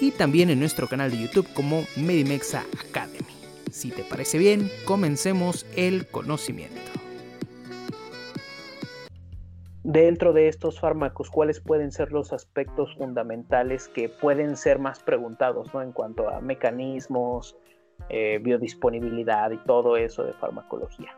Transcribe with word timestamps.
y 0.00 0.10
también 0.10 0.50
en 0.50 0.60
nuestro 0.60 0.88
canal 0.88 1.10
de 1.10 1.18
YouTube 1.18 1.48
como 1.54 1.84
Medimexa 1.96 2.64
Academy. 2.88 3.18
Si 3.70 3.90
te 3.90 4.02
parece 4.04 4.38
bien, 4.38 4.70
comencemos 4.84 5.66
el 5.76 6.06
conocimiento. 6.06 6.80
Dentro 9.82 10.32
de 10.32 10.48
estos 10.48 10.80
fármacos, 10.80 11.30
¿cuáles 11.30 11.60
pueden 11.60 11.92
ser 11.92 12.10
los 12.10 12.32
aspectos 12.32 12.96
fundamentales 12.96 13.88
que 13.88 14.08
pueden 14.08 14.56
ser 14.56 14.80
más 14.80 15.00
preguntados 15.00 15.72
¿no? 15.72 15.80
en 15.80 15.92
cuanto 15.92 16.28
a 16.28 16.40
mecanismos, 16.40 17.56
eh, 18.08 18.40
biodisponibilidad 18.42 19.52
y 19.52 19.58
todo 19.58 19.96
eso 19.96 20.24
de 20.24 20.32
farmacología? 20.32 21.10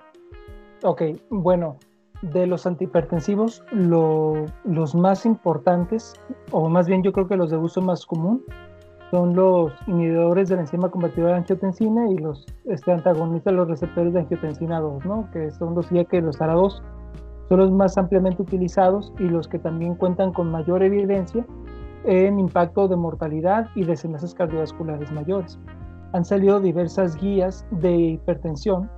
Ok, 0.83 1.03
bueno, 1.31 1.79
de 2.23 2.47
los 2.47 2.67
antihipertensivos, 2.67 3.65
los 3.73 4.95
más 4.95 5.25
importantes, 5.25 6.15
o 6.51 6.69
más 6.69 6.87
bien 6.87 7.03
yo 7.03 7.13
creo 7.13 7.27
que 7.27 7.37
los 7.37 7.51
de 7.51 7.57
uso 7.57 7.81
más 7.81 8.05
común, 8.05 8.45
son 9.11 9.35
los 9.35 9.73
inhibidores 9.87 10.49
de 10.49 10.57
la 10.57 10.63
enzima 10.63 10.91
convertidora 10.91 11.33
de 11.33 11.39
angiotensina 11.39 12.11
y 12.11 12.19
los 12.19 12.47
este, 12.67 12.93
antagonistas 12.93 13.53
de 13.53 13.57
los 13.57 13.69
receptores 13.69 14.13
de 14.13 14.21
angiotensina 14.21 14.81
2, 14.81 15.05
¿no? 15.07 15.31
que 15.33 15.51
son 15.51 15.75
los 15.75 15.89
ya 15.91 16.05
que 16.05 16.21
los 16.21 16.39
ARA2 16.39 16.83
son 17.49 17.59
los 17.59 17.71
más 17.71 17.97
ampliamente 17.97 18.43
utilizados 18.43 19.13
y 19.19 19.25
los 19.25 19.49
que 19.49 19.59
también 19.59 19.95
cuentan 19.95 20.33
con 20.33 20.51
mayor 20.51 20.83
evidencia 20.83 21.47
en 22.05 22.39
impacto 22.39 22.89
de 22.89 22.97
mortalidad 22.97 23.69
y 23.75 23.85
desenlaces 23.85 24.35
cardiovasculares 24.35 25.11
mayores. 25.13 25.59
Han 26.13 26.25
salido 26.25 26.61
diversas 26.61 27.17
guías 27.17 27.67
de 27.71 27.97
hipertensión 27.97 28.91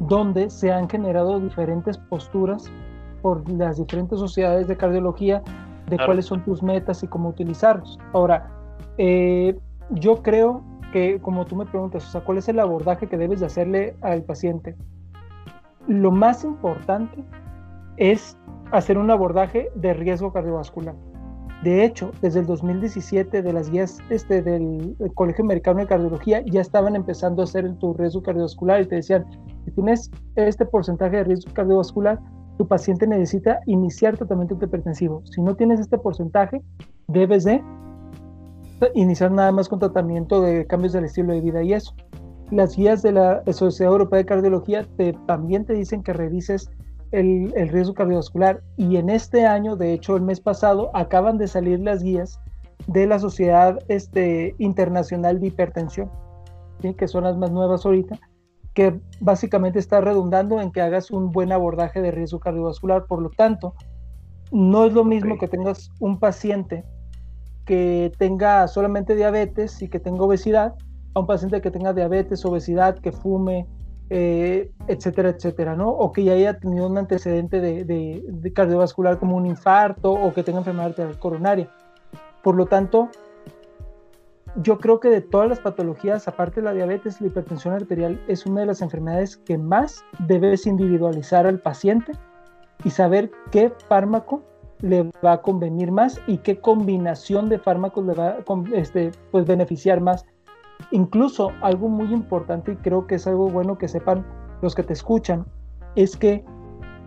donde 0.00 0.48
se 0.50 0.72
han 0.72 0.88
generado 0.88 1.40
diferentes 1.40 1.98
posturas 1.98 2.70
por 3.22 3.48
las 3.50 3.78
diferentes 3.78 4.18
sociedades 4.18 4.68
de 4.68 4.76
cardiología 4.76 5.42
de 5.88 5.98
cuáles 6.04 6.26
son 6.26 6.42
tus 6.44 6.62
metas 6.62 7.02
y 7.02 7.06
cómo 7.08 7.30
utilizarlos. 7.30 7.98
Ahora, 8.12 8.59
eh, 9.02 9.56
yo 9.92 10.22
creo 10.22 10.62
que, 10.92 11.20
como 11.22 11.46
tú 11.46 11.56
me 11.56 11.64
preguntas, 11.64 12.06
o 12.06 12.10
sea, 12.10 12.20
¿cuál 12.20 12.36
es 12.36 12.50
el 12.50 12.60
abordaje 12.60 13.06
que 13.06 13.16
debes 13.16 13.40
de 13.40 13.46
hacerle 13.46 13.96
al 14.02 14.24
paciente? 14.24 14.76
Lo 15.88 16.10
más 16.10 16.44
importante 16.44 17.24
es 17.96 18.36
hacer 18.72 18.98
un 18.98 19.10
abordaje 19.10 19.70
de 19.74 19.94
riesgo 19.94 20.34
cardiovascular. 20.34 20.94
De 21.62 21.82
hecho, 21.82 22.10
desde 22.20 22.40
el 22.40 22.46
2017 22.46 23.40
de 23.40 23.52
las 23.54 23.70
guías 23.70 24.00
este, 24.10 24.42
del 24.42 24.94
Colegio 25.14 25.44
Americano 25.44 25.80
de 25.80 25.86
Cardiología 25.86 26.42
ya 26.44 26.60
estaban 26.60 26.94
empezando 26.94 27.40
a 27.40 27.44
hacer 27.44 27.74
tu 27.78 27.94
riesgo 27.94 28.22
cardiovascular 28.22 28.82
y 28.82 28.86
te 28.86 28.96
decían, 28.96 29.24
si 29.64 29.70
tienes 29.70 30.10
este 30.36 30.66
porcentaje 30.66 31.16
de 31.16 31.24
riesgo 31.24 31.54
cardiovascular, 31.54 32.18
tu 32.58 32.68
paciente 32.68 33.06
necesita 33.06 33.60
iniciar 33.64 34.18
tratamiento 34.18 34.62
hipertensivo. 34.62 35.22
Si 35.24 35.40
no 35.40 35.54
tienes 35.56 35.80
este 35.80 35.96
porcentaje, 35.96 36.60
debes 37.08 37.44
de 37.44 37.62
iniciar 38.94 39.30
nada 39.30 39.52
más 39.52 39.68
con 39.68 39.78
tratamiento 39.78 40.40
de 40.40 40.66
cambios 40.66 40.92
del 40.92 41.04
estilo 41.04 41.32
de 41.32 41.40
vida 41.40 41.62
y 41.62 41.72
eso. 41.72 41.94
Las 42.50 42.76
guías 42.76 43.02
de 43.02 43.12
la 43.12 43.42
Sociedad 43.52 43.92
Europea 43.92 44.18
de 44.18 44.26
Cardiología 44.26 44.86
te, 44.96 45.12
también 45.26 45.64
te 45.64 45.74
dicen 45.74 46.02
que 46.02 46.12
revises 46.12 46.70
el, 47.12 47.52
el, 47.56 47.68
riesgo 47.68 47.94
cardiovascular 47.94 48.62
y 48.76 48.96
en 48.96 49.10
este 49.10 49.46
año, 49.46 49.76
de 49.76 49.92
hecho 49.92 50.16
el 50.16 50.22
mes 50.22 50.40
pasado, 50.40 50.90
acaban 50.94 51.38
de 51.38 51.48
salir 51.48 51.80
las 51.80 52.02
guías 52.02 52.40
de 52.86 53.06
la 53.06 53.18
Sociedad 53.18 53.78
este, 53.88 54.54
Internacional 54.58 55.40
de 55.40 55.48
Hipertensión, 55.48 56.10
que 56.96 57.08
son 57.08 57.24
las 57.24 57.36
más 57.36 57.50
nuevas 57.50 57.84
ahorita, 57.84 58.18
que 58.74 59.00
básicamente 59.20 59.78
está 59.78 60.00
redundando 60.00 60.60
en 60.60 60.72
que 60.72 60.80
hagas 60.80 61.10
un 61.10 61.30
buen 61.32 61.52
abordaje 61.52 62.00
de 62.00 62.10
riesgo 62.10 62.40
cardiovascular. 62.40 63.06
Por 63.06 63.20
lo 63.22 63.30
tanto, 63.30 63.74
no 64.50 64.86
es 64.86 64.92
lo 64.92 65.04
mismo 65.04 65.38
que 65.38 65.48
tengas 65.48 65.90
un 66.00 66.18
paciente 66.18 66.84
que 67.64 68.12
tenga 68.18 68.66
solamente 68.68 69.14
diabetes 69.14 69.80
y 69.82 69.88
que 69.88 70.00
tenga 70.00 70.24
obesidad, 70.24 70.74
a 71.14 71.20
un 71.20 71.26
paciente 71.26 71.60
que 71.60 71.70
tenga 71.70 71.92
diabetes, 71.92 72.44
obesidad, 72.44 72.98
que 72.98 73.12
fume, 73.12 73.66
eh, 74.10 74.70
etcétera, 74.88 75.30
etcétera, 75.30 75.76
¿no? 75.76 75.88
O 75.88 76.12
que 76.12 76.24
ya 76.24 76.32
haya 76.32 76.58
tenido 76.58 76.86
un 76.86 76.98
antecedente 76.98 77.60
de, 77.60 78.52
cardiovascular 78.54 79.18
como 79.18 79.36
un 79.36 79.46
infarto 79.46 80.12
o 80.12 80.32
que 80.32 80.42
tenga 80.42 80.58
enfermedad 80.58 80.88
arterial 80.88 81.18
coronaria. 81.18 81.70
Por 82.42 82.56
lo 82.56 82.66
tanto, 82.66 83.08
yo 84.56 84.78
creo 84.78 84.98
que 84.98 85.10
de 85.10 85.20
todas 85.20 85.48
las 85.48 85.60
patologías, 85.60 86.26
aparte 86.26 86.60
de 86.60 86.64
la 86.64 86.72
diabetes, 86.72 87.20
la 87.20 87.28
hipertensión 87.28 87.74
arterial 87.74 88.20
es 88.26 88.46
una 88.46 88.62
de 88.62 88.66
las 88.66 88.82
enfermedades 88.82 89.36
que 89.36 89.58
más 89.58 90.04
debes 90.26 90.66
individualizar 90.66 91.46
al 91.46 91.60
paciente 91.60 92.12
y 92.82 92.90
saber 92.90 93.30
qué 93.52 93.72
fármaco 93.88 94.42
le 94.82 95.10
va 95.24 95.32
a 95.32 95.42
convenir 95.42 95.92
más 95.92 96.20
y 96.26 96.38
qué 96.38 96.58
combinación 96.60 97.48
de 97.48 97.58
fármacos 97.58 98.04
le 98.06 98.14
va 98.14 98.28
a 98.28 98.44
este, 98.74 99.12
pues, 99.30 99.46
beneficiar 99.46 100.00
más. 100.00 100.26
Incluso 100.90 101.52
algo 101.60 101.88
muy 101.88 102.12
importante 102.12 102.72
y 102.72 102.76
creo 102.76 103.06
que 103.06 103.16
es 103.16 103.26
algo 103.26 103.48
bueno 103.48 103.76
que 103.76 103.88
sepan 103.88 104.24
los 104.62 104.74
que 104.74 104.82
te 104.82 104.92
escuchan, 104.92 105.46
es 105.94 106.16
que 106.16 106.44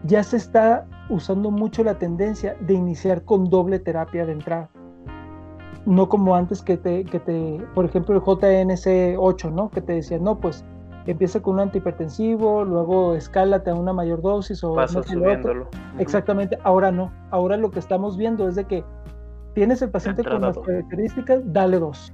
ya 0.04 0.24
se 0.24 0.38
está 0.38 0.86
usando 1.10 1.52
mucho 1.52 1.84
la 1.84 1.98
tendencia 1.98 2.56
de 2.62 2.74
iniciar 2.74 3.24
con 3.24 3.50
doble 3.50 3.80
terapia 3.80 4.26
de 4.26 4.34
entrada. 4.34 4.70
No 5.86 6.08
como 6.08 6.36
antes 6.36 6.62
que 6.62 6.78
te, 6.78 7.04
que 7.04 7.20
te 7.20 7.60
por 7.74 7.86
ejemplo, 7.86 8.16
el 8.16 8.22
JNC 8.22 9.18
8, 9.18 9.52
¿no? 9.52 9.70
Que 9.70 9.82
te 9.82 9.94
decía, 9.94 10.18
no, 10.20 10.40
pues 10.40 10.64
empieza 11.12 11.42
con 11.42 11.56
un 11.56 11.62
antihipertensivo, 11.62 12.64
luego 12.64 13.16
escálate 13.16 13.70
a 13.70 13.76
una 13.76 13.94
mayor 13.94 14.22
dosis 14.22 14.64
o 14.64 14.74
Pasa 14.74 15.04
subiéndolo. 15.04 15.68
Exactamente, 16.00 16.58
ahora 16.64 16.92
no. 16.92 17.12
Ahora 17.32 17.58
lo 17.58 17.72
que 17.72 17.80
estamos 17.80 18.18
viendo 18.18 18.48
es 18.48 18.56
de 18.56 18.66
que 18.66 18.84
tienes 19.54 19.82
el 19.82 19.90
paciente 19.90 20.24
con 20.24 20.42
las 20.42 20.58
características, 20.58 21.42
dale 21.46 21.80
dos. 21.80 22.14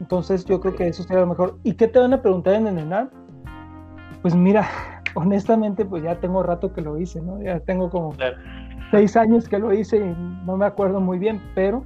Entonces 0.00 0.44
yo 0.44 0.60
creo 0.60 0.74
que 0.74 0.88
eso 0.88 1.02
sería 1.02 1.20
lo 1.20 1.28
mejor. 1.28 1.58
¿Y 1.64 1.74
qué 1.74 1.88
te 1.88 1.98
van 1.98 2.12
a 2.12 2.22
preguntar 2.22 2.54
en 2.54 2.66
el 2.66 2.78
ENAR? 2.78 3.10
Pues 4.22 4.34
mira, 4.34 4.66
honestamente, 5.14 5.84
pues 5.84 6.02
ya 6.02 6.18
tengo 6.20 6.42
rato 6.42 6.72
que 6.72 6.80
lo 6.80 6.98
hice, 6.98 7.20
¿no? 7.20 7.42
Ya 7.42 7.60
tengo 7.60 7.90
como 7.90 8.14
seis 8.90 9.16
años 9.16 9.48
que 9.48 9.58
lo 9.58 9.72
hice 9.72 9.98
y 9.98 10.16
no 10.46 10.56
me 10.56 10.66
acuerdo 10.66 11.00
muy 11.00 11.18
bien, 11.18 11.42
pero 11.54 11.84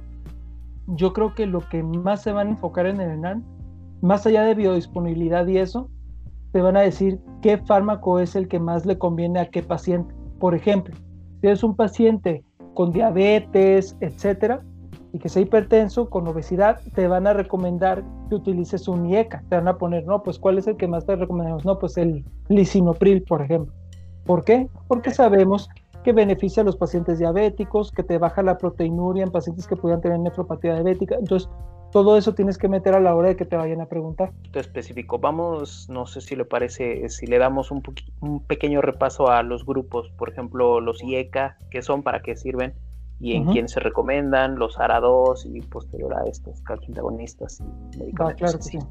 yo 0.87 1.13
creo 1.13 1.33
que 1.33 1.45
lo 1.45 1.61
que 1.69 1.83
más 1.83 2.21
se 2.21 2.31
van 2.31 2.47
a 2.47 2.49
enfocar 2.51 2.85
en 2.85 3.01
el 3.01 3.11
ENAN, 3.11 3.43
más 4.01 4.25
allá 4.25 4.43
de 4.43 4.53
biodisponibilidad 4.53 5.47
y 5.47 5.57
eso, 5.57 5.89
te 6.53 6.61
van 6.61 6.77
a 6.77 6.81
decir 6.81 7.19
qué 7.41 7.57
fármaco 7.57 8.19
es 8.19 8.35
el 8.35 8.47
que 8.47 8.59
más 8.59 8.85
le 8.85 8.97
conviene 8.97 9.39
a 9.39 9.49
qué 9.49 9.63
paciente. 9.63 10.13
Por 10.39 10.53
ejemplo, 10.53 10.95
si 11.41 11.47
es 11.47 11.63
un 11.63 11.75
paciente 11.75 12.45
con 12.75 12.91
diabetes, 12.91 13.97
etcétera, 13.99 14.61
y 15.11 15.19
que 15.19 15.29
sea 15.29 15.41
hipertenso, 15.41 16.09
con 16.09 16.27
obesidad, 16.27 16.79
te 16.95 17.07
van 17.07 17.27
a 17.27 17.33
recomendar 17.33 18.03
que 18.29 18.35
utilices 18.35 18.87
un 18.87 19.07
IECA. 19.07 19.43
Te 19.49 19.55
van 19.55 19.67
a 19.67 19.77
poner, 19.77 20.05
no, 20.05 20.23
pues 20.23 20.39
¿cuál 20.39 20.57
es 20.57 20.67
el 20.67 20.77
que 20.77 20.87
más 20.87 21.05
te 21.05 21.15
recomendamos? 21.15 21.65
No, 21.65 21.77
pues 21.77 21.97
el 21.97 22.23
lisinopril, 22.49 23.23
por 23.23 23.41
ejemplo. 23.41 23.73
¿Por 24.25 24.43
qué? 24.43 24.69
Porque 24.87 25.11
sabemos 25.11 25.69
que 26.03 26.13
beneficia 26.13 26.61
a 26.61 26.65
los 26.65 26.75
pacientes 26.75 27.17
diabéticos, 27.17 27.91
que 27.91 28.03
te 28.03 28.17
baja 28.17 28.43
la 28.43 28.57
proteinuria 28.57 29.23
en 29.23 29.31
pacientes 29.31 29.67
que 29.67 29.75
pudieran 29.75 30.01
tener 30.01 30.19
nefropatía 30.19 30.75
diabética. 30.75 31.15
Entonces, 31.15 31.49
todo 31.93 32.17
eso 32.17 32.33
tienes 32.33 32.57
que 32.57 32.67
meter 32.67 32.95
a 32.95 32.99
la 32.99 33.15
hora 33.15 33.29
de 33.29 33.35
que 33.35 33.45
te 33.45 33.55
vayan 33.55 33.79
a 33.79 33.85
preguntar. 33.85 34.31
Específico. 34.51 35.19
Vamos, 35.19 35.87
no 35.89 36.07
sé 36.07 36.21
si 36.21 36.35
le 36.35 36.43
parece, 36.43 37.07
si 37.07 37.27
le 37.27 37.37
damos 37.37 37.69
un, 37.69 37.83
un 38.19 38.43
pequeño 38.43 38.81
repaso 38.81 39.29
a 39.29 39.43
los 39.43 39.63
grupos, 39.63 40.09
por 40.17 40.29
ejemplo, 40.29 40.81
los 40.81 41.03
IECA, 41.03 41.55
qué 41.69 41.83
son, 41.83 42.01
para 42.01 42.23
qué 42.23 42.35
sirven 42.35 42.73
y 43.19 43.35
en 43.35 43.45
quién 43.45 43.69
se 43.69 43.79
recomiendan, 43.79 44.57
los 44.57 44.77
ARA2 44.77 45.45
y 45.45 45.61
posterior 45.61 46.15
a 46.15 46.23
estos 46.23 46.61
calcintagonistas 46.63 47.61
y 47.61 47.97
medicamentos. 47.99 48.67
claro 48.67 48.87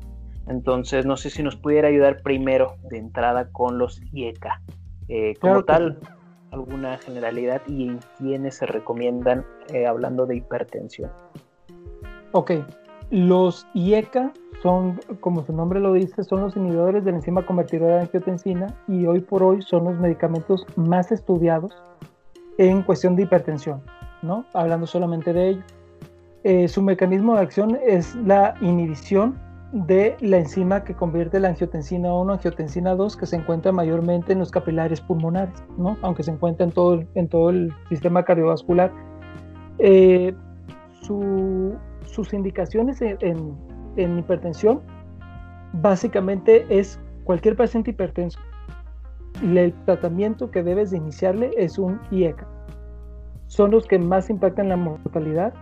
Entonces, 0.46 1.04
no 1.04 1.16
sé 1.16 1.28
si 1.28 1.42
nos 1.42 1.56
pudiera 1.56 1.88
ayudar 1.88 2.22
primero 2.22 2.76
de 2.88 2.98
entrada 2.98 3.50
con 3.50 3.78
los 3.78 4.00
IECA. 4.12 4.62
Eh, 5.08 5.34
como 5.40 5.64
tal, 5.64 5.98
alguna 6.52 6.98
generalidad 6.98 7.62
y 7.66 7.88
en 7.88 8.00
quiénes 8.16 8.54
se 8.54 8.66
recomiendan 8.66 9.44
eh, 9.74 9.86
hablando 9.86 10.24
de 10.24 10.36
hipertensión. 10.36 11.10
Ok, 12.30 12.52
los 13.12 13.66
IECA 13.74 14.32
son, 14.62 14.98
como 15.20 15.44
su 15.44 15.52
nombre 15.52 15.80
lo 15.80 15.92
dice, 15.92 16.24
son 16.24 16.40
los 16.40 16.56
inhibidores 16.56 17.04
de 17.04 17.10
la 17.10 17.18
enzima 17.18 17.44
convertidora 17.44 17.96
de 17.96 18.00
angiotensina 18.02 18.74
y 18.88 19.04
hoy 19.04 19.20
por 19.20 19.42
hoy 19.42 19.60
son 19.60 19.84
los 19.84 20.00
medicamentos 20.00 20.66
más 20.76 21.12
estudiados 21.12 21.74
en 22.56 22.82
cuestión 22.82 23.14
de 23.14 23.24
hipertensión, 23.24 23.82
¿no? 24.22 24.46
Hablando 24.54 24.86
solamente 24.86 25.34
de 25.34 25.48
ello. 25.50 25.62
Eh, 26.44 26.68
su 26.68 26.80
mecanismo 26.80 27.34
de 27.34 27.42
acción 27.42 27.78
es 27.86 28.14
la 28.16 28.54
inhibición 28.62 29.38
de 29.72 30.16
la 30.20 30.38
enzima 30.38 30.82
que 30.82 30.94
convierte 30.94 31.38
la 31.38 31.48
angiotensina 31.48 32.14
1 32.14 32.32
a 32.32 32.36
angiotensina 32.36 32.94
2 32.94 33.16
que 33.16 33.26
se 33.26 33.36
encuentra 33.36 33.72
mayormente 33.72 34.32
en 34.32 34.38
los 34.38 34.50
capilares 34.50 35.02
pulmonares, 35.02 35.62
¿no? 35.76 35.98
aunque 36.00 36.22
se 36.22 36.30
encuentra 36.30 36.64
en 36.64 36.72
todo, 36.72 37.04
en 37.14 37.28
todo 37.28 37.50
el 37.50 37.74
sistema 37.90 38.24
cardiovascular. 38.24 38.90
Eh, 39.78 40.34
su, 41.02 41.74
sus 42.12 42.32
indicaciones 42.34 43.00
en, 43.02 43.58
hipertensión 43.96 44.80
básicamente 45.74 46.66
es 46.68 47.00
cualquier 47.24 47.56
paciente 47.56 47.90
hipertenso. 47.90 48.38
El 49.42 49.72
tratamiento 49.86 50.50
que 50.50 50.62
debes 50.62 50.90
de 50.90 50.98
iniciarle 50.98 51.50
es 51.56 51.78
un 51.78 51.98
IECA. 52.10 52.46
Son 53.46 53.70
los 53.70 53.86
que 53.86 53.98
más 53.98 54.28
impactan 54.28 54.68
la 54.68 54.76
mortalidad 54.76 55.54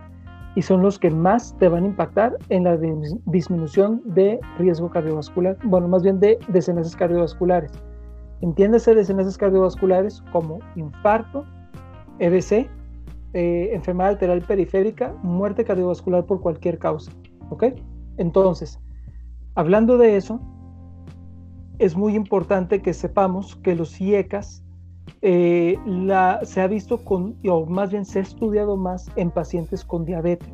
y 0.55 0.61
son 0.61 0.81
los 0.81 0.99
que 0.99 1.09
más 1.09 1.55
te 1.57 1.69
van 1.69 1.85
a 1.85 1.87
impactar 1.87 2.37
en 2.49 2.65
la 2.65 2.77
disminución 3.25 4.01
de 4.03 4.39
riesgo 4.59 4.89
cardiovascular, 4.89 5.57
bueno, 5.63 5.87
más 5.87 6.03
bien 6.03 6.19
de 6.19 6.37
desenlaces 6.49 6.95
cardiovasculares. 6.95 7.71
Entiéndase 8.41 8.93
desenlaces 8.93 9.37
cardiovasculares 9.37 10.21
como 10.33 10.59
infarto, 10.75 11.45
EBC, 12.19 12.69
eh, 13.33 13.69
enfermedad 13.73 14.11
arterial 14.11 14.41
periférica, 14.41 15.13
muerte 15.23 15.63
cardiovascular 15.63 16.25
por 16.25 16.41
cualquier 16.41 16.77
causa. 16.77 17.11
¿Ok? 17.49 17.65
Entonces, 18.17 18.79
hablando 19.55 19.97
de 19.97 20.17
eso, 20.17 20.39
es 21.79 21.95
muy 21.95 22.15
importante 22.15 22.81
que 22.81 22.93
sepamos 22.93 23.55
que 23.57 23.75
los 23.75 23.99
IECAS 23.99 24.63
eh, 25.21 25.77
se 26.43 26.61
ha 26.61 26.67
visto 26.67 27.03
con, 27.03 27.37
o 27.47 27.65
más 27.65 27.91
bien 27.91 28.05
se 28.05 28.19
ha 28.19 28.21
estudiado 28.21 28.77
más 28.77 29.09
en 29.15 29.31
pacientes 29.31 29.83
con 29.83 30.05
diabetes. 30.05 30.49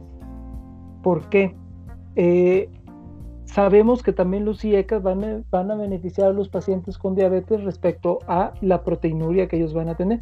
¿Por 1.04 1.28
qué? 1.30 1.56
Eh, 2.16 2.70
sabemos 3.46 4.04
que 4.04 4.14
también 4.14 4.46
los 4.46 4.64
IECAS 4.64 5.04
van 5.04 5.24
a, 5.24 5.44
van 5.52 5.72
a 5.72 5.76
beneficiar 5.76 6.30
a 6.30 6.34
los 6.34 6.50
pacientes 6.50 6.98
con 6.98 7.16
diabetes 7.16 7.64
respecto 7.64 8.20
a 8.28 8.54
la 8.62 8.84
proteinuria 8.84 9.48
que 9.48 9.58
ellos 9.58 9.74
van 9.74 9.90
a 9.90 9.96
tener. 9.96 10.22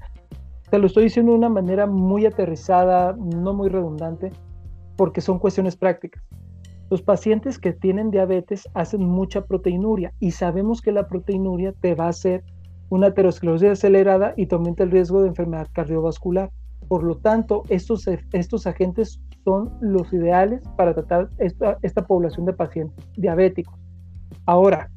Te 0.69 0.79
lo 0.79 0.87
estoy 0.87 1.03
diciendo 1.03 1.31
de 1.31 1.37
una 1.37 1.49
manera 1.49 1.85
muy 1.85 2.25
aterrizada, 2.25 3.13
no 3.13 3.53
muy 3.53 3.69
redundante, 3.69 4.31
porque 4.95 5.21
son 5.21 5.39
cuestiones 5.39 5.75
prácticas. 5.75 6.23
Los 6.89 7.01
pacientes 7.01 7.59
que 7.59 7.73
tienen 7.73 8.11
diabetes 8.11 8.67
hacen 8.73 9.05
mucha 9.05 9.45
proteinuria 9.45 10.13
y 10.19 10.31
sabemos 10.31 10.81
que 10.81 10.91
la 10.91 11.07
proteinuria 11.07 11.73
te 11.73 11.95
va 11.95 12.05
a 12.05 12.09
hacer 12.09 12.43
una 12.89 13.07
aterosclerosis 13.07 13.69
acelerada 13.69 14.33
y 14.37 14.45
te 14.45 14.55
aumenta 14.55 14.83
el 14.83 14.91
riesgo 14.91 15.21
de 15.21 15.29
enfermedad 15.29 15.67
cardiovascular. 15.73 16.51
Por 16.87 17.03
lo 17.03 17.17
tanto, 17.17 17.63
estos, 17.69 18.07
estos 18.31 18.67
agentes 18.67 19.19
son 19.43 19.71
los 19.81 20.13
ideales 20.13 20.61
para 20.77 20.93
tratar 20.93 21.29
esta, 21.39 21.77
esta 21.81 22.05
población 22.05 22.45
de 22.45 22.53
pacientes 22.53 23.03
diabéticos. 23.17 23.79
Ahora, 24.45 24.91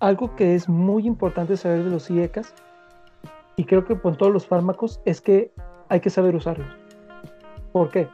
algo 0.00 0.36
que 0.36 0.54
es 0.54 0.68
muy 0.68 1.06
importante 1.06 1.56
saber 1.56 1.84
de 1.84 1.90
los 1.90 2.10
IECAS 2.10 2.54
y 3.56 3.64
creo 3.64 3.84
que 3.84 3.98
con 3.98 4.16
todos 4.16 4.32
los 4.32 4.46
fármacos 4.46 5.00
es 5.04 5.20
que 5.20 5.52
hay 5.88 6.00
que 6.00 6.10
saber 6.10 6.34
usarlos. 6.34 6.68
¿Por 7.72 7.90
qué? 7.90 8.08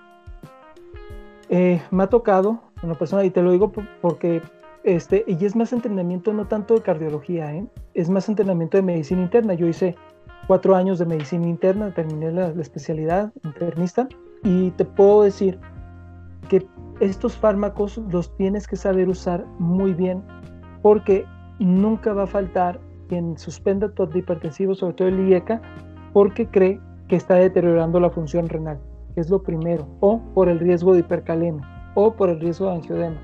Eh, 1.49 1.83
me 1.91 2.05
ha 2.05 2.07
tocado 2.09 2.61
una 2.83 2.95
persona, 2.95 3.25
y 3.25 3.31
te 3.31 3.43
lo 3.43 3.53
digo 3.53 3.73
porque, 4.01 4.43
este, 4.85 5.25
y 5.27 5.45
es 5.45 5.57
más 5.57 5.73
entrenamiento 5.73 6.33
no 6.33 6.47
tanto 6.47 6.75
de 6.75 6.83
cardiología, 6.83 7.55
¿eh? 7.55 7.67
es 7.95 8.09
más 8.09 8.29
entrenamiento 8.29 8.77
de 8.77 8.83
medicina 8.83 9.23
interna. 9.23 9.55
Yo 9.55 9.67
hice 9.67 9.97
cuatro 10.47 10.75
años 10.75 10.99
de 10.99 11.07
medicina 11.07 11.47
interna, 11.47 11.93
terminé 11.93 12.31
la, 12.33 12.53
la 12.53 12.63
especialidad 12.63 13.33
internista, 13.45 14.09
y 14.43 14.71
te 14.73 14.85
puedo 14.85 15.23
decir 15.23 15.59
que 16.49 16.67
estos 17.01 17.37
fármacos 17.37 17.99
los 18.11 18.35
tienes 18.37 18.67
que 18.67 18.77
saber 18.77 19.09
usar 19.09 19.45
muy 19.59 19.93
bien, 19.93 20.23
porque 20.83 21.27
nunca 21.59 22.13
va 22.15 22.23
a 22.23 22.27
faltar 22.27 22.81
quien 23.11 23.37
suspenda 23.37 23.89
tu 23.89 24.09
hipertensivo, 24.15 24.77
sobre 24.77 24.95
todo 24.95 25.09
el 25.09 25.29
IECA, 25.29 25.61
porque 26.13 26.47
cree 26.47 26.81
que 27.09 27.17
está 27.17 27.35
deteriorando 27.35 27.99
la 27.99 28.09
función 28.09 28.49
renal, 28.49 28.79
que 29.15 29.21
es 29.21 29.29
lo 29.29 29.43
primero, 29.43 29.89
o 29.99 30.21
por 30.33 30.49
el 30.49 30.61
riesgo 30.61 30.93
de 30.93 31.01
hipercalemia, 31.01 31.93
o 31.97 32.15
por 32.15 32.31
el 32.31 32.39
riesgo 32.39 32.67
de 32.67 32.77
angiodema. 32.77 33.21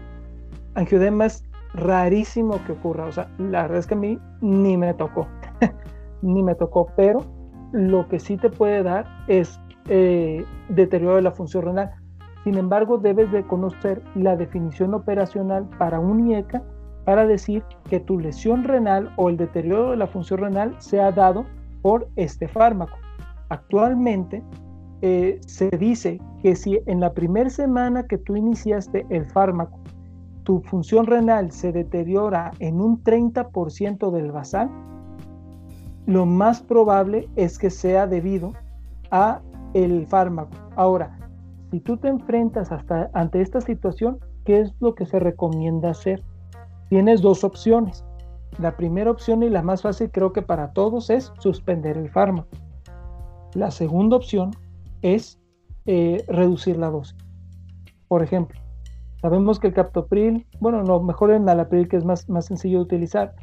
Angiodema 0.74 1.26
es 1.26 1.44
rarísimo 1.72 2.58
que 2.66 2.72
ocurra, 2.72 3.04
o 3.04 3.12
sea, 3.12 3.30
la 3.38 3.62
verdad 3.62 3.78
es 3.78 3.86
que 3.86 3.94
a 3.94 3.98
mí 3.98 4.18
ni 4.40 4.76
me 4.76 4.92
tocó, 4.92 5.28
ni 6.20 6.42
me 6.42 6.56
tocó, 6.56 6.88
pero 6.96 7.20
lo 7.70 8.08
que 8.08 8.18
sí 8.18 8.36
te 8.36 8.50
puede 8.50 8.82
dar 8.82 9.06
es 9.28 9.60
eh, 9.88 10.44
deterioro 10.68 11.14
de 11.14 11.22
la 11.22 11.30
función 11.30 11.64
renal. 11.64 11.92
Sin 12.42 12.56
embargo, 12.56 12.98
debes 12.98 13.30
de 13.30 13.46
conocer 13.46 14.02
la 14.16 14.36
definición 14.36 14.94
operacional 14.94 15.68
para 15.78 16.00
un 16.00 16.28
IECA 16.28 16.64
para 17.06 17.24
decir 17.24 17.62
que 17.88 18.00
tu 18.00 18.18
lesión 18.18 18.64
renal 18.64 19.12
o 19.16 19.30
el 19.30 19.36
deterioro 19.36 19.92
de 19.92 19.96
la 19.96 20.08
función 20.08 20.40
renal 20.40 20.74
se 20.78 21.00
ha 21.00 21.12
dado 21.12 21.46
por 21.80 22.08
este 22.16 22.48
fármaco. 22.48 22.98
Actualmente 23.48 24.42
eh, 25.02 25.38
se 25.46 25.70
dice 25.70 26.20
que 26.42 26.56
si 26.56 26.80
en 26.86 26.98
la 26.98 27.14
primera 27.14 27.48
semana 27.48 28.08
que 28.08 28.18
tú 28.18 28.34
iniciaste 28.34 29.06
el 29.08 29.24
fármaco, 29.26 29.78
tu 30.42 30.60
función 30.62 31.06
renal 31.06 31.52
se 31.52 31.70
deteriora 31.70 32.50
en 32.58 32.80
un 32.80 33.02
30% 33.04 34.10
del 34.10 34.32
basal, 34.32 34.68
lo 36.06 36.26
más 36.26 36.60
probable 36.60 37.28
es 37.36 37.56
que 37.56 37.70
sea 37.70 38.08
debido 38.08 38.52
a 39.12 39.40
el 39.74 40.08
fármaco. 40.08 40.56
Ahora, 40.74 41.16
si 41.70 41.78
tú 41.78 41.98
te 41.98 42.08
enfrentas 42.08 42.72
hasta 42.72 43.10
ante 43.12 43.42
esta 43.42 43.60
situación, 43.60 44.18
¿qué 44.44 44.60
es 44.60 44.74
lo 44.80 44.96
que 44.96 45.06
se 45.06 45.20
recomienda 45.20 45.90
hacer? 45.90 46.20
Tienes 46.88 47.20
dos 47.20 47.44
opciones. 47.44 48.04
La 48.58 48.76
primera 48.76 49.10
opción 49.10 49.42
y 49.42 49.50
la 49.50 49.62
más 49.62 49.82
fácil 49.82 50.10
creo 50.10 50.32
que 50.32 50.42
para 50.42 50.72
todos 50.72 51.10
es 51.10 51.32
suspender 51.38 51.98
el 51.98 52.10
fármaco. 52.10 52.48
La 53.54 53.70
segunda 53.70 54.16
opción 54.16 54.50
es 55.02 55.38
eh, 55.86 56.24
reducir 56.28 56.76
la 56.76 56.90
dosis. 56.90 57.16
Por 58.08 58.22
ejemplo, 58.22 58.60
sabemos 59.20 59.58
que 59.58 59.68
el 59.68 59.74
captopril, 59.74 60.46
bueno, 60.60 60.82
no, 60.82 61.00
mejor 61.00 61.30
el 61.30 61.36
enalapril 61.36 61.88
que 61.88 61.96
es 61.96 62.04
más, 62.04 62.28
más 62.28 62.46
sencillo 62.46 62.78
de 62.78 62.84
utilizar. 62.84 63.34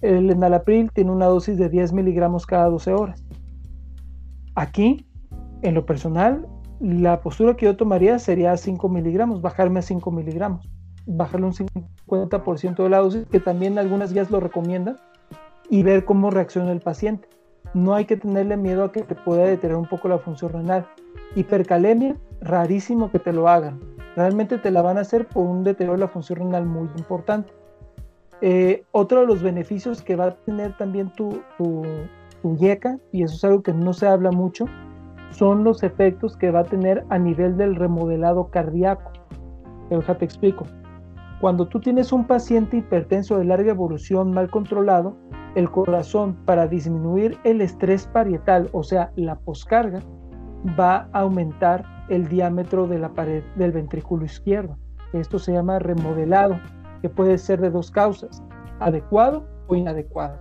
El 0.00 0.30
enalapril 0.30 0.90
tiene 0.92 1.10
una 1.10 1.26
dosis 1.26 1.56
de 1.56 1.68
10 1.68 1.92
miligramos 1.92 2.46
cada 2.46 2.68
12 2.68 2.92
horas. 2.92 3.24
Aquí, 4.54 5.06
en 5.62 5.74
lo 5.74 5.86
personal, 5.86 6.46
la 6.80 7.20
postura 7.20 7.56
que 7.56 7.66
yo 7.66 7.76
tomaría 7.76 8.18
sería 8.18 8.56
5 8.56 8.88
miligramos, 8.88 9.40
bajarme 9.40 9.80
a 9.80 9.82
5 9.82 10.10
miligramos, 10.10 10.68
bajarle 11.08 11.46
un 11.46 11.54
50% 11.54 12.82
de 12.82 12.88
la 12.88 12.98
dosis, 12.98 13.26
que 13.26 13.40
también 13.40 13.78
algunas 13.78 14.12
guías 14.12 14.30
lo 14.30 14.40
recomiendan, 14.40 14.98
y 15.70 15.82
ver 15.82 16.04
cómo 16.04 16.30
reacciona 16.30 16.70
el 16.72 16.80
paciente. 16.80 17.28
No 17.74 17.94
hay 17.94 18.04
que 18.04 18.16
tenerle 18.16 18.56
miedo 18.56 18.84
a 18.84 18.92
que 18.92 19.02
te 19.02 19.14
pueda 19.14 19.44
detener 19.44 19.76
un 19.76 19.86
poco 19.86 20.08
la 20.08 20.18
función 20.18 20.52
renal. 20.52 20.86
Hipercalemia, 21.34 22.16
rarísimo 22.40 23.10
que 23.10 23.18
te 23.18 23.32
lo 23.32 23.48
hagan. 23.48 23.80
Realmente 24.16 24.58
te 24.58 24.70
la 24.70 24.82
van 24.82 24.98
a 24.98 25.02
hacer 25.02 25.26
por 25.26 25.46
un 25.46 25.64
deterioro 25.64 25.94
de 25.94 26.00
la 26.00 26.08
función 26.08 26.38
renal 26.38 26.64
muy 26.64 26.88
importante. 26.96 27.52
Eh, 28.40 28.84
otro 28.92 29.20
de 29.20 29.26
los 29.26 29.42
beneficios 29.42 30.02
que 30.02 30.16
va 30.16 30.26
a 30.26 30.34
tener 30.36 30.76
también 30.76 31.10
tu, 31.10 31.42
tu, 31.58 31.82
tu 32.40 32.56
YECA, 32.56 32.98
y 33.12 33.22
eso 33.22 33.34
es 33.34 33.44
algo 33.44 33.62
que 33.62 33.72
no 33.72 33.92
se 33.92 34.06
habla 34.06 34.30
mucho, 34.30 34.66
son 35.30 35.64
los 35.64 35.82
efectos 35.82 36.36
que 36.36 36.50
va 36.50 36.60
a 36.60 36.64
tener 36.64 37.04
a 37.10 37.18
nivel 37.18 37.56
del 37.56 37.76
remodelado 37.76 38.48
cardíaco. 38.48 39.12
sea, 39.90 40.16
te 40.16 40.24
explico. 40.24 40.64
Cuando 41.40 41.68
tú 41.68 41.78
tienes 41.78 42.12
un 42.12 42.26
paciente 42.26 42.78
hipertenso 42.78 43.38
de 43.38 43.44
larga 43.44 43.70
evolución 43.70 44.32
mal 44.32 44.50
controlado, 44.50 45.16
el 45.54 45.70
corazón 45.70 46.36
para 46.44 46.66
disminuir 46.66 47.38
el 47.44 47.60
estrés 47.60 48.08
parietal, 48.08 48.68
o 48.72 48.82
sea, 48.82 49.12
la 49.14 49.38
poscarga, 49.38 50.00
va 50.78 51.08
a 51.12 51.20
aumentar 51.20 51.84
el 52.08 52.26
diámetro 52.26 52.88
de 52.88 52.98
la 52.98 53.10
pared 53.10 53.44
del 53.54 53.70
ventrículo 53.70 54.24
izquierdo. 54.24 54.76
Esto 55.12 55.38
se 55.38 55.52
llama 55.52 55.78
remodelado, 55.78 56.58
que 57.02 57.08
puede 57.08 57.38
ser 57.38 57.60
de 57.60 57.70
dos 57.70 57.92
causas, 57.92 58.42
adecuado 58.80 59.46
o 59.68 59.76
inadecuado. 59.76 60.38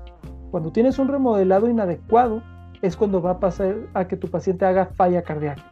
Cuando 0.50 0.72
tienes 0.72 0.98
un 0.98 1.10
remodelado 1.10 1.70
inadecuado, 1.70 2.42
es 2.82 2.98
cuando 2.98 3.22
va 3.22 3.32
a 3.32 3.40
pasar 3.40 3.76
a 3.94 4.08
que 4.08 4.18
tu 4.18 4.30
paciente 4.30 4.66
haga 4.66 4.88
falla 4.88 5.22
cardíaca. 5.22 5.72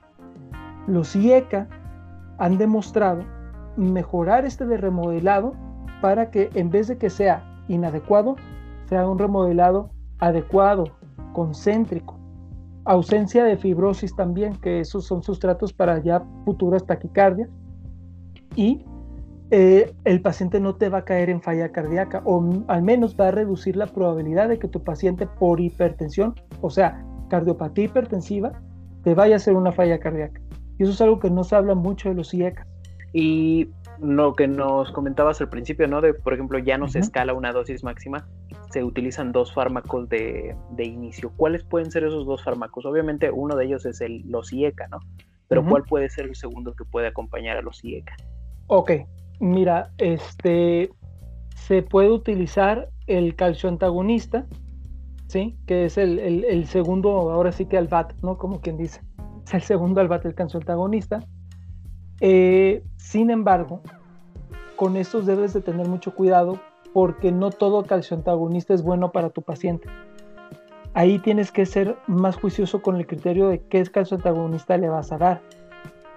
Los 0.86 1.16
IECA 1.16 1.68
han 2.38 2.60
demostrado 2.60 3.24
mejorar 3.78 4.46
este 4.46 4.66
de 4.66 4.78
remodelado 4.78 5.54
para 6.02 6.30
que 6.32 6.50
en 6.54 6.70
vez 6.70 6.88
de 6.88 6.98
que 6.98 7.10
sea 7.10 7.44
inadecuado, 7.68 8.36
sea 8.86 9.08
un 9.08 9.18
remodelado 9.18 9.90
adecuado, 10.20 10.86
concéntrico. 11.34 12.18
Ausencia 12.86 13.44
de 13.44 13.58
fibrosis 13.58 14.16
también, 14.16 14.56
que 14.62 14.80
esos 14.80 15.06
son 15.06 15.24
sustratos 15.24 15.74
para 15.74 16.00
ya 16.00 16.24
futuras 16.46 16.86
taquicardias. 16.86 17.50
Y 18.56 18.86
eh, 19.52 19.94
el 20.06 20.22
paciente 20.22 20.60
no 20.60 20.76
te 20.76 20.90
va 20.90 21.00
a 21.00 21.06
caer 21.06 21.30
en 21.30 21.42
falla 21.42 21.72
cardíaca 21.72 22.22
o 22.26 22.44
al 22.68 22.82
menos 22.82 23.16
va 23.20 23.28
a 23.28 23.32
reducir 23.32 23.76
la 23.76 23.86
probabilidad 23.86 24.50
de 24.50 24.58
que 24.58 24.68
tu 24.68 24.84
paciente 24.84 25.28
por 25.28 25.60
hipertensión, 25.60 26.36
o 26.62 26.70
sea, 26.70 27.06
cardiopatía 27.30 27.86
hipertensiva, 27.86 28.54
te 29.04 29.14
vaya 29.14 29.36
a 29.36 29.38
hacer 29.38 29.56
una 29.56 29.72
falla 29.72 30.00
cardíaca. 30.00 30.42
Y 30.78 30.84
eso 30.84 30.92
es 30.92 31.02
algo 31.02 31.20
que 31.20 31.30
no 31.30 31.44
se 31.44 31.56
habla 31.56 31.76
mucho 31.76 32.10
de 32.10 32.16
los 32.16 32.34
IECA. 32.34 32.68
Y 33.18 33.70
lo 34.02 34.36
que 34.36 34.46
nos 34.46 34.92
comentabas 34.92 35.40
al 35.40 35.48
principio, 35.48 35.88
¿no? 35.88 36.02
De, 36.02 36.14
por 36.14 36.34
ejemplo, 36.34 36.60
ya 36.60 36.78
no 36.78 36.90
se 36.90 37.00
escala 37.00 37.34
una 37.34 37.54
dosis 37.54 37.82
máxima, 37.82 38.28
se 38.72 38.84
utilizan 38.84 39.32
dos 39.32 39.54
fármacos 39.54 40.10
de, 40.10 40.56
inicio. 40.78 41.32
¿Cuáles 41.38 41.64
pueden 41.64 41.92
ser 41.92 42.04
esos 42.04 42.26
dos 42.26 42.44
fármacos? 42.44 42.86
Obviamente 42.86 43.32
uno 43.32 43.56
de 43.56 43.66
ellos 43.66 43.86
es 43.86 44.02
el, 44.02 44.24
los 44.30 44.52
IECA, 44.52 44.88
¿no? 44.90 45.00
Pero 45.48 45.64
¿cuál 45.64 45.84
puede 45.84 46.10
ser 46.10 46.26
el 46.26 46.36
segundo 46.36 46.74
que 46.74 46.84
puede 46.84 47.08
acompañar 47.08 47.56
a 47.56 47.62
los 47.62 47.84
IECA? 47.86 48.18
Ok, 48.68 48.92
Mira, 49.40 49.92
este 49.98 50.92
se 51.56 51.82
puede 51.82 52.10
utilizar 52.10 52.90
el 53.08 53.36
calcio 53.36 53.70
antagonista, 53.70 54.46
¿sí? 55.28 55.58
Que 55.66 55.86
es 55.86 55.98
el, 55.98 56.66
segundo, 56.68 57.32
ahora 57.32 57.52
sí 57.52 57.66
que 57.66 57.78
albat, 57.78 58.14
¿no? 58.22 58.38
Como 58.38 58.62
quien 58.62 58.78
dice. 58.78 59.02
Es 59.46 59.54
el 59.54 59.62
segundo 59.62 60.02
albat 60.02 60.24
del 60.24 60.36
calcio 60.36 60.60
antagonista. 60.60 61.20
Eh, 62.22 62.84
sin 62.98 63.30
embargo, 63.30 63.82
con 64.76 64.98
estos 64.98 65.26
debes 65.26 65.54
de 65.54 65.62
tener 65.62 65.88
mucho 65.88 66.14
cuidado 66.16 66.60
porque 66.94 67.32
no 67.32 67.50
todo 67.50 67.84
calcio 67.84 68.16
antagonista 68.16 68.74
es 68.74 68.84
bueno 68.84 69.12
para 69.12 69.30
tu 69.30 69.42
paciente. 69.42 69.88
Ahí 70.94 71.20
tienes 71.20 71.52
que 71.52 71.66
ser 71.66 71.98
más 72.08 72.38
juicioso 72.38 72.82
con 72.82 72.96
el 72.96 73.06
criterio 73.06 73.50
de 73.50 73.62
qué 73.62 73.84
calcio 73.84 74.16
antagonista 74.18 74.78
le 74.78 74.88
vas 74.88 75.12
a 75.12 75.18
dar 75.18 75.42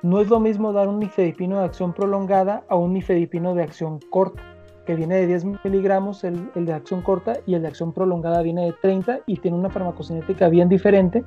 no 0.02 0.20
es 0.20 0.28
lo 0.28 0.38
mismo 0.38 0.72
dar 0.72 0.88
un 0.88 1.00
nifedipino 1.00 1.58
de 1.58 1.64
acción 1.64 1.92
prolongada 1.92 2.62
a 2.68 2.76
un 2.76 2.92
nifedipino 2.92 3.54
de 3.54 3.64
acción 3.64 3.98
corta, 4.10 4.42
que 4.86 4.94
viene 4.94 5.16
de 5.16 5.26
10 5.26 5.44
miligramos 5.64 6.24
el, 6.24 6.50
de 6.54 6.72
acción 6.72 7.02
corta 7.02 7.34
y 7.46 7.54
el 7.54 7.62
de 7.62 7.68
acción 7.68 7.92
prolongada 7.92 8.42
viene 8.42 8.66
de 8.66 8.74
30 8.80 9.20
y 9.26 9.36
tiene 9.38 9.56
una 9.56 9.70
farmacocinética 9.70 10.48
bien 10.48 10.68
diferente, 10.68 11.24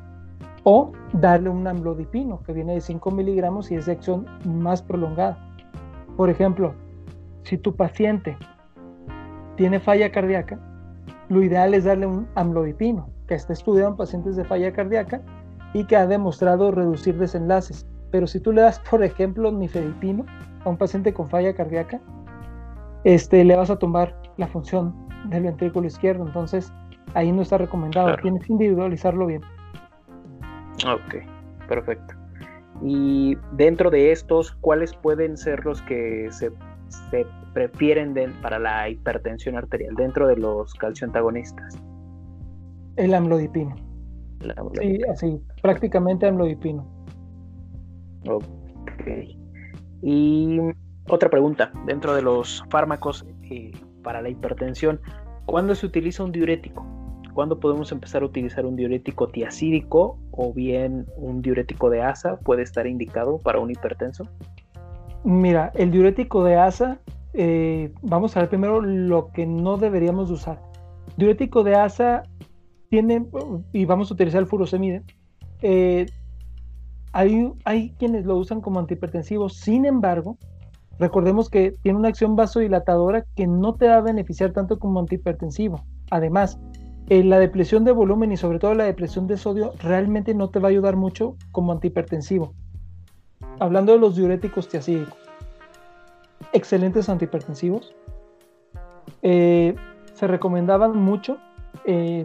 o 0.63 0.91
darle 1.13 1.49
un 1.49 1.67
amlodipino 1.67 2.41
que 2.43 2.53
viene 2.53 2.73
de 2.73 2.81
5 2.81 3.11
miligramos 3.11 3.71
y 3.71 3.75
es 3.75 3.85
de 3.85 3.93
acción 3.93 4.25
más 4.45 4.81
prolongada. 4.81 5.37
Por 6.17 6.29
ejemplo, 6.29 6.75
si 7.43 7.57
tu 7.57 7.75
paciente 7.75 8.37
tiene 9.55 9.79
falla 9.79 10.11
cardíaca, 10.11 10.59
lo 11.29 11.41
ideal 11.41 11.73
es 11.73 11.85
darle 11.85 12.05
un 12.05 12.27
amlodipino, 12.35 13.09
que 13.27 13.35
está 13.35 13.53
estudiado 13.53 13.91
en 13.91 13.97
pacientes 13.97 14.35
de 14.35 14.43
falla 14.43 14.71
cardíaca 14.73 15.21
y 15.73 15.85
que 15.85 15.95
ha 15.95 16.05
demostrado 16.05 16.71
reducir 16.71 17.17
desenlaces. 17.17 17.87
Pero 18.11 18.27
si 18.27 18.39
tú 18.39 18.51
le 18.51 18.61
das, 18.61 18.79
por 18.89 19.03
ejemplo, 19.03 19.51
nifedipino 19.51 20.25
a 20.65 20.69
un 20.69 20.77
paciente 20.77 21.13
con 21.13 21.29
falla 21.29 21.53
cardíaca, 21.53 22.01
este, 23.03 23.43
le 23.43 23.55
vas 23.55 23.69
a 23.69 23.79
tomar 23.79 24.15
la 24.37 24.47
función 24.47 24.93
del 25.29 25.43
ventrículo 25.43 25.87
izquierdo. 25.87 26.25
Entonces, 26.27 26.71
ahí 27.13 27.31
no 27.31 27.41
está 27.41 27.57
recomendado. 27.57 28.15
Tienes 28.21 28.45
que 28.45 28.53
individualizarlo 28.53 29.25
bien. 29.25 29.41
Ok, 30.85 31.15
perfecto. 31.67 32.15
Y 32.83 33.37
dentro 33.53 33.91
de 33.91 34.11
estos, 34.11 34.53
¿cuáles 34.53 34.93
pueden 34.95 35.37
ser 35.37 35.63
los 35.65 35.81
que 35.83 36.29
se, 36.31 36.51
prefieren 37.53 38.15
para 38.41 38.57
la 38.59 38.89
hipertensión 38.89 39.55
arterial 39.55 39.93
dentro 39.95 40.27
de 40.27 40.37
los 40.37 40.73
calcioantagonistas? 40.75 41.77
El 42.95 43.13
amlodipino. 43.13 43.75
El 44.41 44.51
amlodipino. 44.57 45.15
Sí, 45.15 45.27
así, 45.27 45.41
prácticamente 45.61 46.27
amlodipino. 46.27 46.87
Ok. 48.27 48.47
Y 50.01 50.59
otra 51.07 51.29
pregunta, 51.29 51.71
dentro 51.85 52.15
de 52.15 52.21
los 52.21 52.63
fármacos 52.69 53.25
eh, 53.49 53.71
para 54.03 54.21
la 54.21 54.29
hipertensión, 54.29 54.99
¿cuándo 55.45 55.75
se 55.75 55.85
utiliza 55.85 56.23
un 56.23 56.31
diurético? 56.31 56.85
¿Cuándo 57.33 57.59
podemos 57.59 57.91
empezar 57.91 58.23
a 58.23 58.25
utilizar 58.25 58.65
un 58.65 58.75
diurético 58.75 59.27
tiacídico 59.27 60.17
o 60.31 60.53
bien 60.53 61.05
un 61.15 61.41
diurético 61.41 61.89
de 61.89 62.01
asa 62.01 62.37
puede 62.37 62.63
estar 62.63 62.87
indicado 62.87 63.37
para 63.37 63.59
un 63.59 63.71
hipertenso? 63.71 64.27
Mira, 65.23 65.71
el 65.75 65.91
diurético 65.91 66.43
de 66.43 66.55
asa, 66.57 66.99
eh, 67.33 67.93
vamos 68.01 68.35
a 68.35 68.41
ver 68.41 68.49
primero 68.49 68.81
lo 68.81 69.31
que 69.31 69.45
no 69.45 69.77
deberíamos 69.77 70.31
usar. 70.31 70.61
Diurético 71.15 71.63
de 71.63 71.75
asa 71.75 72.23
tiene, 72.89 73.25
y 73.71 73.85
vamos 73.85 74.11
a 74.11 74.13
utilizar 74.13 74.41
el 74.41 74.47
furosemide, 74.47 75.03
eh, 75.61 76.07
hay, 77.13 77.93
quienes 77.97 78.25
lo 78.25 78.37
usan 78.37 78.61
como 78.61 78.79
antihipertensivo, 78.79 79.49
sin 79.49 79.85
embargo, 79.85 80.37
recordemos 80.97 81.49
que 81.49 81.75
tiene 81.81 81.99
una 81.99 82.09
acción 82.09 82.35
vasodilatadora 82.35 83.25
que 83.35 83.47
no 83.47 83.75
te 83.75 83.87
va 83.87 83.97
a 83.97 84.01
beneficiar 84.01 84.51
tanto 84.53 84.79
como 84.79 84.99
antihipertensivo. 84.99 85.83
Además, 86.09 86.59
eh, 87.11 87.25
la 87.25 87.39
depresión 87.39 87.83
de 87.83 87.91
volumen 87.91 88.31
y 88.31 88.37
sobre 88.37 88.57
todo 88.57 88.73
la 88.73 88.85
depresión 88.85 89.27
de 89.27 89.35
sodio 89.35 89.73
realmente 89.79 90.33
no 90.33 90.49
te 90.49 90.59
va 90.59 90.69
a 90.69 90.71
ayudar 90.71 90.95
mucho 90.95 91.35
como 91.51 91.73
antihipertensivo. 91.73 92.53
Hablando 93.59 93.91
de 93.91 93.99
los 93.99 94.15
diuréticos 94.15 94.69
tiacídicos, 94.69 95.17
excelentes 96.53 97.09
antihipertensivos, 97.09 97.93
eh, 99.23 99.75
se 100.13 100.25
recomendaban 100.25 100.95
mucho 100.95 101.37
eh, 101.83 102.23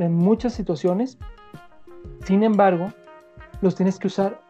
en 0.00 0.14
muchas 0.14 0.54
situaciones, 0.54 1.18
sin 2.24 2.44
embargo, 2.44 2.94
los 3.60 3.74
tienes 3.74 3.98
que 3.98 4.06
usar 4.06 4.40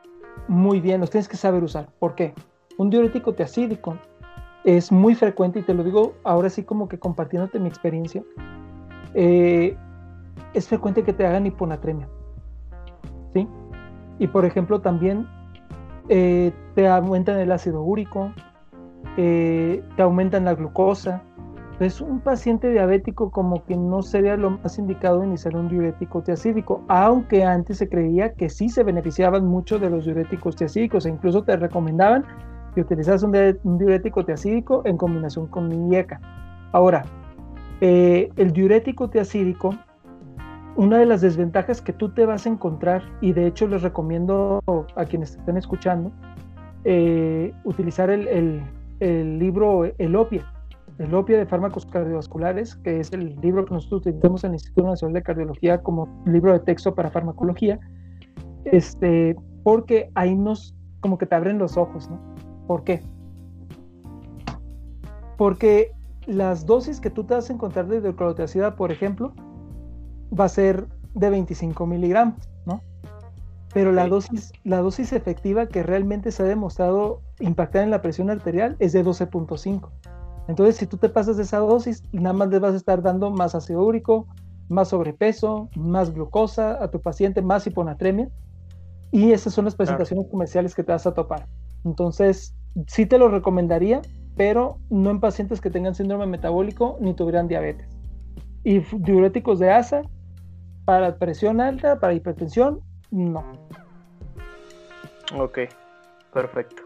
muy 0.46 0.78
bien, 0.78 1.00
los 1.00 1.10
tienes 1.10 1.26
que 1.26 1.36
saber 1.36 1.64
usar. 1.64 1.88
¿Por 1.98 2.14
qué? 2.14 2.32
Un 2.78 2.90
diurético 2.90 3.32
teacídico 3.32 3.98
es 4.62 4.92
muy 4.92 5.16
frecuente, 5.16 5.58
y 5.58 5.62
te 5.62 5.74
lo 5.74 5.82
digo 5.82 6.14
ahora 6.22 6.48
sí 6.48 6.62
como 6.62 6.88
que 6.88 7.00
compartiéndote 7.00 7.58
mi 7.58 7.66
experiencia, 7.66 8.22
eh, 9.14 9.76
es 10.52 10.68
frecuente 10.68 11.02
que 11.02 11.12
te 11.12 11.26
hagan 11.26 11.46
hiponatremia. 11.46 12.08
¿Sí? 13.32 13.48
Y 14.18 14.28
por 14.28 14.44
ejemplo 14.44 14.80
también 14.80 15.26
eh, 16.08 16.52
te 16.74 16.88
aumentan 16.88 17.38
el 17.38 17.50
ácido 17.50 17.82
úrico, 17.82 18.32
eh, 19.16 19.82
te 19.96 20.02
aumentan 20.02 20.44
la 20.44 20.54
glucosa, 20.54 21.22
pues 21.78 22.00
un 22.00 22.20
paciente 22.20 22.70
diabético 22.70 23.30
como 23.30 23.64
que 23.64 23.76
no 23.76 24.02
sería 24.02 24.36
lo 24.36 24.50
más 24.50 24.78
indicado 24.78 25.24
iniciar 25.24 25.56
un 25.56 25.68
diurético 25.68 26.22
tiacídico, 26.22 26.84
aunque 26.88 27.44
antes 27.44 27.78
se 27.78 27.88
creía 27.88 28.34
que 28.34 28.48
sí 28.48 28.68
se 28.68 28.84
beneficiaban 28.84 29.46
mucho 29.46 29.78
de 29.78 29.90
los 29.90 30.04
diuréticos 30.04 30.54
tiacídicos 30.54 31.06
e 31.06 31.10
incluso 31.10 31.42
te 31.42 31.56
recomendaban 31.56 32.24
que 32.74 32.80
utilizaras 32.80 33.22
un, 33.22 33.32
diurético 33.78 34.24
tiacídico 34.24 34.82
en 34.84 34.96
combinación 34.96 35.46
con 35.48 35.92
IECA. 35.92 36.20
Ahora, 36.72 37.04
eh, 37.80 38.30
el 38.36 38.52
diurético 38.52 39.10
tiacídico 39.10 39.74
una 40.76 40.98
de 40.98 41.06
las 41.06 41.20
desventajas 41.20 41.80
que 41.80 41.92
tú 41.92 42.12
te 42.12 42.26
vas 42.26 42.46
a 42.46 42.48
encontrar, 42.48 43.02
y 43.20 43.32
de 43.32 43.46
hecho 43.46 43.68
les 43.68 43.82
recomiendo 43.82 44.62
a 44.96 45.04
quienes 45.04 45.36
estén 45.36 45.56
escuchando, 45.56 46.12
eh, 46.84 47.52
utilizar 47.64 48.10
el, 48.10 48.62
el, 49.00 49.38
libro 49.38 49.84
El 49.98 50.16
Opia, 50.16 50.44
El 50.98 51.14
Opia 51.14 51.38
de 51.38 51.46
Fármacos 51.46 51.86
Cardiovasculares, 51.86 52.76
que 52.76 53.00
es 53.00 53.12
el 53.12 53.36
libro 53.40 53.64
que 53.64 53.74
nosotros 53.74 54.00
utilizamos 54.02 54.44
en 54.44 54.50
el 54.50 54.54
Instituto 54.54 54.88
Nacional 54.88 55.14
de 55.14 55.22
Cardiología 55.22 55.82
como 55.82 56.08
libro 56.26 56.52
de 56.52 56.60
texto 56.60 56.94
para 56.94 57.10
farmacología, 57.10 57.78
este, 58.64 59.36
porque 59.62 60.10
ahí 60.14 60.34
nos, 60.34 60.74
como 61.00 61.18
que 61.18 61.26
te 61.26 61.34
abren 61.34 61.58
los 61.58 61.76
ojos, 61.76 62.10
¿no? 62.10 62.20
¿Por 62.66 62.82
qué? 62.82 63.00
Porque 65.36 65.92
las 66.26 66.66
dosis 66.66 67.00
que 67.00 67.10
tú 67.10 67.24
te 67.24 67.34
vas 67.34 67.50
a 67.50 67.52
encontrar 67.52 67.86
de 67.86 67.98
hidroclorotiazida, 67.98 68.76
por 68.76 68.92
ejemplo, 68.92 69.32
va 70.38 70.44
a 70.46 70.48
ser 70.48 70.86
de 71.14 71.30
25 71.30 71.86
miligramos, 71.86 72.48
¿no? 72.66 72.82
Pero 73.72 73.92
la 73.92 74.06
dosis, 74.06 74.52
la 74.62 74.78
dosis 74.78 75.12
efectiva 75.12 75.66
que 75.66 75.82
realmente 75.82 76.30
se 76.30 76.42
ha 76.42 76.46
demostrado 76.46 77.20
impactar 77.40 77.82
en 77.82 77.90
la 77.90 78.02
presión 78.02 78.30
arterial 78.30 78.76
es 78.78 78.92
de 78.92 79.04
12.5. 79.04 79.90
Entonces, 80.46 80.76
si 80.76 80.86
tú 80.86 80.96
te 80.96 81.08
pasas 81.08 81.36
de 81.36 81.42
esa 81.42 81.58
dosis, 81.58 82.02
nada 82.12 82.34
más 82.34 82.48
le 82.48 82.58
vas 82.58 82.74
a 82.74 82.76
estar 82.76 83.02
dando 83.02 83.30
más 83.30 83.54
ácido 83.54 83.82
úrico, 83.82 84.26
más 84.68 84.88
sobrepeso, 84.88 85.68
más 85.76 86.12
glucosa 86.12 86.82
a 86.82 86.90
tu 86.90 87.00
paciente, 87.00 87.42
más 87.42 87.66
hiponatremia. 87.66 88.28
Y 89.10 89.32
esas 89.32 89.54
son 89.54 89.64
las 89.64 89.74
presentaciones 89.74 90.26
comerciales 90.30 90.74
que 90.74 90.84
te 90.84 90.92
vas 90.92 91.06
a 91.06 91.14
topar. 91.14 91.46
Entonces, 91.84 92.54
sí 92.86 93.06
te 93.06 93.18
lo 93.18 93.28
recomendaría, 93.28 94.02
pero 94.36 94.78
no 94.90 95.10
en 95.10 95.20
pacientes 95.20 95.60
que 95.60 95.70
tengan 95.70 95.94
síndrome 95.94 96.26
metabólico 96.26 96.96
ni 97.00 97.14
tuvieran 97.14 97.48
diabetes. 97.48 97.88
Y 98.64 98.80
diuréticos 98.80 99.58
de 99.58 99.70
asa, 99.70 100.02
para 100.84 101.16
presión 101.16 101.60
alta, 101.60 102.00
para 102.00 102.14
hipertensión, 102.14 102.80
no. 103.10 103.44
Ok, 105.38 105.60
perfecto. 106.32 106.82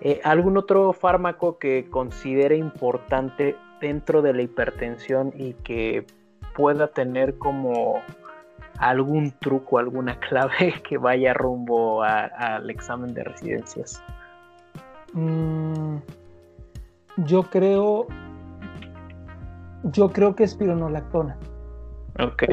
Eh, 0.00 0.20
¿Algún 0.24 0.56
otro 0.56 0.92
fármaco 0.92 1.58
que 1.58 1.88
considere 1.88 2.56
importante 2.56 3.56
dentro 3.80 4.22
de 4.22 4.32
la 4.32 4.42
hipertensión 4.42 5.32
y 5.36 5.54
que 5.54 6.06
pueda 6.56 6.88
tener 6.88 7.38
como 7.38 8.00
algún 8.78 9.30
truco, 9.38 9.78
alguna 9.78 10.18
clave 10.28 10.74
que 10.88 10.98
vaya 10.98 11.34
rumbo 11.34 12.02
al 12.02 12.68
examen 12.70 13.14
de 13.14 13.24
residencias? 13.24 14.02
Mm, 15.12 15.98
yo 17.16 17.44
creo, 17.44 18.06
yo 19.84 20.10
creo 20.10 20.34
que 20.34 20.44
es 20.44 20.54
pironolactona. 20.54 21.36
Ok. 22.18 22.44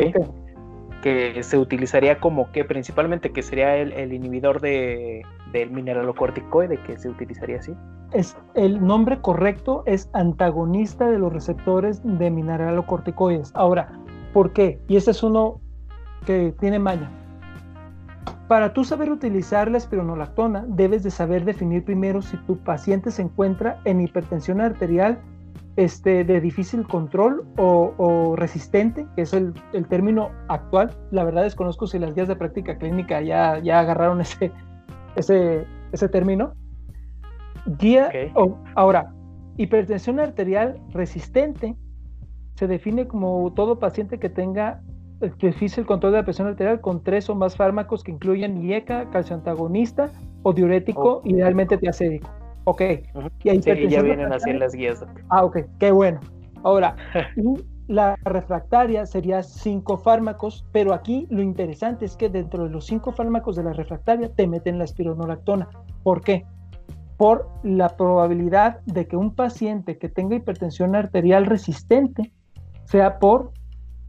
Que 1.02 1.44
se 1.44 1.58
utilizaría 1.58 2.20
como 2.20 2.52
que 2.52 2.66
principalmente 2.66 3.32
que 3.32 3.42
sería 3.42 3.78
el, 3.78 4.14
inhibidor 4.14 4.60
de, 4.60 5.22
del 5.54 5.72
mineralocorticoide 5.72 6.78
que 6.84 6.98
se 6.98 7.10
utilizaría 7.10 7.60
así. 7.60 7.74
Es, 8.12 8.36
el 8.56 8.86
nombre 8.86 9.22
correcto 9.22 9.84
es 9.86 10.10
antagonista 10.14 11.10
de 11.10 11.20
los 11.20 11.32
receptores 11.32 12.02
de 12.04 12.30
mineralocorticoides. 12.30 13.52
Ahora, 13.56 13.92
¿por 14.34 14.52
qué? 14.52 14.82
Y 14.88 14.98
este 14.98 15.12
es 15.12 15.24
uno 15.24 15.62
que 16.26 16.54
tiene 16.60 16.80
malla. 16.80 17.10
Para 18.50 18.74
tú 18.74 18.84
saber 18.84 19.12
utilizar 19.12 19.70
la 19.70 19.78
espironolactona, 19.78 20.66
debes 20.68 21.04
de 21.04 21.12
saber 21.12 21.46
definir 21.46 21.86
primero 21.86 22.24
si 22.24 22.36
tu 22.48 22.58
paciente 22.58 23.12
se 23.12 23.22
encuentra 23.22 23.80
en 23.86 24.02
hipertensión 24.02 24.60
arterial 24.60 25.20
este, 25.76 26.24
de 26.24 26.42
difícil 26.42 26.88
control 26.88 27.46
o, 27.58 28.34
resistente, 28.36 29.06
que 29.16 29.22
es 29.22 29.34
el, 29.34 29.54
término 29.88 30.32
actual. 30.48 30.98
La 31.12 31.24
verdad 31.24 31.44
desconozco 31.44 31.86
si 31.86 32.00
las 32.00 32.16
guías 32.16 32.28
de 32.28 32.36
práctica 32.36 32.80
clínica 32.80 33.22
ya, 33.22 33.60
ya 33.60 33.82
agarraron 33.82 34.20
ese, 34.20 34.52
ese, 35.16 35.68
ese 35.92 36.10
término. 36.10 36.56
Guía, 37.78 38.10
ahora, 38.74 39.14
hipertensión 39.58 40.20
arterial 40.20 40.82
resistente 40.90 41.76
se 42.56 42.66
define 42.66 43.08
como 43.08 43.54
todo 43.54 43.78
paciente 43.78 44.18
que 44.18 44.30
tenga 44.30 44.82
difícil 45.40 45.86
control 45.86 46.14
de 46.14 46.20
la 46.20 46.26
presión 46.26 46.48
arterial 46.48 46.82
con 46.82 47.04
tres 47.04 47.30
o 47.30 47.36
más 47.36 47.56
fármacos 47.56 48.04
que 48.04 48.12
incluyen 48.12 48.64
IECA, 48.64 49.10
calcio 49.10 49.36
antagonista 49.36 50.10
o 50.44 50.54
diurético, 50.54 51.22
idealmente 51.26 51.78
tiacédico. 51.78 52.30
Ok. 52.66 52.82
Y 53.44 53.62
sí, 53.62 53.88
ya 53.88 54.02
vienen 54.02 54.32
así 54.32 54.50
en 54.50 54.60
las 54.60 54.74
guías. 54.74 55.04
Ah, 55.30 55.44
ok, 55.44 55.60
qué 55.80 55.92
bueno. 55.92 56.20
Ahora, 56.64 56.96
la 57.88 58.16
refractaria 58.24 59.06
sería 59.06 59.42
cinco 59.44 59.98
fármacos, 59.98 60.66
pero 60.72 60.94
aquí 60.94 61.28
lo 61.30 61.42
interesante 61.42 62.06
es 62.06 62.16
que 62.16 62.30
dentro 62.30 62.66
de 62.66 62.70
los 62.70 62.86
cinco 62.86 63.12
fármacos 63.12 63.56
de 63.56 63.64
la 63.64 63.74
refractaria 63.74 64.30
te 64.30 64.48
meten 64.48 64.78
la 64.78 64.84
espironolactona. 64.84 65.68
¿Por 66.04 66.22
qué? 66.22 66.46
Por 67.18 67.50
la 67.64 67.90
probabilidad 67.98 68.82
de 68.86 69.08
que 69.08 69.18
un 69.18 69.34
paciente 69.34 69.98
que 69.98 70.08
tenga 70.08 70.36
hipertensión 70.36 70.96
arterial 70.96 71.46
resistente 71.46 72.32
sea 72.86 73.20
por 73.20 73.52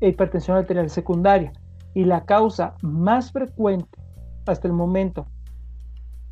hipertensión 0.08 0.56
arterial 0.56 0.90
secundaria. 0.90 1.52
Y 1.94 2.04
la 2.04 2.24
causa 2.24 2.74
más 2.82 3.32
frecuente 3.32 3.98
hasta 4.46 4.68
el 4.68 4.74
momento 4.74 5.26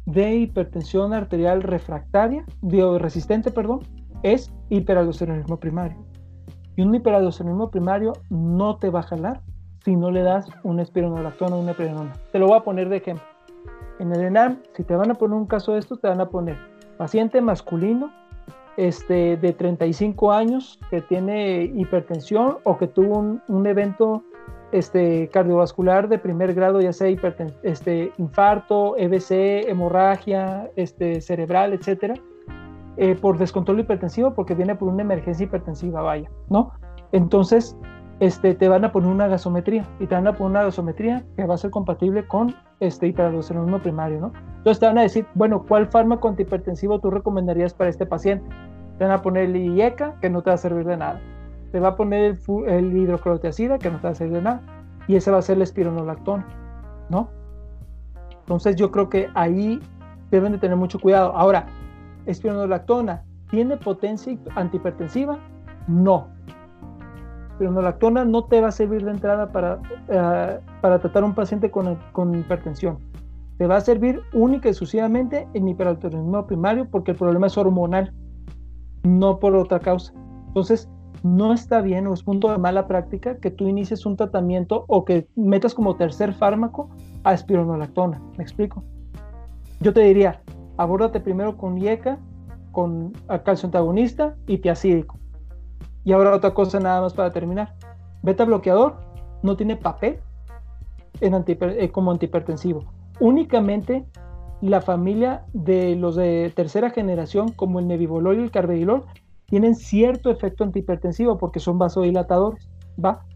de 0.07 0.37
hipertensión 0.37 1.13
arterial 1.13 1.63
refractaria, 1.63 2.45
de, 2.63 2.99
resistente, 2.99 3.51
perdón, 3.51 3.81
es 4.23 4.53
hiperaldosteronismo 4.71 5.59
primario. 5.59 5.99
Y 6.77 6.83
un 6.83 6.95
hiperaldosteronismo 6.95 7.71
primario 7.71 8.15
no 8.31 8.77
te 8.77 8.89
va 8.89 9.01
a 9.01 9.03
jalar 9.03 9.43
si 9.85 9.97
no 9.97 10.11
le 10.11 10.23
das 10.23 10.49
una 10.63 10.83
espironolactona 10.83 11.57
o 11.57 11.61
una 11.61 11.73
eprenona. 11.73 12.13
Te 12.33 12.39
lo 12.39 12.47
voy 12.47 12.57
a 12.57 12.63
poner 12.63 12.89
de 12.89 12.97
ejemplo. 12.97 13.25
En 13.99 14.13
el 14.13 14.23
ENAM, 14.23 14.63
si 14.75 14.85
te 14.85 14.95
van 14.95 15.11
a 15.11 15.15
poner 15.15 15.37
un 15.37 15.47
caso 15.47 15.73
de 15.73 15.81
esto, 15.81 15.97
te 15.97 16.09
van 16.09 16.21
a 16.21 16.29
poner 16.29 16.57
paciente 16.97 17.41
masculino 17.41 18.11
este, 18.79 19.37
de 19.37 19.53
35 19.53 20.31
años 20.31 20.79
que 20.89 21.01
tiene 21.03 21.65
hipertensión 21.65 22.59
o 22.63 22.79
que 22.79 22.87
tuvo 22.87 23.41
un, 23.49 23.67
evento 23.67 24.23
este, 24.71 25.29
cardiovascular 25.31 26.09
de 26.09 26.17
primer 26.21 26.55
grado, 26.55 26.81
ya 26.81 26.93
sea 26.93 27.09
este, 27.65 28.13
infarto, 28.19 28.97
EBC, 28.97 29.69
hemorragia 29.69 30.71
este, 30.77 31.21
cerebral, 31.21 31.73
etcétera, 31.73 32.15
eh, 32.99 33.17
por 33.21 33.37
descontrol 33.37 33.81
hipertensivo, 33.81 34.33
porque 34.33 34.55
viene 34.55 34.77
por 34.77 34.89
una 34.89 35.03
emergencia 35.03 35.43
hipertensiva, 35.43 36.01
vaya, 36.01 36.31
¿no? 36.49 36.71
Entonces, 37.11 37.77
este, 38.21 38.55
te 38.55 38.69
van 38.69 38.85
a 38.85 38.93
poner 38.93 39.11
una 39.11 39.29
gasometría 39.29 39.85
y 40.01 40.07
te 40.07 40.15
van 40.15 40.27
a 40.27 40.33
poner 40.33 40.51
una 40.51 40.63
gasometría 40.65 41.25
que 41.37 41.47
va 41.47 41.55
a 41.55 41.59
ser 41.59 41.71
compatible 41.71 42.27
con 42.27 42.55
este 42.81 43.07
hiperaldosteronismo 43.07 43.79
primario, 43.79 44.21
¿no? 44.21 44.33
Entonces 44.59 44.81
te 44.81 44.87
van 44.87 44.99
a 44.99 45.03
decir, 45.03 45.27
bueno, 45.35 45.65
¿cuál 45.67 45.87
fármaco 45.87 46.29
antihipertensivo 46.29 46.99
tú 47.01 47.11
recomendarías 47.11 47.75
para 47.75 47.91
este 47.91 48.07
paciente? 48.07 48.49
Te 48.99 49.05
van 49.05 49.13
a 49.13 49.23
poner 49.23 49.45
el 49.45 49.57
IECA, 49.57 50.19
que 50.21 50.31
no 50.31 50.43
te 50.43 50.51
va 50.51 50.55
a 50.55 50.59
servir 50.59 50.85
de 50.85 50.97
nada. 50.97 51.21
Te 51.71 51.79
va 51.79 51.89
a 51.89 51.97
poner 51.97 52.23
el, 52.23 52.69
el 52.69 53.07
que 53.79 53.91
no 53.91 53.99
te 53.99 54.03
va 54.03 54.11
a 54.11 54.15
servir 54.15 54.35
de 54.35 54.43
nada. 54.43 54.63
Y 55.07 55.17
ese 55.17 55.31
va 55.31 55.39
a 55.39 55.43
ser 55.43 55.57
el 55.57 55.63
espironolactona, 55.63 56.47
¿no? 57.09 57.29
Entonces 58.41 58.77
yo 58.77 58.91
creo 58.91 59.09
que 59.09 59.29
ahí 59.35 59.81
deben 60.31 60.53
de 60.53 60.59
tener 60.59 60.77
mucho 60.77 60.99
cuidado. 60.99 61.37
Ahora, 61.37 61.67
espironolactona, 62.27 63.23
¿tiene 63.51 63.77
potencia 63.77 64.37
antihipertensiva? 64.55 65.39
No. 65.87 66.38
Espironolactona 67.59 68.25
no 68.25 68.45
te 68.45 68.61
va 68.61 68.69
a 68.69 68.73
servir 68.73 69.05
de 69.05 69.11
entrada 69.11 69.51
para, 69.51 69.81
uh, 69.81 70.81
para 70.81 71.01
tratar 71.01 71.25
a 71.25 71.27
un 71.27 71.35
paciente 71.35 71.73
con, 71.73 71.99
con 72.13 72.33
hipertensión. 72.33 72.99
Te 73.57 73.67
va 73.67 73.79
a 73.79 73.81
servir 73.81 74.21
única 74.33 74.69
y 74.69 74.71
exclusivamente 74.71 75.49
en 75.55 75.67
hiperaldosteronismo 75.67 76.47
primario 76.47 76.89
porque 76.89 77.11
el 77.11 77.17
problema 77.17 77.49
es 77.49 77.59
hormonal 77.59 78.15
no 79.03 79.41
por 79.41 79.57
otra 79.57 79.81
causa. 79.81 80.13
Entonces, 80.47 80.89
no 81.25 81.53
está 81.53 81.81
bien 81.81 82.07
o 82.07 82.15
es 82.15 82.23
punto 82.23 82.49
de 82.53 82.59
mala 82.59 82.87
práctica 82.87 83.39
que 83.39 83.51
tú 83.51 83.67
inicies 83.67 84.07
un 84.07 84.17
tratamiento 84.17 84.85
o 84.87 85.05
que 85.05 85.27
metas 85.35 85.75
como 85.75 85.97
tercer 85.97 86.35
fármaco 86.35 86.91
a 87.25 87.35
espironolactona. 87.35 88.23
¿Me 88.37 88.45
explico? 88.45 88.85
Yo 89.81 89.93
te 89.93 90.03
diría, 90.03 90.43
abórdate 90.77 91.19
primero 91.19 91.57
con 91.57 91.77
IECA, 91.77 92.21
con 92.71 93.15
calcio 93.45 93.67
antagonista 93.67 94.37
y 94.47 94.59
tiacídico. 94.59 95.19
Y 96.09 96.13
ahora 96.13 96.35
otra 96.35 96.55
cosa 96.55 96.81
nada 96.81 97.03
más 97.03 97.13
para 97.13 97.33
terminar. 97.33 97.75
Beta 98.23 98.47
bloqueador 98.47 98.97
no 99.43 99.59
tiene 99.59 99.77
papel 99.77 100.21
en 101.21 101.35
eh, 101.47 101.91
como 101.91 102.11
antihipertensivo. 102.11 102.87
Únicamente 103.21 104.07
la 104.63 104.81
familia 104.81 105.45
de 105.53 105.97
los 105.97 106.17
de 106.17 106.51
tercera 106.57 106.89
generación, 106.89 107.53
como 107.53 107.79
el 107.79 107.87
nebivolol 107.87 108.39
y 108.39 108.43
el 108.43 108.51
carvedilol, 108.51 109.05
tienen 109.45 109.75
cierto 109.75 110.31
efecto 110.31 110.65
antihipertensivo 110.65 111.37
porque 111.37 111.61
son 111.61 111.79
vasodilatadores, 111.79 112.71
¿va? 112.99 113.27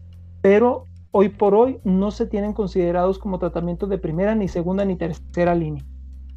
Pero 0.41 0.85
hoy 1.11 1.29
por 1.29 1.53
hoy 1.53 1.79
no 1.83 2.09
se 2.09 2.25
tienen 2.25 2.53
considerados 2.53 3.19
como 3.19 3.37
tratamientos 3.37 3.87
de 3.87 3.99
primera, 3.99 4.33
ni 4.33 4.47
segunda, 4.47 4.83
ni 4.83 4.95
tercera 4.95 5.53
línea, 5.53 5.85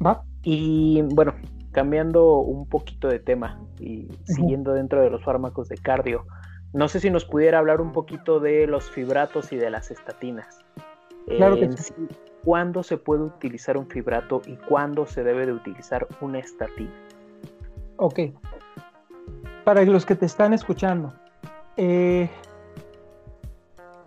¿va? 0.05 0.23
Y 0.43 1.01
bueno, 1.01 1.33
cambiando 1.77 2.39
un 2.39 2.65
poquito 2.65 3.07
de 3.07 3.19
tema 3.19 3.61
y 3.79 4.07
siguiendo 4.23 4.73
dentro 4.73 4.99
de 4.99 5.11
los 5.11 5.23
fármacos 5.23 5.69
de 5.69 5.77
cardio, 5.77 6.25
no 6.73 6.87
sé 6.87 6.99
si 6.99 7.11
nos 7.11 7.23
pudiera 7.23 7.59
hablar 7.59 7.81
un 7.81 7.91
poquito 7.91 8.39
de 8.39 8.65
los 8.65 8.89
fibratos 8.89 9.53
y 9.53 9.57
de 9.57 9.69
las 9.69 9.91
estatinas. 9.91 10.65
Claro 11.27 11.55
que 11.55 11.71
sí. 11.77 11.93
¿Cuándo 12.43 12.81
se 12.81 12.97
puede 12.97 13.21
utilizar 13.21 13.77
un 13.77 13.87
fibrato 13.87 14.41
y 14.47 14.55
cuándo 14.55 15.05
se 15.05 15.23
debe 15.23 15.45
de 15.45 15.53
utilizar 15.53 16.07
una 16.19 16.39
estatina? 16.39 16.89
Ok. 17.97 18.21
Para 19.63 19.85
los 19.85 20.03
que 20.03 20.15
te 20.15 20.25
están 20.25 20.53
escuchando, 20.53 21.13
eh, 21.75 22.27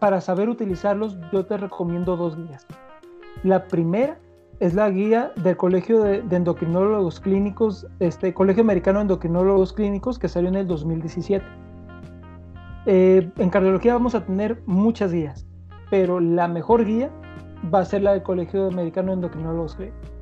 para 0.00 0.20
saber 0.20 0.48
utilizarlos, 0.48 1.16
yo 1.30 1.46
te 1.46 1.56
recomiendo 1.56 2.16
dos 2.16 2.36
guías. 2.36 2.66
La 3.44 3.68
primera 3.68 4.18
es 4.60 4.74
la 4.74 4.90
guía 4.90 5.32
del 5.36 5.56
Colegio 5.56 6.02
de, 6.02 6.22
Endocrinólogos 6.30 7.18
Clínicos, 7.18 7.86
este 7.98 8.34
Colegio 8.34 8.62
Americano 8.62 8.98
de 8.98 9.02
Endocrinólogos 9.04 9.72
Clínicos, 9.72 10.18
que 10.18 10.28
salió 10.28 10.50
en 10.50 10.56
el 10.56 10.66
2017. 10.66 11.44
Eh, 12.84 13.30
en 13.38 13.50
cardiología 13.50 13.94
vamos 13.94 14.14
a 14.14 14.24
tener 14.24 14.62
muchas 14.66 15.12
guías, 15.12 15.46
pero 15.88 16.20
la 16.20 16.46
mejor 16.46 16.84
guía 16.84 17.10
va 17.74 17.80
a 17.80 17.84
ser 17.86 18.02
la 18.02 18.12
del 18.12 18.22
Colegio 18.22 18.66
Americano 18.68 19.08
de 19.08 19.14
Endocrinólogos 19.14 19.76
Clínicos. 19.76 20.12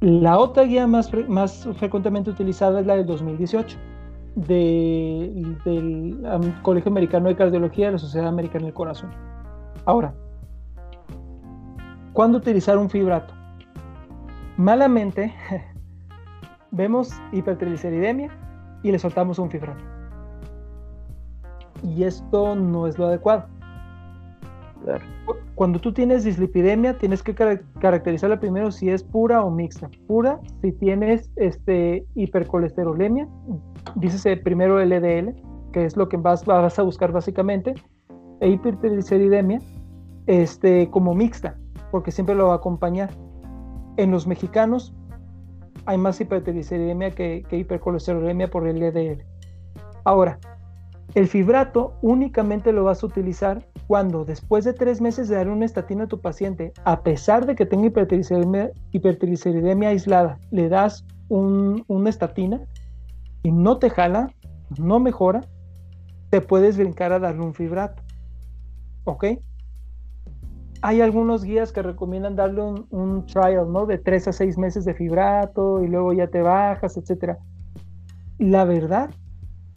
La 0.00 0.38
otra 0.38 0.62
guía 0.62 0.86
más, 0.86 1.10
más 1.26 1.68
frecuentemente 1.76 2.30
utilizada 2.30 2.80
es 2.80 2.86
la 2.86 2.96
del 2.96 3.06
2018 3.06 3.76
del 4.36 5.58
Colegio 6.62 6.92
Americano 6.92 7.28
de 7.28 7.36
Cardiología 7.36 7.86
de 7.86 7.92
la 7.92 7.98
Sociedad 7.98 8.28
Americana 8.28 8.66
del 8.66 8.74
Corazón. 8.74 9.10
Ahora, 9.86 10.14
¿cuándo 12.12 12.38
utilizar 12.38 12.78
un 12.78 12.90
fibrato? 12.90 13.35
Malamente 14.56 15.34
vemos 16.70 17.10
hipertrigliceridemia 17.32 18.30
y 18.82 18.92
le 18.92 18.98
soltamos 18.98 19.38
un 19.38 19.50
fibrato. 19.50 19.82
Y 21.82 22.04
esto 22.04 22.56
no 22.56 22.86
es 22.86 22.98
lo 22.98 23.06
adecuado. 23.06 23.46
Cuando 25.54 25.78
tú 25.78 25.92
tienes 25.92 26.24
dislipidemia, 26.24 26.96
tienes 26.96 27.22
que 27.22 27.34
caracterizarla 27.34 28.38
primero 28.38 28.70
si 28.70 28.90
es 28.90 29.02
pura 29.02 29.42
o 29.42 29.50
mixta. 29.50 29.90
Pura, 30.06 30.38
si 30.62 30.72
tienes 30.72 31.30
este, 31.36 32.06
hipercolesterolemia, 32.14 33.26
dícese 33.96 34.36
primero 34.36 34.78
LDL, 34.78 35.34
que 35.72 35.84
es 35.84 35.96
lo 35.96 36.08
que 36.08 36.16
vas, 36.16 36.44
vas 36.44 36.78
a 36.78 36.82
buscar 36.82 37.10
básicamente, 37.10 37.74
e 38.40 38.50
hipertrigliceridemia 38.50 39.60
este, 40.26 40.88
como 40.90 41.14
mixta, 41.14 41.58
porque 41.90 42.10
siempre 42.10 42.34
lo 42.34 42.48
va 42.48 42.54
a 42.54 42.56
acompañar. 42.56 43.10
En 43.96 44.10
los 44.10 44.26
mexicanos 44.26 44.92
hay 45.86 45.98
más 45.98 46.20
hipertrigliceridemia 46.20 47.12
que, 47.12 47.44
que 47.48 47.58
hipercolesterolemia 47.58 48.48
por 48.48 48.66
LDL. 48.66 49.24
Ahora, 50.04 50.38
el 51.14 51.28
fibrato 51.28 51.94
únicamente 52.02 52.72
lo 52.72 52.84
vas 52.84 53.02
a 53.02 53.06
utilizar 53.06 53.64
cuando 53.86 54.24
después 54.24 54.64
de 54.64 54.72
tres 54.72 55.00
meses 55.00 55.28
de 55.28 55.36
dar 55.36 55.48
una 55.48 55.64
estatina 55.64 56.04
a 56.04 56.08
tu 56.08 56.20
paciente, 56.20 56.72
a 56.84 57.02
pesar 57.02 57.46
de 57.46 57.54
que 57.54 57.64
tenga 57.64 57.86
hipertrigliceridemia, 57.86 59.88
aislada, 59.88 60.38
le 60.50 60.68
das 60.68 61.06
una 61.28 62.10
estatina 62.10 62.60
y 63.42 63.52
no 63.52 63.78
te 63.78 63.90
jala, 63.90 64.32
no 64.78 65.00
mejora, 65.00 65.42
te 66.30 66.40
puedes 66.40 66.76
brincar 66.76 67.12
a 67.12 67.18
darle 67.18 67.44
un 67.44 67.54
fibrato. 67.54 68.02
¿Ok? 69.04 69.24
Hay 70.86 71.00
algunos 71.00 71.42
guías 71.42 71.72
que 71.72 71.82
recomiendan 71.82 72.36
darle 72.36 72.62
un, 72.62 73.26
trial, 73.26 73.72
¿no? 73.72 73.86
De 73.86 73.98
tres 73.98 74.28
a 74.28 74.32
seis 74.32 74.56
meses 74.56 74.84
de 74.84 74.94
fibrato 74.94 75.82
y 75.82 75.88
luego 75.88 76.12
ya 76.12 76.28
te 76.28 76.42
bajas, 76.42 76.96
etc. 76.96 77.38
La 78.38 78.64
verdad, 78.64 79.10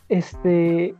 este, 0.07 0.93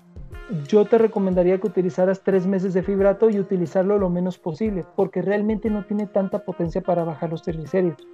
yo 0.68 0.86
te 0.86 0.98
recomendaría 0.98 1.60
que 1.60 1.68
utilizaras 1.68 2.24
tres 2.24 2.48
meses 2.48 2.74
de 2.74 2.82
fibrato 2.82 3.30
y 3.30 3.40
utilizarlo 3.40 4.00
lo 4.00 4.10
menos 4.10 4.40
posible, 4.40 4.84
porque 4.96 5.22
realmente 5.22 5.70
no 5.70 5.86
tiene 5.86 6.08
tanta 6.08 6.40
potencia 6.40 6.82
para 6.82 7.04
bajar 7.04 7.30
los 7.30 7.44
triglicéridos. 7.44 8.08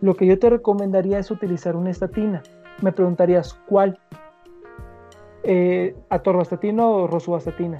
Lo 0.00 0.16
que 0.16 0.26
yo 0.26 0.40
te 0.40 0.50
recomendaría 0.50 1.20
es 1.20 1.30
utilizar 1.30 1.76
una 1.76 1.90
estatina. 1.90 2.42
Me 2.80 2.90
preguntarías, 2.90 3.54
¿cuál? 3.68 3.96
Eh, 5.44 5.94
¿Atorvastatina 6.08 6.84
o 6.84 7.06
rosuvastatina? 7.06 7.78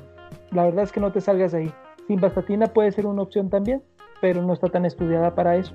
La 0.53 0.63
verdad 0.63 0.85
es 0.85 0.93
que 0.93 1.01
no 1.01 1.11
te 1.11 1.21
salgas 1.21 1.51
de 1.51 1.59
ahí. 1.59 1.75
Simvastatina 2.13 2.67
puede 2.67 2.93
ser 2.93 3.07
una 3.07 3.23
opción 3.23 3.49
también, 3.49 3.83
pero 4.21 4.43
no 4.43 4.53
está 4.53 4.69
tan 4.69 4.85
estudiada 4.85 5.35
para 5.35 5.57
eso. 5.57 5.75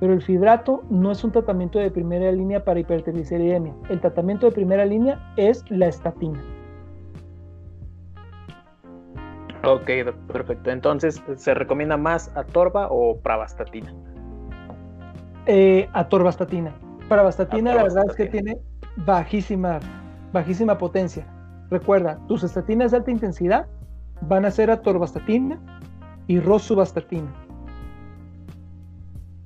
Pero 0.00 0.12
el 0.12 0.20
fibrato 0.20 0.82
no 0.90 1.12
es 1.12 1.22
un 1.22 1.30
tratamiento 1.30 1.78
de 1.78 1.88
primera 1.88 2.32
línea 2.32 2.64
para 2.64 2.80
hipertrigliceridemia. 2.80 3.72
El 3.88 4.00
tratamiento 4.00 4.46
de 4.46 4.52
primera 4.52 4.84
línea 4.84 5.20
es 5.36 5.64
la 5.70 5.86
estatina. 5.86 6.42
Ok, 9.64 9.88
perfecto. 10.26 10.70
Entonces, 10.70 11.22
¿se 11.36 11.54
recomienda 11.54 11.96
más 11.96 12.36
atorva 12.36 12.88
o 12.90 13.20
pravastatina? 13.20 13.94
Eh, 15.46 15.88
atorvastatina. 15.92 16.74
Pravastatina, 17.08 17.72
la 17.72 17.84
verdad 17.84 18.06
es 18.08 18.16
que 18.16 18.26
tiene 18.26 18.58
bajísima, 18.96 19.78
bajísima 20.32 20.76
potencia. 20.76 21.24
Recuerda, 21.70 22.18
tus 22.26 22.42
estatinas 22.42 22.90
de 22.90 22.96
alta 22.96 23.12
intensidad 23.12 23.68
van 24.22 24.44
a 24.44 24.50
ser 24.50 24.70
atorvastatina 24.70 25.58
y 26.26 26.40
rosuvastatina. 26.40 27.32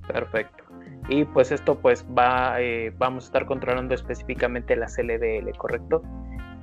Perfecto. 0.06 0.64
Y 1.08 1.24
pues 1.24 1.52
esto 1.52 1.78
pues 1.78 2.04
va, 2.16 2.60
eh, 2.60 2.92
vamos 2.98 3.24
a 3.24 3.26
estar 3.26 3.46
controlando 3.46 3.94
específicamente 3.94 4.76
la 4.76 4.86
LDL, 4.86 5.56
¿correcto? 5.56 6.02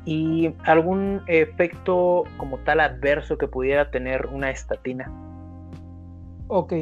y 0.05 0.53
algún 0.65 1.21
efecto 1.27 2.23
como 2.37 2.57
tal 2.59 2.79
adverso 2.81 3.37
que 3.37 3.47
pudiera 3.47 3.89
tener 3.89 4.27
una 4.27 4.51
estatina. 4.51 5.09
Ok, 6.47 6.73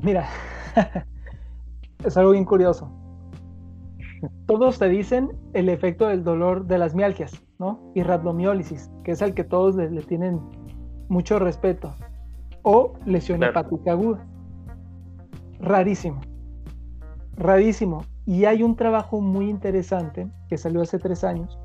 mira, 0.00 0.28
es 2.04 2.16
algo 2.16 2.32
bien 2.32 2.44
curioso. 2.44 2.90
Todos 4.46 4.78
te 4.78 4.88
dicen 4.88 5.30
el 5.54 5.68
efecto 5.68 6.06
del 6.06 6.24
dolor 6.24 6.66
de 6.66 6.78
las 6.78 6.94
mialgias, 6.94 7.32
¿no? 7.58 7.80
Y 7.94 8.02
rhabdomiólisis, 8.02 8.90
que 9.04 9.12
es 9.12 9.22
al 9.22 9.34
que 9.34 9.44
todos 9.44 9.76
le, 9.76 9.88
tienen 10.02 10.40
mucho 11.08 11.38
respeto. 11.38 11.94
O 12.62 12.94
lesión 13.06 13.42
hepática 13.42 13.92
aguda. 13.92 14.26
Rarísimo. 15.60 16.20
Rarísimo. 17.36 18.04
Y 18.26 18.44
hay 18.44 18.62
un 18.62 18.76
trabajo 18.76 19.20
muy 19.20 19.48
interesante 19.48 20.28
que 20.48 20.58
salió 20.58 20.82
hace 20.82 20.98
tres 20.98 21.24
años 21.24 21.58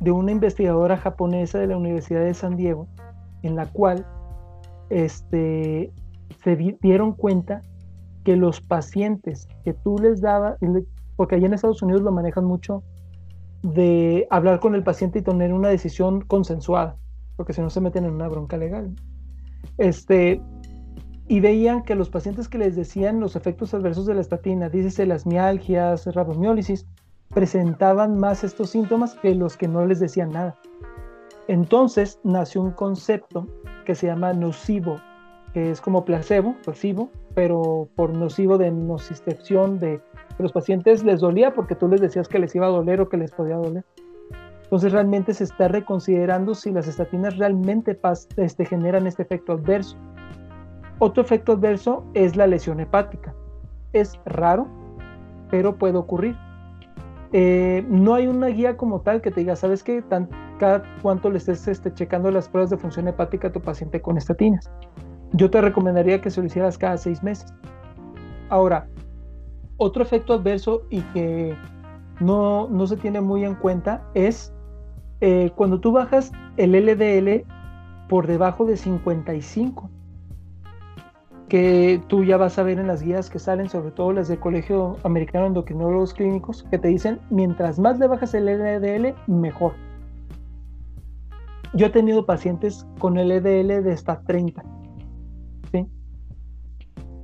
de 0.00 0.10
una 0.10 0.32
investigadora 0.32 0.96
japonesa 0.96 1.58
de 1.58 1.66
la 1.66 1.76
Universidad 1.76 2.24
de 2.24 2.34
San 2.34 2.56
Diego, 2.56 2.88
en 3.42 3.56
la 3.56 3.66
cual 3.66 4.06
este, 4.90 5.92
se 6.42 6.56
dieron 6.80 7.12
cuenta 7.12 7.62
que 8.24 8.36
los 8.36 8.60
pacientes 8.60 9.48
que 9.64 9.74
tú 9.74 9.98
les 9.98 10.20
dabas, 10.20 10.56
porque 11.16 11.36
allá 11.36 11.46
en 11.46 11.54
Estados 11.54 11.82
Unidos 11.82 12.02
lo 12.02 12.12
manejan 12.12 12.44
mucho, 12.44 12.82
de 13.62 14.26
hablar 14.30 14.60
con 14.60 14.74
el 14.74 14.82
paciente 14.82 15.20
y 15.20 15.22
tener 15.22 15.52
una 15.52 15.68
decisión 15.68 16.20
consensuada, 16.20 16.96
porque 17.36 17.52
si 17.52 17.62
no 17.62 17.70
se 17.70 17.80
meten 17.80 18.04
en 18.04 18.12
una 18.12 18.28
bronca 18.28 18.56
legal. 18.56 18.94
Este, 19.78 20.40
y 21.26 21.40
veían 21.40 21.82
que 21.82 21.94
los 21.94 22.10
pacientes 22.10 22.48
que 22.48 22.58
les 22.58 22.76
decían 22.76 23.20
los 23.20 23.36
efectos 23.36 23.72
adversos 23.72 24.06
de 24.06 24.14
la 24.14 24.20
estatina, 24.20 24.68
dícese 24.68 25.06
las 25.06 25.24
mialgias, 25.24 26.06
rabdomiólisis, 26.14 26.86
presentaban 27.30 28.18
más 28.18 28.44
estos 28.44 28.70
síntomas 28.70 29.14
que 29.14 29.34
los 29.34 29.56
que 29.56 29.66
no 29.66 29.86
les 29.86 30.00
decían 30.00 30.30
nada. 30.30 30.56
Entonces 31.48 32.20
nació 32.22 32.62
un 32.62 32.72
concepto 32.72 33.46
que 33.84 33.94
se 33.94 34.06
llama 34.06 34.32
nocivo, 34.32 35.00
que 35.52 35.70
es 35.70 35.80
como 35.80 36.04
placebo, 36.04 36.56
nocivo, 36.66 37.10
pero 37.34 37.88
por 37.96 38.10
nocivo 38.10 38.58
de 38.58 38.70
nocicepción, 38.70 39.78
de 39.78 40.00
que 40.36 40.42
los 40.42 40.52
pacientes 40.52 41.04
les 41.04 41.20
dolía 41.20 41.54
porque 41.54 41.74
tú 41.74 41.88
les 41.88 42.00
decías 42.00 42.28
que 42.28 42.38
les 42.38 42.54
iba 42.54 42.66
a 42.66 42.70
doler 42.70 43.00
o 43.00 43.08
que 43.08 43.16
les 43.16 43.32
podía 43.32 43.56
doler. 43.56 43.84
Entonces 44.64 44.92
realmente 44.92 45.34
se 45.34 45.44
está 45.44 45.68
reconsiderando 45.68 46.54
si 46.54 46.72
las 46.72 46.88
estatinas 46.88 47.36
realmente 47.36 47.98
este, 48.36 48.64
generan 48.64 49.06
este 49.06 49.22
efecto 49.22 49.52
adverso. 49.52 49.96
Otro 50.98 51.22
efecto 51.22 51.52
adverso 51.52 52.04
es 52.14 52.34
la 52.34 52.46
lesión 52.46 52.80
hepática. 52.80 53.34
Es 53.92 54.18
raro, 54.24 54.66
pero 55.50 55.76
puede 55.76 55.96
ocurrir. 55.96 56.36
Eh, 57.32 57.84
no 57.88 58.14
hay 58.14 58.26
una 58.26 58.46
guía 58.46 58.76
como 58.76 59.00
tal 59.00 59.20
que 59.20 59.30
te 59.30 59.40
diga, 59.40 59.56
¿sabes 59.56 59.82
qué? 59.82 60.02
cada 60.58 60.82
cuánto 61.02 61.30
le 61.30 61.38
estés 61.38 61.66
este, 61.68 61.92
checando 61.92 62.30
las 62.30 62.48
pruebas 62.48 62.70
de 62.70 62.76
función 62.76 63.08
hepática 63.08 63.48
a 63.48 63.52
tu 63.52 63.60
paciente 63.60 64.00
con 64.00 64.16
estatinas. 64.16 64.70
Yo 65.32 65.50
te 65.50 65.60
recomendaría 65.60 66.20
que 66.20 66.30
se 66.30 66.40
lo 66.40 66.46
hicieras 66.46 66.78
cada 66.78 66.96
seis 66.96 67.22
meses. 67.22 67.52
Ahora, 68.50 68.86
otro 69.76 70.02
efecto 70.02 70.34
adverso 70.34 70.82
y 70.90 71.00
que 71.12 71.56
no, 72.20 72.68
se 72.86 72.96
tiene 72.96 73.20
muy 73.20 73.44
en 73.44 73.54
cuenta 73.54 74.02
es 74.14 74.52
eh, 75.20 75.50
cuando 75.56 75.80
tú 75.80 75.92
bajas 75.92 76.32
el 76.56 76.72
LDL 76.72 77.44
por 78.08 78.26
debajo 78.26 78.64
de 78.64 78.76
55 78.76 79.90
que 81.48 82.02
tú 82.08 82.24
ya 82.24 82.36
vas 82.36 82.58
a 82.58 82.62
ver 82.62 82.78
en 82.78 82.86
las 82.86 83.02
guías 83.02 83.28
que 83.30 83.38
salen, 83.38 83.68
sobre 83.68 83.90
todo 83.90 84.12
las 84.12 84.28
del 84.28 84.40
Colegio 84.40 84.96
Americano 85.04 85.44
de 85.44 85.48
Endocrinólogos 85.48 86.14
Clínicos, 86.14 86.64
que 86.70 86.78
te 86.78 86.88
dicen, 86.88 87.20
mientras 87.30 87.78
más 87.78 87.98
le 87.98 88.06
bajas 88.06 88.34
el 88.34 88.46
LDL, 88.46 89.14
mejor. 89.26 89.74
yo 91.74 91.86
he 91.86 91.90
tenido 91.90 92.24
pacientes 92.24 92.86
con 92.98 93.14
LDL 93.14 93.82
de 93.84 93.92
hasta 93.92 94.20
30. 94.22 94.64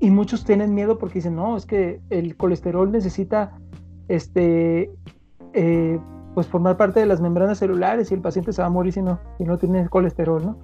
Y 0.01 0.11
muchos 0.11 0.45
tienen 0.45 0.75
miedo 0.75 0.99
porque 0.99 1.17
dicen, 1.17 1.37
no, 1.37 1.57
es 1.57 1.67
que 1.67 2.01
el 2.09 2.37
colesterol 2.37 2.91
necesita 2.91 3.59
este, 4.09 4.91
eh, 5.53 6.01
pues 6.35 6.47
formar 6.47 6.77
parte 6.79 7.01
de 7.01 7.07
las 7.07 7.21
membranas 7.21 7.59
celulares 7.59 8.11
y 8.11 8.15
el 8.15 8.23
paciente 8.23 8.53
se 8.53 8.63
va 8.63 8.69
a 8.69 8.71
morir 8.71 8.95
si 8.95 9.03
no, 9.03 9.21
si 9.37 9.45
no 9.45 9.59
tiene 9.59 9.89
colesterol, 9.89 10.45
¿no? 10.45 10.59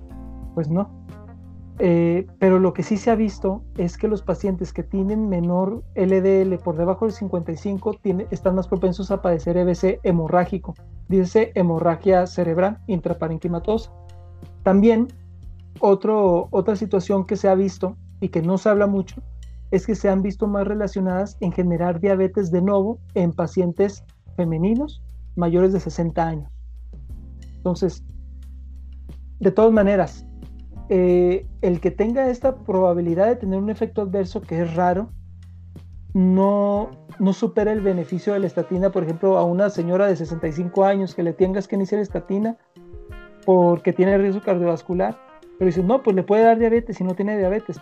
Pues 0.55 0.71
no. 0.71 0.91
Eh, 1.79 2.27
pero 2.39 2.59
lo 2.59 2.73
que 2.73 2.83
sí 2.83 2.97
se 2.97 3.11
ha 3.11 3.15
visto 3.15 3.63
es 3.77 3.99
que 3.99 4.09
los 4.09 4.23
pacientes 4.23 4.73
que 4.73 4.83
tienen 4.83 5.29
menor 5.29 5.83
LDL 5.95 6.57
por 6.65 6.77
debajo 6.77 7.05
del 7.05 7.13
55 7.13 7.95
tiene, 8.01 8.27
están 8.31 8.55
más 8.55 8.67
propensos 8.67 9.11
a 9.11 9.21
padecer 9.21 9.59
EBC 9.59 10.01
hemorrágico, 10.03 10.75
dice 11.09 11.53
hemorragia 11.55 12.27
cerebral 12.27 12.79
intraparenquimatosa. 12.87 13.93
También 14.63 15.09
otro, 15.81 16.49
otra 16.51 16.77
situación 16.77 17.27
que 17.27 17.37
se 17.37 17.49
ha 17.49 17.55
visto 17.55 17.99
y 18.21 18.29
que 18.29 18.43
no 18.43 18.59
se 18.59 18.69
habla 18.69 18.87
mucho 18.87 19.23
es 19.71 19.87
que 19.87 19.95
se 19.95 20.09
han 20.09 20.23
visto 20.23 20.47
más 20.47 20.67
relacionadas 20.67 21.37
en 21.41 21.53
generar 21.53 22.01
diabetes 22.01 22.51
de 22.51 22.63
nuevo 22.63 22.99
en 23.15 23.33
pacientes 23.33 24.05
femeninos 24.37 25.03
mayores 25.35 25.73
de 25.73 25.81
60 25.81 26.27
años. 26.27 26.53
Entonces, 27.57 28.05
de 29.41 29.51
todas 29.51 29.73
maneras, 29.73 30.27
eh, 30.89 31.47
el 31.63 31.81
que 31.81 31.91
tenga 31.91 32.31
esta 32.31 32.57
probabilidad 32.57 33.27
de 33.27 33.37
tener 33.37 33.59
un 33.59 33.71
efecto 33.71 34.03
adverso 34.03 34.41
que 34.41 34.63
es 34.63 34.75
raro, 34.75 35.11
no, 36.15 36.91
no 37.19 37.33
supera 37.33 37.73
el 37.73 37.81
beneficio 37.81 38.33
de 38.33 38.39
la 38.39 38.47
estatina, 38.47 38.91
por 38.91 39.03
ejemplo, 39.03 39.37
a 39.37 39.45
una 39.45 39.69
señora 39.69 40.07
de 40.07 40.17
65 40.17 40.85
años 40.85 41.15
que 41.15 41.23
le 41.23 41.33
tengas 41.33 41.69
que 41.69 41.77
iniciar 41.77 42.01
estatina 42.01 42.57
porque 43.45 43.93
tiene 43.93 44.17
riesgo 44.17 44.41
cardiovascular, 44.41 45.19
pero 45.59 45.67
dices, 45.67 45.85
no, 45.85 46.03
pues 46.03 46.17
le 46.17 46.23
puede 46.23 46.45
dar 46.45 46.59
diabetes 46.59 46.97
si 46.97 47.05
no 47.05 47.15
tiene 47.15 47.37
diabetes. 47.37 47.79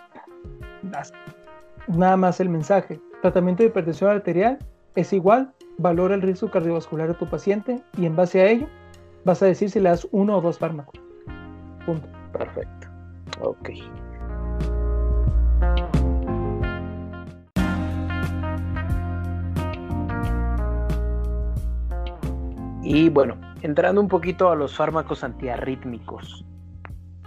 Nada 1.88 2.16
más 2.16 2.40
el 2.40 2.48
mensaje. 2.48 3.00
Tratamiento 3.22 3.62
de 3.62 3.68
hipertensión 3.68 4.10
arterial 4.10 4.58
es 4.94 5.12
igual, 5.12 5.52
valora 5.78 6.14
el 6.14 6.22
riesgo 6.22 6.50
cardiovascular 6.50 7.08
de 7.08 7.14
tu 7.14 7.28
paciente 7.28 7.82
y 7.96 8.06
en 8.06 8.16
base 8.16 8.40
a 8.40 8.46
ello 8.46 8.68
vas 9.24 9.42
a 9.42 9.46
decir 9.46 9.70
si 9.70 9.80
le 9.80 9.88
das 9.88 10.06
uno 10.12 10.38
o 10.38 10.40
dos 10.40 10.58
fármacos. 10.58 11.00
Punto. 11.86 12.08
Perfecto. 12.32 12.88
Ok. 13.40 13.70
Y 22.82 23.08
bueno, 23.08 23.36
entrando 23.62 24.00
un 24.00 24.08
poquito 24.08 24.50
a 24.50 24.56
los 24.56 24.76
fármacos 24.76 25.24
antiarrítmicos. 25.24 26.44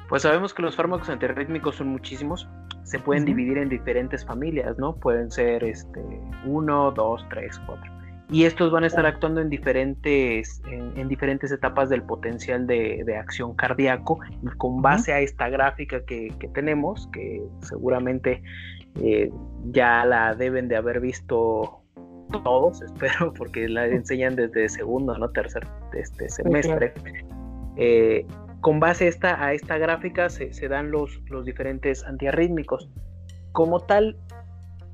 Pues 0.07 0.21
sabemos 0.21 0.53
que 0.53 0.61
los 0.61 0.75
fármacos 0.75 1.09
antiarrítmicos 1.09 1.75
son 1.75 1.87
muchísimos. 1.87 2.47
Se 2.87 2.99
pueden 2.99 3.25
dividir 3.25 3.57
en 3.57 3.69
diferentes 3.69 4.25
familias, 4.25 4.77
¿no? 4.77 4.95
Pueden 4.95 5.29
ser 5.29 5.63
este, 5.63 6.01
uno, 6.45 6.91
dos, 6.91 7.25
tres, 7.29 7.59
cuatro 7.65 7.97
y 8.29 8.43
estos 8.43 8.71
van 8.71 8.83
a 8.83 8.87
estar 8.87 9.05
actuando 9.05 9.39
en 9.39 9.49
diferentes, 9.49 10.61
en, 10.69 11.07
diferentes 11.07 11.51
etapas 11.51 11.89
del 11.89 12.03
potencial 12.03 12.67
de, 12.67 13.15
acción 13.17 13.55
cardíaco 13.55 14.19
y 14.43 14.47
con 14.57 14.81
base 14.81 15.13
a 15.13 15.21
esta 15.21 15.47
gráfica 15.47 16.03
que, 16.03 16.33
tenemos, 16.53 17.07
que 17.13 17.41
seguramente 17.61 18.43
eh, 19.01 19.31
ya 19.71 20.03
la 20.05 20.35
deben 20.35 20.67
de 20.67 20.75
haber 20.75 20.99
visto 20.99 21.81
todos, 22.43 22.81
espero, 22.93 23.33
porque 23.33 23.69
la 23.69 23.87
enseñan 23.87 24.35
desde 24.35 24.67
segundo, 24.67 25.17
¿no? 25.17 25.29
Tercer 25.29 25.65
este 25.93 26.27
semestre. 26.29 26.93
Eh, 27.77 28.25
con 28.61 28.79
base 28.79 29.07
esta, 29.07 29.43
a 29.43 29.53
esta 29.53 29.77
gráfica 29.77 30.29
se, 30.29 30.53
se 30.53 30.67
dan 30.67 30.91
los, 30.91 31.21
los 31.29 31.45
diferentes 31.45 32.03
antiarrítmicos. 32.03 32.89
Como 33.51 33.79
tal, 33.81 34.17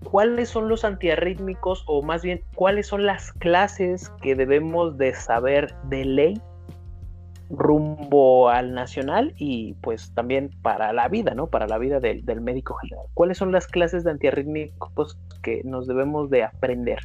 ¿cuáles 0.04 0.50
son 0.50 0.70
los 0.70 0.86
antiarrítmicos 0.86 1.84
o 1.88 2.02
más 2.02 2.24
bien 2.24 2.42
cuáles 2.56 2.88
son 2.88 3.06
las 3.06 3.32
clases 3.34 4.10
que 4.22 4.36
debemos 4.36 4.98
de 4.98 5.14
saber 5.14 5.74
de 5.90 6.06
ley 6.06 6.42
rumbo 7.50 8.50
al 8.50 8.74
nacional 8.74 9.34
y 9.38 9.74
pues 9.76 10.12
también 10.14 10.50
para 10.62 10.92
la 10.94 11.08
vida, 11.08 11.34
¿no? 11.36 11.48
Para 11.48 11.68
la 11.68 11.78
vida 11.78 12.00
del, 12.00 12.24
médico 12.42 12.76
general. 12.76 13.06
¿Cuáles 13.14 13.38
son 13.38 13.52
las 13.52 13.68
clases 13.68 14.04
de 14.04 14.12
antiarrítmicos 14.12 15.18
que 15.42 15.62
nos 15.64 15.88
debemos 15.88 16.30
de 16.30 16.44
aprender? 16.44 17.00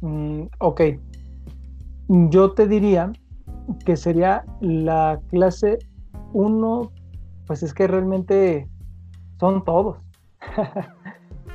Mm, 0.00 0.44
ok. 0.58 0.82
Yo 2.08 2.52
te 2.52 2.66
diría 2.66 3.12
que 3.84 3.96
sería 3.96 4.44
la 4.60 5.20
clase 5.30 5.78
1, 6.32 6.92
pues 7.46 7.62
es 7.62 7.74
que 7.74 7.86
realmente 7.86 8.68
son 9.38 9.64
todos. 9.64 9.98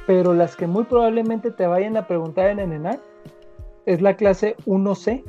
pero 0.05 0.33
las 0.33 0.55
que 0.55 0.67
muy 0.67 0.83
probablemente 0.83 1.51
te 1.51 1.67
vayan 1.67 1.97
a 1.97 2.07
preguntar 2.07 2.47
en 2.47 2.59
ENENAC 2.59 2.99
es 3.85 4.01
la 4.01 4.15
clase 4.15 4.55
1C, 4.65 5.23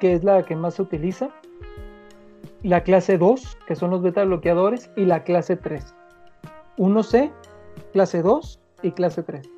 que 0.00 0.14
es 0.14 0.24
la 0.24 0.42
que 0.42 0.56
más 0.56 0.74
se 0.74 0.82
utiliza, 0.82 1.30
la 2.62 2.82
clase 2.82 3.18
2, 3.18 3.58
que 3.66 3.76
son 3.76 3.90
los 3.90 4.02
beta 4.02 4.24
bloqueadores, 4.24 4.90
y 4.96 5.04
la 5.04 5.22
clase 5.22 5.56
3. 5.56 5.94
1C, 6.76 7.30
clase 7.92 8.22
2 8.22 8.60
y 8.82 8.90
clase 8.92 9.22
3. 9.22 9.48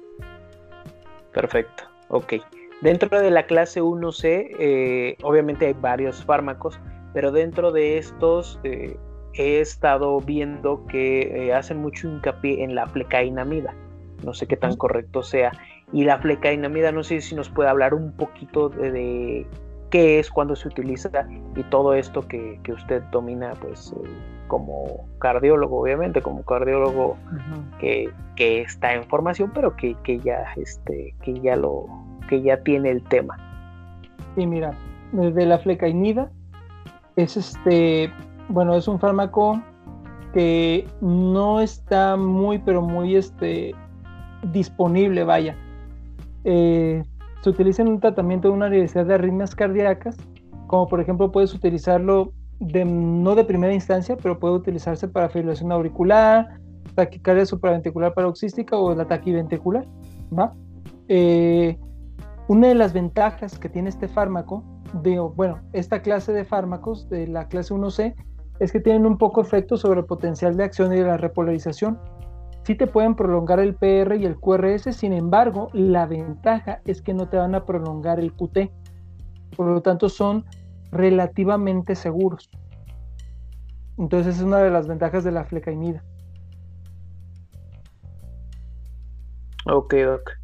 Perfecto, 1.33 1.85
ok. 2.09 2.35
Dentro 2.81 3.21
de 3.21 3.31
la 3.31 3.45
clase 3.45 3.83
1C, 3.83 4.57
eh, 4.59 5.17
obviamente 5.23 5.67
hay 5.67 5.75
varios 5.75 6.25
fármacos, 6.25 6.81
pero 7.13 7.31
dentro 7.31 7.73
de 7.73 7.99
estos 7.99 8.59
eh, 8.65 8.97
he 9.35 9.61
estado 9.61 10.19
viendo 10.21 10.87
que 10.87 11.49
eh, 11.49 11.55
hacen 11.55 11.79
mucho 11.79 12.09
hincapié 12.09 12.65
en 12.65 12.75
la 12.75 12.87
flecainamida. 12.87 13.75
No 14.25 14.35
sé 14.35 14.47
qué 14.47 14.57
tan 14.57 14.77
correcto 14.77 15.23
sea. 15.23 15.53
Y 15.93 16.05
la 16.05 16.19
flecainamida, 16.19 16.93
no 16.93 17.03
sé 17.03 17.21
si 17.21 17.35
nos 17.35 17.49
puede 17.49 17.69
hablar 17.69 17.95
un 17.95 18.13
poquito 18.13 18.69
de, 18.69 19.47
qué 19.91 20.21
es, 20.21 20.31
cuándo 20.31 20.57
se 20.57 20.69
utiliza 20.69 21.11
y 21.57 21.63
todo 21.65 21.95
esto 21.95 22.27
que, 22.27 22.61
usted 22.73 23.03
domina, 23.11 23.55
pues 23.61 23.93
eh, 23.93 24.09
como 24.47 25.07
cardiólogo, 25.19 25.81
obviamente, 25.81 26.23
como 26.23 26.45
cardiólogo 26.45 27.17
que, 27.79 28.11
está 28.37 28.95
en 28.95 29.05
formación, 29.05 29.51
pero 29.53 29.77
que, 29.77 29.97
ya, 30.25 30.45
este, 30.57 31.15
que 31.23 31.41
ya 31.41 31.57
lo, 31.57 31.87
que 32.31 32.41
ya 32.41 32.63
tiene 32.63 32.91
el 32.91 33.03
tema. 33.03 33.37
Sí, 34.37 34.47
mira, 34.47 34.73
desde 35.13 35.45
la 35.45 35.59
flecainida 35.59 36.31
es 37.17 37.37
este, 37.37 38.11
bueno, 38.49 38.77
es 38.77 38.87
un 38.87 39.01
fármaco 39.01 39.61
que 40.33 40.87
no 41.01 41.61
está 41.61 42.17
muy, 42.17 42.59
pero 42.59 42.83
muy 42.83 43.17
este, 43.17 43.75
disponible, 44.53 45.25
vaya. 45.25 45.57
Eh, 46.45 47.03
se 47.43 47.51
utiliza 47.51 47.83
en 47.83 47.89
un 47.89 48.01
tratamiento 48.01 48.49
de 48.49 48.55
una 48.55 48.71
diversidad 48.71 49.07
de 49.07 49.15
arritmias 49.15 49.55
cardíacas, 49.57 50.17
como 50.69 50.87
por 50.87 51.01
ejemplo 51.01 51.33
puedes 51.33 51.53
utilizarlo 51.53 52.33
de, 52.61 52.85
no 52.85 53.35
de 53.35 53.45
primera 53.45 53.75
instancia, 53.75 54.17
pero 54.17 54.39
puede 54.39 54.55
utilizarse 54.55 55.09
para 55.09 55.29
fibrilación 55.29 55.73
auricular, 55.73 56.61
taquicardia 56.95 57.45
supraventricular 57.45 58.15
paroxística 58.15 58.77
o 58.77 58.95
la 58.95 59.07
taquiventricular. 59.07 59.85
¿va? 60.39 60.55
Eh, 61.09 61.77
una 62.51 62.67
de 62.67 62.75
las 62.75 62.93
ventajas 62.93 63.61
que 63.61 63.69
tiene 63.69 63.91
este 63.91 64.09
fármaco, 64.09 64.65
de, 65.05 65.21
bueno, 65.21 65.61
esta 65.73 66.03
clase 66.03 66.33
de 66.33 66.45
fármacos 66.45 67.09
de 67.09 67.29
la 67.29 67.47
clase 67.47 67.73
1C, 67.73 68.17
es 68.59 68.73
que 68.73 68.81
tienen 68.81 69.07
un 69.07 69.19
poco 69.19 69.41
efecto 69.41 69.77
sobre 69.77 70.01
el 70.01 70.07
potencial 70.07 70.57
de 70.57 70.65
acción 70.65 70.93
y 70.93 71.01
la 71.01 71.17
repolarización 71.17 72.01
sí 72.65 72.75
te 72.75 72.89
pueden 72.89 73.15
prolongar 73.15 73.61
el 73.61 73.77
PR 73.77 74.17
y 74.17 74.27
el 74.27 74.37
QRS, 74.37 74.93
sin 74.97 75.13
embargo, 75.13 75.69
la 75.73 76.07
ventaja 76.07 76.81
es 76.87 77.03
que 77.03 77.15
no 77.15 77.29
te 77.29 77.37
van 77.37 77.55
a 77.55 77.65
prolongar 77.65 78.19
el 78.19 78.33
QT. 78.33 78.73
Por 79.57 79.67
lo 79.69 79.81
tanto, 79.81 80.09
son 80.09 80.45
relativamente 80.91 81.95
seguros. 81.95 82.51
Entonces, 83.97 84.39
es 84.39 84.43
una 84.43 84.59
de 84.59 84.71
las 84.71 84.89
ventajas 84.89 85.23
de 85.23 85.31
la 85.31 85.45
flecainida. 85.45 86.03
Ok, 89.67 89.95
ok. 90.17 90.40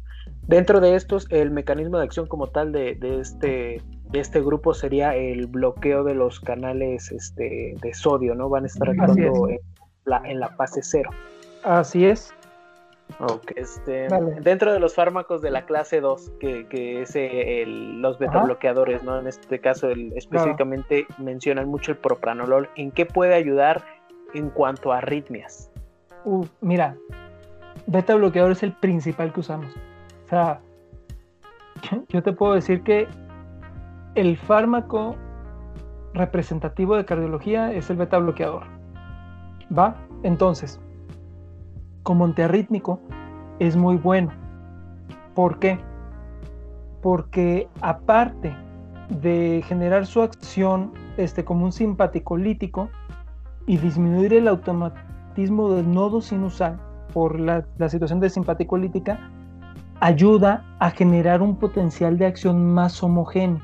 Dentro 0.47 0.79
de 0.79 0.95
estos, 0.95 1.27
el 1.29 1.51
mecanismo 1.51 1.97
de 1.97 2.05
acción 2.05 2.27
como 2.27 2.47
tal 2.47 2.71
de, 2.71 2.97
este, 3.19 3.81
de 4.09 4.19
este 4.19 4.41
grupo 4.41 4.73
sería 4.73 5.15
el 5.15 5.47
bloqueo 5.47 6.03
de 6.03 6.15
los 6.15 6.39
canales 6.39 7.11
este, 7.11 7.75
de 7.81 7.93
sodio, 7.93 8.33
¿no? 8.33 8.49
Van 8.49 8.63
a 8.63 8.67
estar 8.67 8.89
actuando 8.89 9.49
en 9.49 9.59
la, 10.05 10.21
en 10.25 10.39
la 10.39 10.49
fase 10.49 10.81
cero. 10.83 11.09
Así 11.63 12.05
es. 12.05 12.33
Este, 13.55 14.07
Dentro 14.41 14.71
de 14.71 14.79
los 14.79 14.93
fármacos 14.93 15.41
de 15.41 15.49
la 15.49 15.65
clase 15.65 16.01
2, 16.01 16.33
que, 16.39 17.01
es 17.01 17.15
el, 17.15 18.01
los 18.01 18.19
betabloqueadores, 18.19 19.03
¿no? 19.03 19.19
En 19.19 19.27
este 19.27 19.59
caso, 19.59 19.89
específicamente 19.89 21.07
mencionan 21.17 21.67
mucho 21.67 21.91
el 21.91 21.97
propranolol. 21.97 22.69
¿En 22.75 22.91
qué 22.91 23.05
puede 23.05 23.33
ayudar 23.33 23.83
en 24.33 24.49
cuanto 24.49 24.91
a 24.91 24.99
arritmias? 24.99 25.71
Uh, 26.25 26.45
mira, 26.61 26.95
beta 27.87 28.13
bloqueador 28.15 28.51
es 28.51 28.61
el 28.61 28.73
principal 28.73 29.33
que 29.33 29.39
usamos. 29.39 29.73
O 30.27 30.29
sea, 30.29 30.61
yo 32.09 32.21
te 32.21 32.33
puedo 32.33 32.53
decir 32.53 32.83
que 32.83 33.07
el 34.15 34.37
fármaco 34.37 35.15
representativo 36.13 36.95
de 36.95 37.05
cardiología 37.05 37.71
es 37.71 37.89
el 37.89 37.97
beta 37.97 38.17
bloqueador. 38.17 38.63
¿Va? 39.75 39.95
Entonces, 40.23 40.79
como 42.03 42.25
antiarrítmico 42.25 42.99
es 43.59 43.75
muy 43.75 43.97
bueno. 43.97 44.31
¿Por 45.33 45.59
qué? 45.59 45.79
Porque 47.01 47.67
aparte 47.81 48.55
de 49.21 49.63
generar 49.65 50.05
su 50.05 50.21
acción 50.21 50.91
este, 51.17 51.45
como 51.45 51.65
un 51.65 51.71
simpático 51.71 52.37
lítico 52.37 52.89
y 53.65 53.77
disminuir 53.77 54.33
el 54.33 54.47
automatismo 54.47 55.71
del 55.73 55.91
nodo 55.91 56.21
sinusal 56.21 56.79
por 57.13 57.39
la, 57.39 57.65
situación 57.89 58.19
de 58.19 58.29
simpático 58.29 58.77
lítica, 58.77 59.31
ayuda 59.99 60.63
a 60.79 60.91
generar 60.91 61.41
un 61.41 61.55
potencial 61.55 62.17
de 62.17 62.27
acción 62.27 62.73
más 62.73 63.01
homogéneo. 63.01 63.61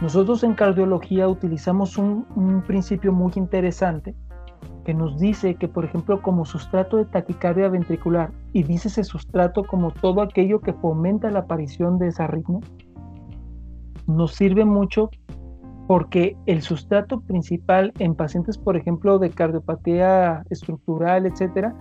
Nosotros 0.00 0.42
en 0.44 0.54
cardiología 0.54 1.28
utilizamos 1.28 1.98
un, 1.98 2.62
principio 2.66 3.12
muy 3.12 3.32
interesante 3.36 4.14
que 4.84 4.94
nos 4.94 5.18
dice 5.18 5.56
que, 5.56 5.68
por 5.68 5.84
ejemplo, 5.84 6.22
como 6.22 6.44
sustrato 6.44 6.96
de 6.96 7.04
taquicardia 7.04 7.68
ventricular, 7.68 8.32
y 8.52 8.62
dice 8.62 8.88
ese 8.88 9.04
sustrato 9.04 9.64
como 9.64 9.90
todo 9.90 10.22
aquello 10.22 10.60
que 10.60 10.72
fomenta 10.72 11.30
la 11.30 11.40
aparición 11.40 11.98
de 11.98 12.08
esa 12.08 12.24
arritmia, 12.24 12.60
nos 14.06 14.34
sirve 14.34 14.64
mucho 14.64 15.10
porque 15.86 16.36
el 16.46 16.62
sustrato 16.62 17.20
principal 17.20 17.92
en 17.98 18.14
pacientes, 18.14 18.56
por 18.56 18.76
ejemplo, 18.76 19.18
de 19.18 19.30
cardiopatía 19.30 20.44
estructural, 20.48 21.26
etcétera, 21.26 21.74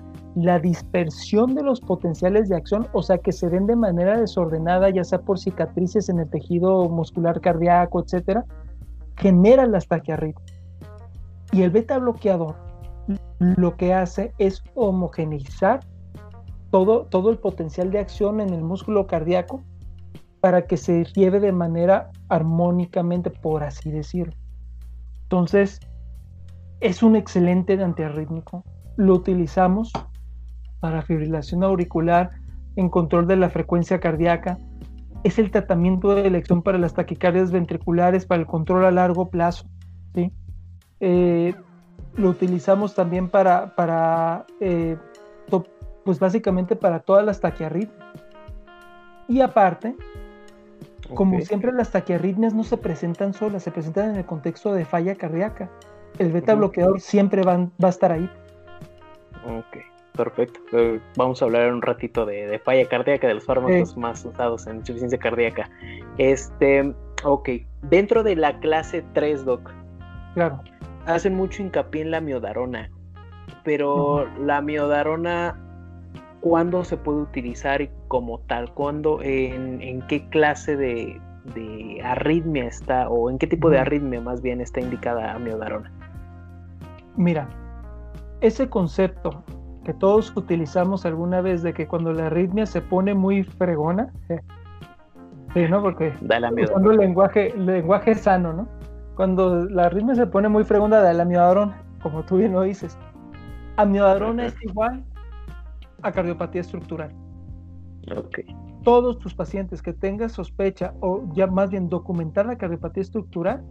la 0.43 0.59
dispersión 0.59 1.55
de 1.55 1.63
los 1.63 1.81
potenciales 1.81 2.49
de 2.49 2.55
acción, 2.55 2.87
o 2.93 3.01
sea, 3.01 3.17
que 3.17 3.31
se 3.31 3.49
den 3.49 3.67
de 3.67 3.75
manera 3.75 4.19
desordenada, 4.19 4.89
ya 4.89 5.03
sea 5.03 5.19
por 5.19 5.39
cicatrices 5.39 6.09
en 6.09 6.19
el 6.19 6.29
tejido 6.29 6.87
muscular 6.89 7.41
cardíaco, 7.41 8.01
etcétera, 8.03 8.45
genera 9.17 9.65
las 9.65 9.87
taquiarritmias. 9.87 10.59
Y 11.51 11.63
el 11.63 11.71
beta 11.71 11.97
bloqueador 11.97 12.55
lo 13.39 13.75
que 13.75 13.93
hace 13.93 14.33
es 14.37 14.63
homogeneizar 14.75 15.79
todo, 16.69 17.05
todo 17.05 17.31
el 17.31 17.39
potencial 17.39 17.91
de 17.91 17.99
acción 17.99 18.39
en 18.39 18.53
el 18.53 18.61
músculo 18.61 19.07
cardíaco 19.07 19.63
para 20.41 20.67
que 20.67 20.77
se 20.77 21.05
lleve 21.05 21.39
de 21.39 21.51
manera 21.51 22.11
armónicamente, 22.29 23.29
por 23.29 23.63
así 23.63 23.91
decirlo. 23.91 24.33
Entonces, 25.23 25.79
es 26.79 27.03
un 27.03 27.15
excelente 27.15 27.81
antiarrítmico. 27.81 28.63
Lo 28.95 29.15
utilizamos 29.15 29.91
para 30.79 31.01
fibrilación 31.01 31.63
auricular, 31.63 32.31
en 32.75 32.89
control 32.89 33.27
de 33.27 33.35
la 33.35 33.49
frecuencia 33.49 33.99
cardíaca. 33.99 34.57
Es 35.23 35.37
el 35.37 35.51
tratamiento 35.51 36.15
de 36.15 36.27
elección 36.27 36.61
para 36.61 36.77
las 36.77 36.93
taquicardias 36.93 37.51
ventriculares, 37.51 38.25
para 38.25 38.41
el 38.41 38.47
control 38.47 38.85
a 38.85 38.91
largo 38.91 39.29
plazo. 39.29 39.65
¿sí? 40.15 40.31
Eh, 40.99 41.53
lo 42.15 42.29
utilizamos 42.29 42.95
también 42.95 43.29
para, 43.29 43.75
para 43.75 44.45
eh, 44.61 44.97
pues 46.03 46.19
básicamente 46.19 46.75
para 46.75 46.99
todas 46.99 47.25
las 47.25 47.39
taquiarritmias. 47.39 48.09
Y 49.27 49.41
aparte, 49.41 49.95
como 51.13 51.39
siempre 51.41 51.71
las 51.71 51.91
taquiarritmias 51.91 52.53
no 52.53 52.63
se 52.63 52.77
presentan 52.77 53.33
solas, 53.33 53.63
se 53.63 53.71
presentan 53.71 54.11
en 54.11 54.15
el 54.15 54.25
contexto 54.25 54.73
de 54.73 54.85
falla 54.85 55.15
cardíaca. 55.15 55.69
El 56.17 56.31
beta 56.31 56.55
bloqueador 56.55 56.99
siempre 56.99 57.43
va, 57.43 57.57
va, 57.57 57.87
a 57.87 57.89
estar 57.89 58.11
ahí. 58.11 58.29
Ok, 59.45 59.77
perfecto. 60.19 60.59
Eh, 60.73 60.99
vamos 61.15 61.41
a 61.41 61.45
hablar 61.45 61.71
un 61.71 61.81
ratito 61.81 62.25
de, 62.25 62.59
falla 62.59 62.85
cardíaca, 62.89 63.27
de 63.27 63.35
los 63.35 63.45
fármacos 63.45 63.95
más 63.95 64.25
usados 64.25 64.67
en 64.67 64.77
insuficiencia 64.77 65.17
cardíaca. 65.17 65.69
Este, 66.17 66.93
ok, 67.23 67.49
dentro 67.83 68.21
de 68.21 68.35
la 68.35 68.59
clase 68.59 69.05
3, 69.13 69.45
Doc. 69.45 69.71
Claro. 70.33 70.61
Hacen 71.05 71.35
mucho 71.35 71.63
hincapié 71.63 72.01
en 72.01 72.11
la 72.11 72.19
miodarona, 72.19 72.91
pero 73.63 74.27
la 74.41 74.59
miodarona 74.59 75.57
cuándo 76.41 76.83
se 76.83 76.97
puede 76.97 77.21
utilizar 77.21 77.81
y 77.81 77.89
como 78.09 78.39
tal, 78.41 78.73
cuándo, 78.73 79.21
en, 79.21 80.01
qué 80.09 80.27
clase 80.27 80.75
de, 80.75 81.21
arritmia 82.03 82.65
está 82.65 83.09
o 83.09 83.29
en 83.29 83.39
qué 83.39 83.47
tipo 83.47 83.69
de 83.69 83.79
arritmia 83.79 84.19
más 84.19 84.41
bien 84.41 84.59
está 84.59 84.81
indicada 84.81 85.33
amiodarona. 85.33 85.91
Mira, 87.15 87.47
ese 88.41 88.69
concepto 88.69 89.43
que 89.89 89.95
todos 89.95 90.31
utilizamos 90.37 91.03
alguna 91.07 91.41
vez 91.41 91.63
de 91.63 91.73
que 91.73 91.87
cuando 91.87 92.13
la 92.13 92.27
arritmia 92.27 92.67
se 92.67 92.79
pone 92.79 93.15
muy 93.15 93.41
fregona, 93.41 94.13
sí, 95.55 95.67
¿no? 95.67 95.81
Porque 95.81 96.13
cuando 96.71 96.91
el 96.91 96.97
lenguaje, 96.97 97.55
el 97.55 97.65
lenguaje 97.65 98.13
sano, 98.13 98.53
¿no? 98.53 98.67
Cuando 99.15 99.65
la 99.65 99.87
arritmia 99.87 100.13
se 100.13 100.27
pone 100.27 100.47
muy 100.47 100.63
fregona 100.63 101.01
de 101.01 101.11
la 101.15 101.23
amiodarona, 101.23 101.81
como 102.03 102.21
tú 102.21 102.37
bien 102.37 102.51
lo 102.51 102.61
dices. 102.61 102.99
Amiodarona 103.77 104.45
es 104.45 104.55
igual 104.61 105.03
a 106.03 106.11
cardiopatía 106.11 106.61
estructural. 106.61 107.11
Todos 108.83 109.17
tus 109.17 109.33
pacientes 109.33 109.81
que 109.81 109.93
tengan 109.93 110.29
sospecha 110.29 110.93
o 110.99 111.23
ya 111.33 111.47
más 111.47 111.71
bien 111.71 111.89
documentar 111.89 112.45
la 112.45 112.59
cardiopatía 112.59 113.01
estructural, 113.01 113.65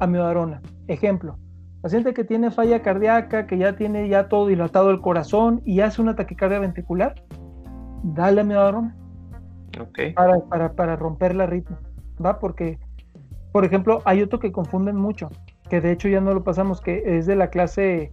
amiodarona. 0.00 0.60
Ejemplo, 0.86 1.38
paciente 1.82 2.14
que 2.14 2.24
tiene 2.24 2.50
falla 2.50 2.80
cardíaca, 2.80 3.46
que 3.46 3.58
ya 3.58 3.74
tiene 3.74 4.08
ya 4.08 4.28
todo 4.28 4.46
dilatado 4.46 4.90
el 4.90 5.00
corazón 5.00 5.60
y 5.64 5.80
hace 5.80 6.00
una 6.00 6.14
taquicardia 6.14 6.60
ventricular, 6.60 7.14
dale 8.04 8.40
amiodarona. 8.40 8.96
Okay. 9.78 10.12
Para, 10.12 10.72
para, 10.74 10.96
romper 10.96 11.34
la 11.34 11.46
ritmo, 11.46 11.78
¿va? 12.24 12.38
Porque, 12.38 12.78
por 13.52 13.64
ejemplo, 13.64 14.00
hay 14.04 14.22
otro 14.22 14.38
que 14.38 14.52
confunden 14.52 14.96
mucho, 14.96 15.30
que 15.70 15.80
de 15.80 15.92
hecho 15.92 16.08
ya 16.08 16.20
no 16.20 16.34
lo 16.34 16.44
pasamos, 16.44 16.80
que 16.80 17.02
es 17.18 17.26
de 17.26 17.36
la 17.36 17.48
clase 17.48 18.12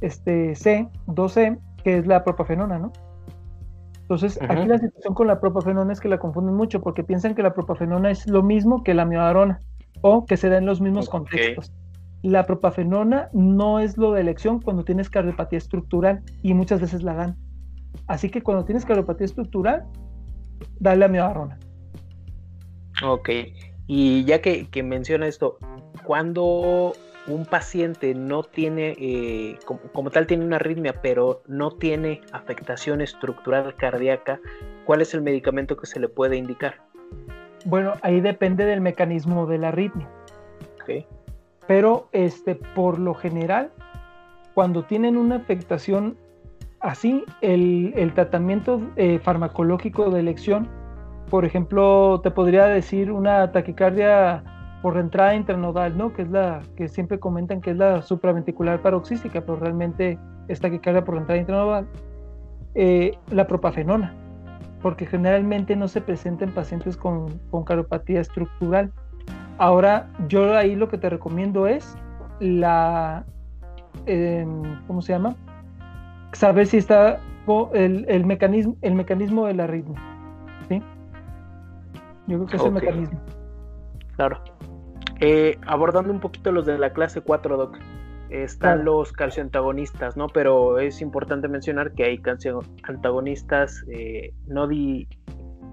este, 0.00 0.54
C, 0.54 0.88
2C, 1.08 1.58
que 1.82 1.98
es 1.98 2.06
la 2.06 2.22
propafenona, 2.22 2.78
¿no? 2.78 2.92
Entonces, 4.02 4.38
aquí 4.42 4.66
la 4.66 4.78
situación 4.78 5.14
con 5.14 5.26
la 5.26 5.40
propafenona 5.40 5.92
es 5.92 6.00
que 6.00 6.08
la 6.08 6.18
confunden 6.18 6.54
mucho 6.54 6.80
porque 6.80 7.02
piensan 7.02 7.34
que 7.34 7.42
la 7.42 7.52
propafenona 7.52 8.10
es 8.10 8.26
lo 8.28 8.42
mismo 8.42 8.84
que 8.84 8.94
la 8.94 9.04
miodarona 9.04 9.60
o 10.02 10.24
que 10.24 10.36
se 10.36 10.48
da 10.48 10.58
en 10.58 10.66
los 10.66 10.80
mismos 10.80 11.08
contextos. 11.08 11.72
La 12.22 12.46
propafenona 12.46 13.28
no 13.32 13.80
es 13.80 13.98
lo 13.98 14.12
de 14.12 14.20
elección 14.20 14.60
cuando 14.60 14.84
tienes 14.84 15.10
cardiopatía 15.10 15.58
estructural 15.58 16.22
y 16.42 16.54
muchas 16.54 16.80
veces 16.80 17.02
la 17.02 17.14
dan. 17.14 17.36
Así 18.06 18.30
que 18.30 18.42
cuando 18.42 18.64
tienes 18.64 18.84
cardiopatía 18.84 19.26
estructural, 19.26 19.84
dale 20.78 21.04
a 21.04 21.08
miodarona. 21.08 21.58
Ok, 23.04 23.30
y 23.86 24.24
ya 24.24 24.40
que, 24.40 24.68
que 24.68 24.82
menciona 24.82 25.26
esto, 25.26 25.58
¿cuándo 26.04 26.92
un 27.26 27.44
paciente 27.46 28.14
no 28.14 28.42
tiene, 28.42 28.96
eh, 28.98 29.58
como, 29.64 30.10
tal 30.10 30.26
tiene 30.26 30.44
una 30.44 30.56
arritmia, 30.56 31.00
pero 31.00 31.42
no 31.46 31.70
tiene 31.70 32.20
afectación 32.32 33.00
estructural 33.00 33.76
cardíaca, 33.76 34.40
¿cuál 34.84 35.02
es 35.02 35.14
el 35.14 35.22
medicamento 35.22 35.76
que 35.76 35.86
se 35.86 36.00
le 36.00 36.08
puede 36.08 36.36
indicar? 36.36 36.76
Bueno, 37.64 37.94
ahí 38.02 38.20
depende 38.20 38.64
del 38.64 38.80
mecanismo 38.80 39.46
de 39.46 39.58
la 39.58 39.68
arritmia. 39.68 40.08
Pero 41.66 42.08
este, 42.12 42.54
por 42.54 42.98
lo 42.98 43.14
general, 43.14 43.70
cuando 44.54 44.84
tienen 44.84 45.16
una 45.16 45.36
afectación 45.36 46.16
así, 46.80 47.24
el, 47.40 48.12
tratamiento 48.14 48.80
eh, 48.96 49.18
farmacológico 49.18 50.10
de 50.10 50.20
elección, 50.20 50.68
por 51.30 51.44
ejemplo, 51.44 52.20
te 52.22 52.30
podría 52.30 52.66
decir 52.66 53.10
una 53.10 53.52
taquicardia 53.52 54.44
por 54.82 54.98
entrada 54.98 55.34
intranodal, 55.34 55.96
¿no? 55.96 56.12
Que 56.12 56.22
es 56.22 56.30
la 56.30 56.60
que 56.76 56.88
siempre 56.88 57.18
comentan 57.18 57.60
que 57.60 57.70
es 57.70 57.76
la 57.76 58.02
supraventricular 58.02 58.82
paroxística, 58.82 59.40
pero 59.40 59.56
realmente 59.56 60.18
esta 60.48 60.68
que 60.68 60.80
carga 60.80 61.04
por 61.04 61.16
entrada 61.16 61.40
intranodal, 61.40 61.86
eh, 62.74 63.16
la 63.30 63.46
propafenona, 63.46 64.12
porque 64.82 65.06
generalmente 65.06 65.76
no 65.76 65.86
se 65.88 66.00
presenta 66.00 66.44
en 66.44 66.52
pacientes 66.52 66.96
con, 66.96 67.38
con 67.50 67.64
cardiopatía 67.64 68.20
estructural. 68.20 68.92
Ahora, 69.62 70.08
yo 70.26 70.56
ahí 70.56 70.74
lo 70.74 70.88
que 70.88 70.98
te 70.98 71.08
recomiendo 71.08 71.68
es 71.68 71.96
la, 72.40 73.24
em, 74.06 74.60
¿cómo 74.88 75.00
se 75.02 75.12
llama? 75.12 75.36
Saber 76.32 76.66
si 76.66 76.78
está 76.78 77.20
el, 77.72 78.04
el 78.08 78.26
mecanismo, 78.26 78.76
el 78.82 78.96
mecanismo 78.96 79.46
de 79.46 79.54
la 79.54 79.68
ritmo, 79.68 79.94
¿sí? 80.68 80.82
Yo 82.26 82.38
creo 82.38 82.46
que 82.48 82.56
es 82.56 82.64
el 82.64 82.72
mecanismo. 82.72 83.20
Claro. 84.16 84.42
Eh, 85.20 85.56
abordando 85.64 86.12
un 86.12 86.18
poquito 86.18 86.50
los 86.50 86.66
de 86.66 86.76
la 86.76 86.92
clase 86.92 87.20
4, 87.20 87.56
Doc, 87.56 87.78
están 88.30 88.84
los 88.84 89.12
calcioantagonistas, 89.12 90.16
¿no? 90.16 90.26
Pero 90.26 90.80
es 90.80 91.00
importante 91.00 91.46
mencionar 91.46 91.92
que 91.92 92.02
hay 92.02 92.18
calcioantagonistas 92.18 93.84
eh, 93.92 94.34
no, 94.48 94.66
di, 94.66 95.06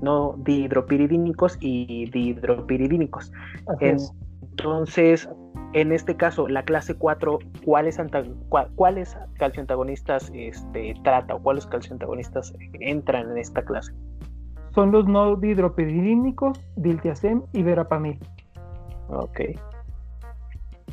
no 0.01 0.35
dihidropiridínicos 0.37 1.57
y 1.59 2.09
dihidropiridínicos. 2.11 3.31
Entonces, 3.79 5.29
en 5.73 5.91
este 5.91 6.15
caso, 6.15 6.47
la 6.47 6.63
clase 6.63 6.95
4, 6.95 7.39
¿cuáles, 7.63 7.99
¿cuáles 8.75 9.17
calcioantagonistas 9.37 10.31
este, 10.33 10.95
trata 11.03 11.35
o 11.35 11.41
cuáles 11.41 11.65
calcioantagonistas 11.67 12.53
entran 12.79 13.31
en 13.31 13.37
esta 13.37 13.63
clase? 13.63 13.93
Son 14.73 14.91
los 14.91 15.07
no 15.07 15.35
dihidropiridínicos, 15.35 16.59
diltiazem 16.75 17.43
y 17.53 17.63
verapamil. 17.63 18.19
Ok. 19.09 19.41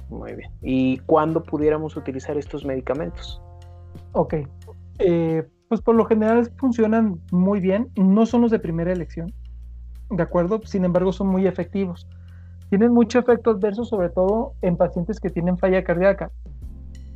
Muy 0.09 0.35
bien. 0.35 0.51
¿Y 0.63 0.99
cuándo 0.99 1.43
pudiéramos 1.43 1.97
utilizar 1.97 2.37
estos 2.37 2.65
medicamentos? 2.65 3.43
Ok. 4.13 4.35
Eh, 4.99 5.47
pues 5.69 5.81
por 5.81 5.95
lo 5.95 6.05
general 6.05 6.51
funcionan 6.57 7.21
muy 7.31 7.61
bien. 7.61 7.91
No 7.97 8.27
son 8.27 8.43
los 8.43 8.51
de 8.51 8.59
primera 8.59 8.93
elección. 8.93 9.33
¿De 10.11 10.23
acuerdo? 10.23 10.61
Sin 10.64 10.85
embargo, 10.85 11.12
son 11.12 11.29
muy 11.29 11.47
efectivos. 11.47 12.07
Tienen 12.69 12.93
mucho 12.93 13.19
efecto 13.19 13.51
adverso, 13.51 13.85
sobre 13.85 14.11
todo 14.11 14.55
en 14.62 14.77
pacientes 14.77 15.21
que 15.21 15.31
tienen 15.31 15.59
falla 15.59 15.85
cardíaca. 15.85 16.31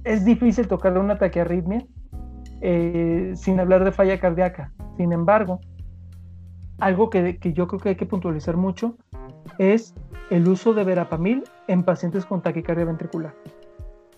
Es 0.05 0.25
difícil 0.25 0.69
tocar 0.69 0.97
una 0.97 1.19
taquiarritmia 1.19 1.85
eh, 2.61 3.33
sin 3.35 3.61
hablar 3.61 3.85
de 3.85 3.93
falla 3.93 4.19
cardíaca. 4.19 4.73
Sin 4.97 5.13
embargo, 5.13 5.61
algo 6.79 7.11
que, 7.11 7.39
que, 7.39 7.53
yo 7.53 7.67
creo 7.67 7.81
que 7.81 7.89
hay 7.91 7.97
que 7.97 8.07
puntualizar 8.07 8.57
mucho 8.57 8.97
es 9.59 9.95
el 10.31 10.49
uso 10.49 10.73
de 10.75 10.85
verapamil 10.85 11.45
en 11.69 11.83
pacientes 11.83 12.25
con 12.25 12.43
taquicardia 12.43 12.85
ventricular. 12.85 13.35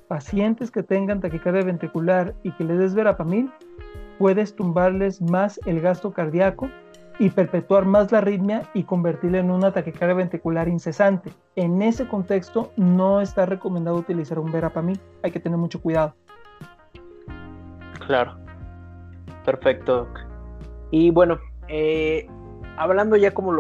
Pacientes 0.09 0.71
que 0.71 0.83
tengan 0.83 1.21
taquicardia 1.21 1.63
ventricular 1.63 2.35
y 2.43 2.53
que 2.53 2.65
les 2.65 2.79
des 2.79 2.95
verapamil, 2.95 3.51
puedes 4.23 4.55
tumbarles 4.55 5.21
más 5.21 5.59
el 5.67 5.81
gasto 5.81 6.13
cardíaco 6.13 6.71
y 7.19 7.31
perpetuar 7.31 7.87
más 7.87 8.13
la 8.13 8.19
arritmia 8.19 8.63
y 8.73 8.85
convertirla 8.85 9.41
en 9.41 9.51
una 9.51 9.73
taquicardia 9.73 10.15
ventricular 10.15 10.69
incesante. 10.69 11.33
En 11.57 11.83
ese 11.83 12.07
contexto 12.07 12.71
no 12.77 13.21
está 13.21 13.47
recomendado 13.47 13.97
utilizar 13.97 14.39
un 14.39 14.53
verapamil, 14.53 15.01
hay 15.25 15.33
que 15.33 15.41
tener 15.41 15.59
mucho 15.59 15.83
cuidado. 15.83 16.15
Claro, 18.07 18.39
perfecto. 19.45 20.07
Y 20.93 21.11
bueno, 21.11 21.41
eh, 21.67 22.29
hablando 22.77 23.17
ya 23.17 23.35
como 23.35 23.53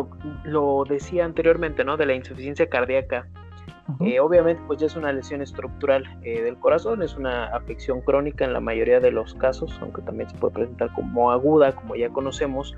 lo, 0.44 0.84
decía 0.88 1.24
anteriormente, 1.24 1.82
¿no? 1.82 1.96
De 1.96 2.06
la 2.06 2.14
insuficiencia 2.14 2.68
cardíaca, 2.68 3.26
eh, 4.00 4.20
obviamente 4.20 4.62
pues 4.66 4.80
ya 4.80 4.86
es 4.86 4.96
una 4.96 5.12
lesión 5.12 5.42
estructural 5.42 6.04
eh, 6.22 6.42
del 6.42 6.56
corazón, 6.56 7.02
es 7.02 7.16
una 7.16 7.46
afección 7.46 8.00
crónica 8.00 8.44
en 8.44 8.52
la 8.52 8.60
mayoría 8.60 9.00
de 9.00 9.10
los 9.10 9.34
casos, 9.34 9.76
aunque 9.80 10.02
también 10.02 10.28
se 10.30 10.36
puede 10.36 10.54
presentar 10.54 10.92
como 10.92 11.30
aguda, 11.30 11.74
como 11.74 11.96
ya 11.96 12.08
conocemos, 12.10 12.76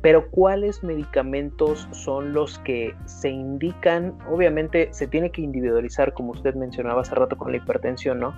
pero 0.00 0.30
¿cuáles 0.30 0.82
medicamentos 0.84 1.88
son 1.92 2.32
los 2.32 2.58
que 2.60 2.94
se 3.06 3.30
indican? 3.30 4.16
Obviamente 4.30 4.88
se 4.92 5.06
tiene 5.06 5.30
que 5.30 5.42
individualizar, 5.42 6.14
como 6.14 6.32
usted 6.32 6.54
mencionaba 6.54 7.02
hace 7.02 7.14
rato 7.14 7.36
con 7.36 7.50
la 7.50 7.58
hipertensión, 7.58 8.20
¿no? 8.20 8.34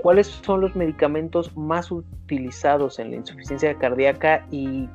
¿Cuáles 0.00 0.28
son 0.28 0.60
los 0.60 0.74
medicamentos 0.76 1.56
más 1.56 1.90
utilizados 1.90 2.98
en 2.98 3.10
la 3.10 3.16
insuficiencia 3.16 3.74
cardíaca 3.74 4.46
y 4.50 4.88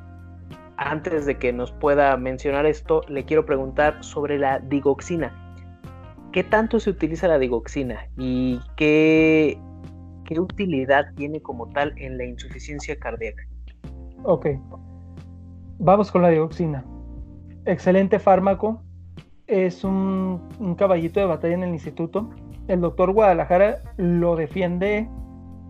antes 0.78 1.26
de 1.26 1.38
que 1.38 1.54
nos 1.54 1.72
pueda 1.72 2.16
mencionar 2.18 2.66
esto, 2.66 3.02
le 3.08 3.26
quiero 3.26 3.46
preguntar 3.46 4.04
sobre 4.04 4.38
la 4.38 4.60
digoxina. 4.60 5.45
¿Qué 6.36 6.44
tanto 6.44 6.82
se 6.82 6.90
utiliza 6.90 7.30
la 7.30 7.40
digoxina 7.40 8.10
y 8.18 8.60
qué, 8.76 9.58
qué 10.26 10.38
utilidad 10.38 11.06
tiene 11.16 11.42
como 11.42 11.70
tal 11.70 11.94
en 11.98 12.18
la 12.18 12.26
insuficiencia 12.26 12.98
cardíaca? 12.98 13.42
Ok, 14.24 14.48
vamos 15.80 16.12
con 16.12 16.24
la 16.24 16.28
digoxina. 16.28 16.84
Excelente 17.64 18.20
fármaco, 18.20 18.84
es 19.48 19.86
un, 19.86 20.76
caballito 20.78 21.22
de 21.22 21.26
batalla 21.26 21.54
en 21.54 21.64
el 21.64 21.70
instituto. 21.70 22.30
El 22.68 22.82
doctor 22.82 23.14
Guadalajara 23.14 23.78
lo 23.96 24.36
defiende 24.36 25.10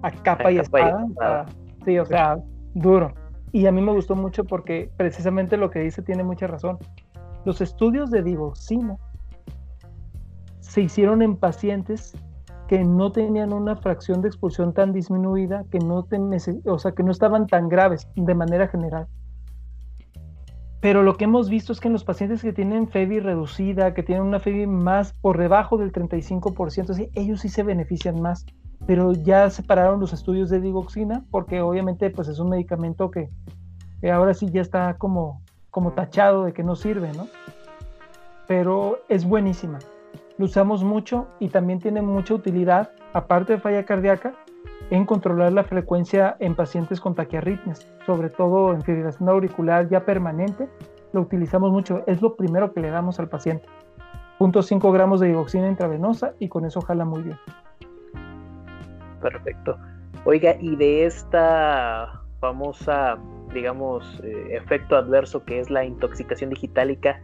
a 0.01 0.09
capa, 0.09 0.51
y, 0.51 0.57
espada. 0.57 1.45
Sí, 1.85 1.99
o 1.99 2.07
sea, 2.07 2.39
duro. 2.73 3.13
Y 3.51 3.67
a 3.67 3.71
mí 3.71 3.83
me 3.83 3.91
gustó 3.91 4.15
mucho 4.15 4.45
porque 4.45 4.89
precisamente 4.97 5.57
lo 5.57 5.69
que 5.69 5.81
dice 5.81 6.01
tiene 6.01 6.23
mucha 6.23 6.47
razón. 6.47 6.79
Los 7.45 7.61
estudios 7.61 8.09
de 8.09 8.23
digoxina 8.23 8.97
se 10.75 10.81
hicieron 10.81 11.21
en 11.21 11.37
pacientes 11.37 12.11
que 12.67 12.83
no 12.83 13.09
tenían 13.09 13.53
una 13.53 13.77
fracción 13.77 14.21
de 14.21 14.27
expulsión 14.27 14.73
tan 14.73 14.91
disminuida, 14.91 15.63
que 15.71 15.79
no, 15.79 16.05
o 16.65 16.79
sea, 16.79 16.91
que 16.91 17.01
no 17.01 17.11
estaban 17.11 17.47
tan 17.47 17.69
graves 17.69 18.09
de 18.13 18.35
manera 18.35 18.67
general. 18.67 19.07
Pero 20.81 21.01
lo 21.01 21.15
que 21.15 21.23
hemos 21.23 21.49
visto 21.49 21.71
es 21.71 21.79
que 21.79 21.87
en 21.87 21.93
los 21.93 22.03
pacientes 22.03 22.41
que 22.41 22.51
tienen 22.51 22.89
FEBI 22.89 23.21
reducida, 23.21 23.93
que 23.93 24.03
tienen 24.03 24.25
una 24.25 24.41
FEBI 24.41 24.67
más 24.67 25.13
por 25.13 25.37
debajo 25.37 25.77
del 25.77 25.93
35%, 25.93 27.09
ellos 27.13 27.39
sí 27.39 27.47
se 27.47 27.63
benefician 27.63 28.21
más 28.21 28.45
pero 28.85 29.13
ya 29.13 29.49
separaron 29.49 30.01
los 30.01 30.11
estudios 30.11 30.49
de 30.49 30.59
digoxina 30.59 31.23
porque 31.31 31.61
obviamente 31.61 32.09
pues 32.09 32.27
es 32.27 32.37
un 32.39 32.49
medicamento 32.49 33.09
que, 33.09 33.29
ahora 34.11 34.33
sí 34.33 34.51
ya 34.51 34.59
está 34.59 34.97
como, 34.97 35.41
como 35.71 35.93
tachado 35.93 36.43
de 36.43 36.51
que 36.51 36.63
no 36.63 36.75
sirve, 36.75 37.13
¿no? 37.13 37.27
Pero 38.45 38.99
es 39.07 39.23
buenísima. 39.23 39.79
Lo 40.37 40.45
usamos 40.45 40.83
mucho 40.83 41.27
y 41.39 41.49
también 41.49 41.79
tiene 41.79 42.01
mucha 42.01 42.33
utilidad, 42.33 42.91
aparte 43.13 43.53
de 43.53 43.59
falla 43.59 43.85
cardíaca, 43.85 44.33
en 44.89 45.05
controlar 45.05 45.53
la 45.53 45.63
frecuencia 45.63 46.35
en 46.39 46.55
pacientes 46.55 46.99
con 46.99 47.15
taquiarritmias, 47.15 47.87
sobre 48.05 48.29
todo 48.29 48.73
en 48.73 48.81
fibrilación 48.81 49.29
auricular 49.29 49.87
ya 49.89 50.05
permanente. 50.05 50.67
Lo 51.13 51.21
utilizamos 51.21 51.71
mucho, 51.71 52.03
es 52.05 52.21
lo 52.21 52.35
primero 52.35 52.73
que 52.73 52.81
le 52.81 52.89
damos 52.89 53.19
al 53.19 53.29
paciente. 53.29 53.65
0.5 54.39 54.91
gramos 54.91 55.21
de 55.21 55.27
digoxina 55.27 55.69
intravenosa 55.69 56.33
y 56.39 56.49
con 56.49 56.65
eso 56.65 56.81
jala 56.81 57.05
muy 57.05 57.23
bien. 57.23 57.37
Perfecto. 59.21 59.77
Oiga, 60.25 60.55
y 60.59 60.75
de 60.75 61.05
esta 61.05 62.21
famosa, 62.41 63.17
digamos, 63.53 64.19
eh, 64.23 64.57
efecto 64.57 64.97
adverso 64.97 65.45
que 65.45 65.59
es 65.59 65.69
la 65.69 65.85
intoxicación 65.85 66.49
digitálica, 66.49 67.21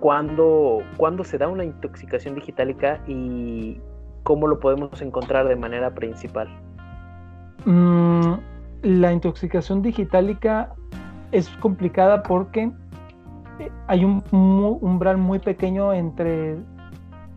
¿cuándo, 0.00 0.82
se 1.24 1.38
da 1.38 1.48
una 1.48 1.64
intoxicación 1.64 2.34
digitálica 2.34 3.00
y 3.06 3.80
cómo 4.22 4.46
lo 4.46 4.58
podemos 4.58 5.00
encontrar 5.02 5.46
de 5.48 5.56
manera 5.56 5.94
principal? 5.94 6.48
Mm, 7.64 8.34
la 8.82 9.12
intoxicación 9.12 9.82
digitálica 9.82 10.74
es 11.32 11.48
complicada 11.60 12.22
porque 12.22 12.72
eh, 13.58 13.70
hay 13.86 14.04
un 14.04 14.22
umbral 14.80 15.18
muy 15.18 15.38
pequeño 15.38 15.92
entre 15.92 16.58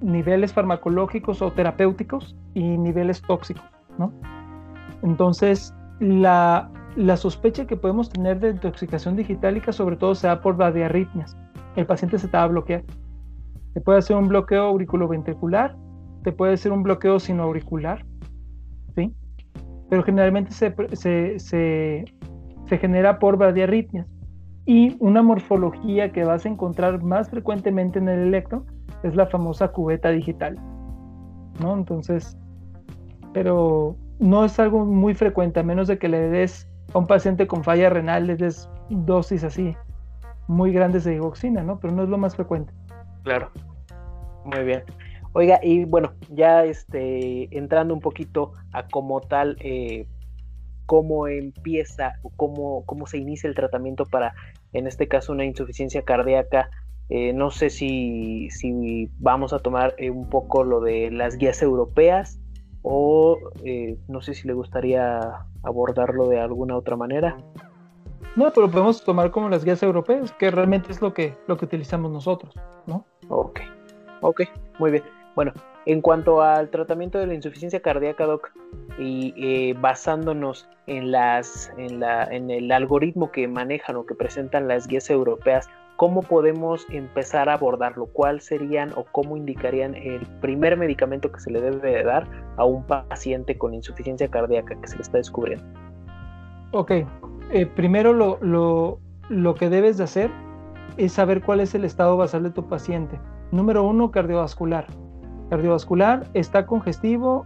niveles 0.01 0.53
farmacológicos 0.53 1.41
o 1.41 1.51
terapéuticos 1.51 2.35
y 2.53 2.77
niveles 2.77 3.21
tóxicos, 3.21 3.63
¿no? 3.97 4.11
Entonces, 5.01 5.73
la, 5.99 6.69
sospecha 7.17 7.65
que 7.65 7.75
podemos 7.75 8.09
tener 8.09 8.39
de 8.39 8.49
intoxicación 8.51 9.15
digitálica 9.15 9.71
sobre 9.71 9.95
todo 9.95 10.15
se 10.15 10.27
da 10.27 10.41
por 10.41 10.57
radiarritmias. 10.57 11.35
El 11.75 11.85
paciente 11.85 12.17
se 12.17 12.27
te 12.27 12.37
va 12.37 12.43
a 12.43 12.47
bloquear. 12.47 12.83
Te 13.73 13.81
puede 13.81 13.99
hacer 13.99 14.15
un 14.15 14.27
bloqueo 14.27 14.63
auriculoventricular, 14.65 15.75
te 16.23 16.31
puede 16.31 16.53
hacer 16.53 16.71
un 16.71 16.83
bloqueo 16.83 17.19
sinoauricular, 17.19 18.05
¿sí? 18.95 19.13
Pero 19.89 20.03
generalmente 20.03 20.51
se, 20.51 20.73
se, 20.95 21.39
se 21.39 22.77
genera 22.77 23.19
por 23.19 23.39
radiarritmias. 23.39 24.07
Y 24.65 24.95
una 24.99 25.21
morfología 25.21 26.11
que 26.11 26.23
vas 26.23 26.45
a 26.45 26.49
encontrar 26.49 27.03
más 27.03 27.29
frecuentemente 27.29 27.99
en 27.99 28.07
el 28.07 28.19
electro 28.19 28.65
es 29.01 29.15
la 29.15 29.25
famosa 29.27 29.69
cubeta 29.69 30.09
digital, 30.09 30.55
¿no? 31.59 31.75
Entonces, 31.75 32.37
pero 33.33 33.97
no 34.19 34.45
es 34.45 34.57
algo 34.59 34.85
muy 34.85 35.15
frecuente, 35.15 35.59
a 35.59 35.63
menos 35.63 35.87
de 35.87 35.97
que 35.97 36.07
le 36.07 36.29
des 36.29 36.69
a 36.93 36.99
un 36.99 37.07
paciente 37.07 37.47
con 37.47 37.63
falla 37.63 37.89
renal, 37.89 38.27
le 38.27 38.35
des 38.35 38.69
dosis 38.89 39.43
así 39.43 39.75
muy 40.47 40.71
grandes 40.71 41.03
de 41.03 41.11
digoxina, 41.11 41.63
¿no? 41.63 41.79
Pero 41.79 41.93
no 41.93 42.03
es 42.03 42.09
lo 42.09 42.17
más 42.17 42.35
frecuente. 42.35 42.73
Claro, 43.23 43.51
muy 44.45 44.63
bien. 44.63 44.83
Oiga, 45.33 45.59
y 45.63 45.85
bueno, 45.85 46.13
ya 46.29 46.63
este, 46.63 47.55
entrando 47.57 47.93
un 47.93 47.99
poquito 47.99 48.53
a 48.71 48.87
como 48.87 49.21
tal, 49.21 49.57
eh, 49.61 50.07
cómo 50.85 51.27
empieza 51.27 52.13
o 52.21 52.29
cómo, 52.35 52.85
cómo 52.85 53.07
se 53.07 53.17
inicia 53.17 53.47
el 53.47 53.55
tratamiento 53.55 54.05
para, 54.05 54.35
en 54.73 54.85
este 54.85 55.07
caso, 55.07 55.31
una 55.31 55.45
insuficiencia 55.45 56.03
cardíaca 56.03 56.69
eh, 57.09 57.33
no 57.33 57.51
sé 57.51 57.69
si, 57.69 58.49
vamos 59.19 59.53
a 59.53 59.59
tomar 59.59 59.93
eh, 59.97 60.09
un 60.09 60.29
poco 60.29 60.63
lo 60.63 60.79
de 60.79 61.11
las 61.11 61.37
guías 61.37 61.61
europeas 61.61 62.39
o 62.81 63.37
eh, 63.63 63.97
no 64.07 64.21
sé 64.21 64.33
si 64.33 64.47
le 64.47 64.53
gustaría 64.53 65.19
abordarlo 65.63 66.27
de 66.27 66.39
alguna 66.39 66.77
otra 66.77 66.95
manera. 66.95 67.37
No, 68.35 68.51
pero 68.51 68.69
podemos 68.69 69.03
tomar 69.03 69.29
como 69.29 69.49
las 69.49 69.63
guías 69.63 69.83
europeas, 69.83 70.31
que 70.33 70.49
realmente 70.49 70.91
es 70.91 71.01
lo 71.01 71.13
que, 71.13 71.37
lo 71.47 71.55
que 71.57 71.65
utilizamos 71.65 72.11
nosotros, 72.11 72.55
¿no? 72.87 73.05
Ok, 73.29 73.59
ok, 74.21 74.41
muy 74.79 74.91
bien. 74.91 75.03
Bueno, 75.35 75.53
en 75.85 76.01
cuanto 76.01 76.41
al 76.41 76.69
tratamiento 76.69 77.19
de 77.19 77.27
la 77.27 77.35
insuficiencia 77.35 77.81
cardíaca, 77.81 78.25
Doc, 78.25 78.51
y 78.97 79.73
basándonos 79.73 80.67
en, 80.87 81.11
las, 81.11 81.71
en, 81.77 81.99
la, 81.99 82.23
en 82.23 82.49
el 82.49 82.71
algoritmo 82.71 83.31
que 83.31 83.47
manejan 83.47 83.95
o 83.97 84.05
que 84.05 84.15
presentan 84.15 84.67
las 84.67 84.87
guías 84.87 85.09
europeas, 85.09 85.69
¿cómo 85.95 86.21
podemos 86.21 86.85
empezar 86.89 87.49
a 87.49 87.53
abordarlo? 87.53 88.07
¿Cuál 88.07 88.41
serían 88.41 88.93
o 88.95 89.05
cómo 89.11 89.37
indicarían 89.37 89.95
el 89.95 90.25
primer 90.41 90.77
medicamento 90.77 91.31
que 91.31 91.39
se 91.39 91.51
le 91.51 91.61
debe 91.61 92.03
dar 92.03 92.27
a 92.57 92.65
un 92.65 92.83
paciente 92.85 93.57
con 93.57 93.73
insuficiencia 93.73 94.27
cardíaca 94.27 94.79
que 94.79 94.87
se 94.87 94.95
le 94.95 95.01
está 95.03 95.17
descubriendo? 95.17 95.92
Ok, 96.75 96.91
eh, 97.51 97.67
primero 97.67 98.13
lo, 98.13 98.39
lo, 98.41 98.99
lo 99.29 99.53
que 99.53 99.69
debes 99.69 99.99
de 99.99 100.05
hacer 100.05 100.31
es 100.97 101.13
saber 101.13 101.43
cuál 101.43 101.59
es 101.59 101.75
el 101.75 101.85
estado 101.85 102.17
basal 102.17 102.41
de 102.41 102.49
tu 102.49 102.67
paciente. 102.67 103.19
Número 103.51 103.83
uno, 103.83 104.09
cardiovascular. 104.09 104.87
cardiovascular, 105.51 106.27
está 106.33 106.65
congestivo, 106.65 107.45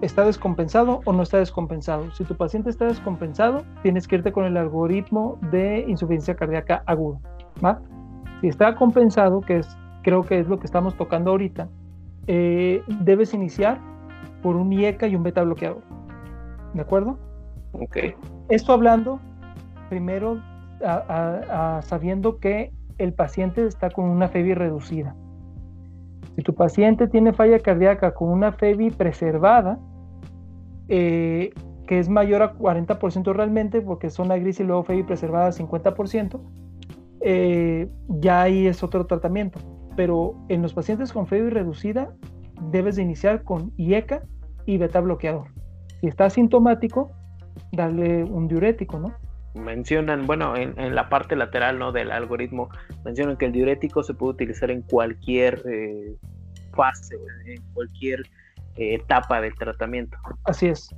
está 0.00 0.24
descompensado 0.24 1.02
o 1.04 1.12
no 1.12 1.22
está 1.22 1.38
descompensado. 1.38 2.10
Si 2.10 2.24
tu 2.24 2.36
paciente 2.36 2.68
está 2.68 2.86
descompensado, 2.86 3.62
tienes 3.84 4.08
que 4.08 4.16
irte 4.16 4.32
con 4.32 4.44
el 4.44 4.56
algoritmo 4.56 5.38
de 5.52 5.84
insuficiencia 5.86 6.34
cardíaca 6.34 6.82
aguda. 6.86 7.20
¿va? 7.64 7.80
Si 8.40 8.48
está 8.48 8.74
compensado, 8.74 9.40
que 9.40 9.58
es, 9.58 9.78
creo 10.02 10.22
que 10.22 10.40
es 10.40 10.48
lo 10.48 10.58
que 10.58 10.66
estamos 10.66 10.96
tocando 10.96 11.30
ahorita, 11.30 11.68
eh, 12.26 12.82
debes 13.02 13.34
iniciar 13.34 13.78
por 14.42 14.56
un 14.56 14.72
IECA 14.72 15.06
y 15.06 15.14
un 15.14 15.22
beta 15.22 15.44
bloqueador. 15.44 15.82
¿De 16.72 16.80
acuerdo? 16.80 17.18
Ok. 17.74 17.98
Esto 18.48 18.72
hablando 18.72 19.20
primero 19.88 20.40
sabiendo 21.82 22.38
que 22.38 22.72
el 22.98 23.12
paciente 23.12 23.66
está 23.66 23.90
con 23.90 24.08
una 24.08 24.28
FEBI 24.28 24.54
reducida. 24.54 25.14
Si 26.36 26.42
tu 26.42 26.54
paciente 26.54 27.06
tiene 27.08 27.32
falla 27.32 27.58
cardíaca 27.60 28.12
con 28.12 28.28
una 28.28 28.52
FEBI 28.52 28.90
preservada, 28.90 29.78
eh, 30.88 31.52
que 31.86 31.98
es 31.98 32.08
mayor 32.08 32.42
a 32.42 32.54
40% 32.54 33.32
realmente, 33.32 33.80
porque 33.80 34.10
zona 34.10 34.36
gris 34.36 34.60
y 34.60 34.64
luego 34.64 34.82
FEBI 34.82 35.04
preservada 35.04 35.52
50%, 35.52 36.40
eh, 37.20 37.88
ya 38.08 38.42
ahí 38.42 38.66
es 38.66 38.82
otro 38.82 39.06
tratamiento. 39.06 39.58
Pero 39.96 40.34
en 40.48 40.62
los 40.62 40.74
pacientes 40.74 41.12
con 41.12 41.26
FEBI 41.26 41.50
reducida, 41.50 42.14
debes 42.70 42.96
de 42.96 43.02
iniciar 43.02 43.44
con 43.44 43.72
IECA 43.76 44.22
y 44.66 44.78
beta 44.78 45.00
bloqueador. 45.00 45.48
Si 46.00 46.08
está 46.08 46.26
asintomático, 46.26 47.12
darle 47.72 48.24
un 48.24 48.48
diurético, 48.48 48.98
¿no? 48.98 49.14
mencionan, 49.54 50.26
bueno, 50.26 50.56
en, 50.56 50.94
la 50.94 51.08
parte 51.08 51.36
lateral 51.36 51.78
¿no? 51.78 51.92
del 51.92 52.10
algoritmo, 52.10 52.68
mencionan 53.04 53.36
que 53.36 53.46
el 53.46 53.52
diurético 53.52 54.02
se 54.02 54.14
puede 54.14 54.34
utilizar 54.34 54.70
en 54.70 54.82
cualquier 54.82 55.62
eh, 55.66 56.16
fase, 56.74 57.16
en 57.46 57.62
cualquier 57.72 58.20
eh, 58.76 58.94
etapa 58.94 59.40
del 59.40 59.54
tratamiento. 59.54 60.18
Así 60.44 60.66
es. 60.66 60.94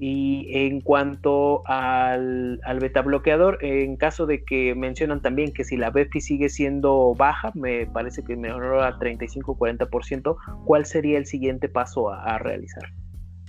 Y 0.00 0.46
en 0.52 0.80
cuanto 0.80 1.62
al, 1.66 2.60
al 2.64 2.78
beta 2.78 3.02
bloqueador, 3.02 3.58
en 3.62 3.96
caso 3.96 4.26
de 4.26 4.44
que 4.44 4.76
mencionan 4.76 5.22
también 5.22 5.52
que 5.52 5.64
si 5.64 5.76
la 5.76 5.90
BEFI 5.90 6.20
sigue 6.20 6.48
siendo 6.50 7.14
baja, 7.16 7.50
me 7.54 7.86
parece 7.86 8.22
que 8.22 8.36
mejoró 8.36 8.82
a 8.82 8.96
35-40%, 8.98 10.36
¿cuál 10.64 10.86
sería 10.86 11.18
el 11.18 11.26
siguiente 11.26 11.68
paso 11.68 12.10
a, 12.10 12.22
a 12.22 12.38
realizar? 12.38 12.84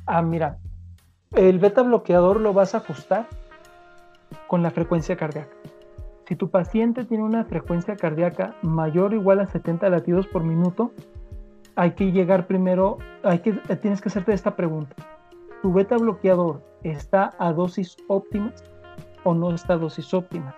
Ah, 0.08 0.24
mira, 0.24 0.58
el 1.36 1.60
beta 1.60 1.84
bloqueador 1.84 2.40
lo 2.40 2.54
vas 2.54 2.74
a 2.74 2.80
ajustar 2.80 3.28
con 4.48 4.64
la 4.64 4.72
frecuencia 4.72 5.16
cardíaca. 5.16 5.56
Si 6.28 6.36
tu 6.36 6.50
paciente 6.50 7.06
tiene 7.06 7.24
una 7.24 7.46
frecuencia 7.46 7.96
cardíaca 7.96 8.56
mayor 8.62 9.14
o 9.14 9.16
igual 9.16 9.40
a 9.40 9.48
70 9.48 9.90
latidos 9.90 10.28
por 10.28 10.44
minuto, 10.44 10.92
hay 11.76 11.92
que 11.92 12.12
llegar 12.12 12.48
primero, 12.48 12.98
hay 13.24 13.40
que, 13.40 13.54
tienes 13.54 14.02
que 14.02 14.10
hacerte 14.10 14.34
esta 14.34 14.56
pregunta. 14.56 14.96
¿Tu 15.62 15.74
beta 15.74 15.98
bloqueador 15.98 16.62
está 16.84 17.32
a 17.40 17.52
dosis 17.54 17.98
óptimas 18.08 18.64
o 19.24 19.34
no 19.34 19.54
está 19.54 19.74
a 19.74 19.78
dosis 19.78 20.14
óptima? 20.14 20.56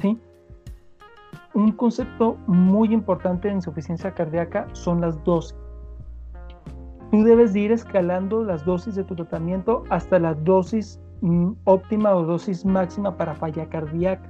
¿Sí? 0.00 0.18
Un 1.52 1.72
concepto 1.72 2.36
muy 2.46 2.92
importante 2.92 3.48
en 3.48 3.56
insuficiencia 3.56 4.12
cardíaca 4.14 4.66
son 4.72 5.00
las 5.00 5.22
dosis. 5.24 5.56
Tú 7.14 7.22
debes 7.22 7.52
de 7.52 7.60
ir 7.60 7.72
escalando 7.72 8.42
las 8.42 8.64
dosis 8.64 8.96
de 8.96 9.04
tu 9.04 9.14
tratamiento 9.14 9.84
hasta 9.88 10.18
la 10.18 10.34
dosis 10.34 11.00
Mm, 11.24 11.54
óptima 11.64 12.14
o 12.14 12.22
dosis 12.22 12.66
máxima 12.66 13.16
para 13.16 13.34
falla 13.34 13.66
cardíaca. 13.70 14.28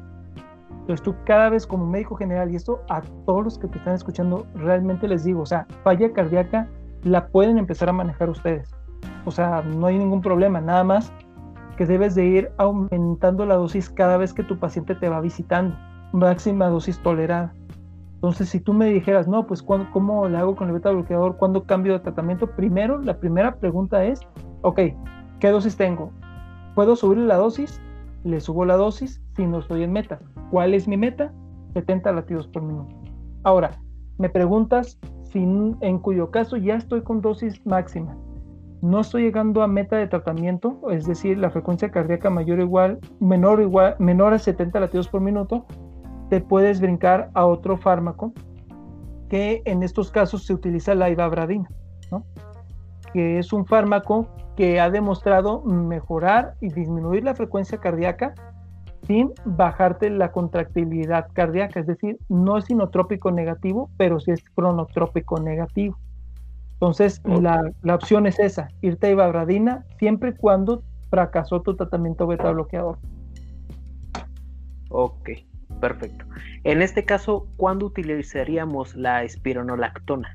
Entonces 0.71 1.03
tú 1.03 1.13
cada 1.25 1.49
vez 1.51 1.67
como 1.67 1.87
médico 1.87 2.15
general, 2.15 2.53
y 2.53 2.55
esto 2.55 2.83
a 2.89 3.01
todos 3.27 3.43
los 3.43 3.59
que 3.59 3.67
te 3.67 3.79
están 3.79 3.95
escuchando, 3.95 4.47
realmente 4.55 5.09
les 5.09 5.25
digo, 5.25 5.41
o 5.41 5.47
sea, 5.47 5.67
falla 5.83 6.13
cardíaca 6.13 6.69
la 7.03 7.27
pueden 7.27 7.59
empezar 7.59 7.89
a 7.89 7.93
manejar 7.93 8.31
ustedes. 8.31 8.71
O 9.25 9.33
sea, 9.33 9.63
no 9.63 9.87
hay 9.89 9.99
ningún 9.99 10.21
problema, 10.21 10.61
nada 10.61 10.85
más 10.85 11.13
que 11.77 11.85
debes 11.85 12.15
de 12.15 12.27
ir 12.27 12.53
aumentando 12.59 13.45
la 13.45 13.57
dosis 13.57 13.91
cada 13.91 14.17
vez 14.17 14.33
que 14.33 14.45
tu 14.45 14.61
paciente 14.61 14.95
te 14.95 15.09
va 15.09 15.21
visitando, 15.21 15.77
máxima 16.13 16.69
dosis 16.69 17.01
tolerada. 17.01 17.53
Entonces, 18.25 18.49
si 18.49 18.59
tú 18.59 18.73
me 18.73 18.87
dijeras, 18.87 19.29
no, 19.29 19.47
pues 19.47 19.63
¿cómo 19.63 20.29
le 20.31 20.39
hago 20.39 20.57
con 20.57 20.69
el 20.69 20.73
beta 20.73 20.91
bloqueador? 20.91 21.37
¿Cuándo 21.37 21.65
cambio 21.65 21.93
de 21.93 21.99
tratamiento? 21.99 22.47
Primero, 22.47 22.99
la 22.99 23.19
primera 23.19 23.57
pregunta 23.57 24.03
es, 24.03 24.21
ok, 24.63 24.81
¿qué 25.41 25.49
dosis 25.51 25.77
tengo? 25.77 26.11
¿Puedo 26.75 26.97
subir 26.97 27.19
la 27.19 27.37
dosis? 27.37 27.83
Le 28.25 28.41
subo 28.41 28.65
la 28.65 28.79
dosis 28.79 29.21
si 29.37 29.47
no 29.47 29.59
estoy 29.59 29.83
en 29.83 29.93
meta. 29.93 30.21
¿Cuál 30.51 30.73
es 30.73 30.89
mi 30.89 30.97
meta? 30.97 31.35
70 31.75 32.13
latidos 32.13 32.49
por 32.49 32.63
minuto. 32.63 32.97
Ahora, 33.43 33.73
me 34.17 34.31
preguntas 34.31 34.99
si 35.25 35.41
en 35.43 35.99
cuyo 35.99 36.31
caso 36.31 36.57
ya 36.57 36.77
estoy 36.77 37.03
con 37.03 37.21
dosis 37.21 37.61
máxima. 37.67 38.17
No 38.81 39.01
estoy 39.01 39.25
llegando 39.25 39.63
a 39.63 39.69
meta 39.69 39.97
de 39.97 40.07
tratamiento, 40.07 40.81
es 40.91 41.05
decir, 41.05 41.37
la 41.37 41.51
frecuencia 41.51 41.91
cardíaca 41.91 42.31
mayor 42.31 42.61
o 42.61 42.63
igual, 42.63 43.01
menor 43.21 43.61
igual, 43.61 43.97
menor 43.99 44.33
a 44.33 44.39
70 44.39 44.81
latidos 44.81 45.09
por 45.09 45.21
minuto, 45.21 45.67
te 46.31 46.41
puedes 46.41 46.81
brincar 46.81 47.31
a 47.35 47.47
otro 47.47 47.77
fármaco 47.77 48.33
que 49.29 49.63
en 49.65 49.83
estos 49.83 50.11
casos 50.11 50.45
se 50.47 50.55
utiliza 50.55 50.95
la 50.95 51.11
ibabradina, 51.11 51.69
¿no? 52.11 52.25
que 53.13 53.39
es 53.39 53.53
un 53.53 53.65
fármaco 53.65 54.29
que 54.57 54.81
ha 54.81 54.91
demostrado 54.91 55.63
mejorar 55.63 56.55
y 56.61 56.69
disminuir 56.69 57.25
la 57.25 57.35
frecuencia 57.35 57.79
cardíaca 57.79 58.35
sin 59.07 59.33
bajarte 59.45 60.11
la 60.11 60.33
contractibilidad 60.33 61.29
cardíaca, 61.33 61.81
es 61.81 61.87
decir, 61.87 62.19
no 62.29 62.57
es 62.57 62.71
inotrópico 62.71 63.31
negativo, 63.31 63.91
pero 63.97 64.19
sí 64.19 64.31
es 64.31 64.43
cronotrópico 64.55 65.39
negativo. 65.41 65.99
Entonces, 66.75 67.21
la, 67.25 67.73
opción 67.95 68.27
es 68.27 68.39
esa, 68.39 68.69
irte 68.81 69.09
a 69.09 69.11
ibabradina 69.11 69.85
siempre 69.99 70.31
y 70.31 70.35
cuando 70.35 70.83
fracasó 71.11 71.61
tu 71.63 71.77
tratamiento 71.77 72.27
beta 72.27 72.51
bloqueador. 72.51 72.99
Ok, 74.91 75.31
perfecto. 75.85 76.25
En 76.63 76.81
este 76.81 77.05
caso, 77.05 77.47
¿cuándo 77.59 77.85
utilizaríamos 77.85 78.97
la 78.97 79.23
espironolactona? 79.23 80.33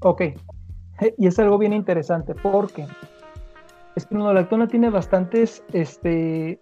Ok, 0.00 0.22
y 1.16 1.28
es 1.28 1.38
algo 1.38 1.56
bien 1.56 1.72
interesante 1.72 2.34
porque 2.34 2.84
espironolactona 3.94 4.66
tiene 4.66 4.90
bastantes, 4.90 5.62
este, 5.72 6.60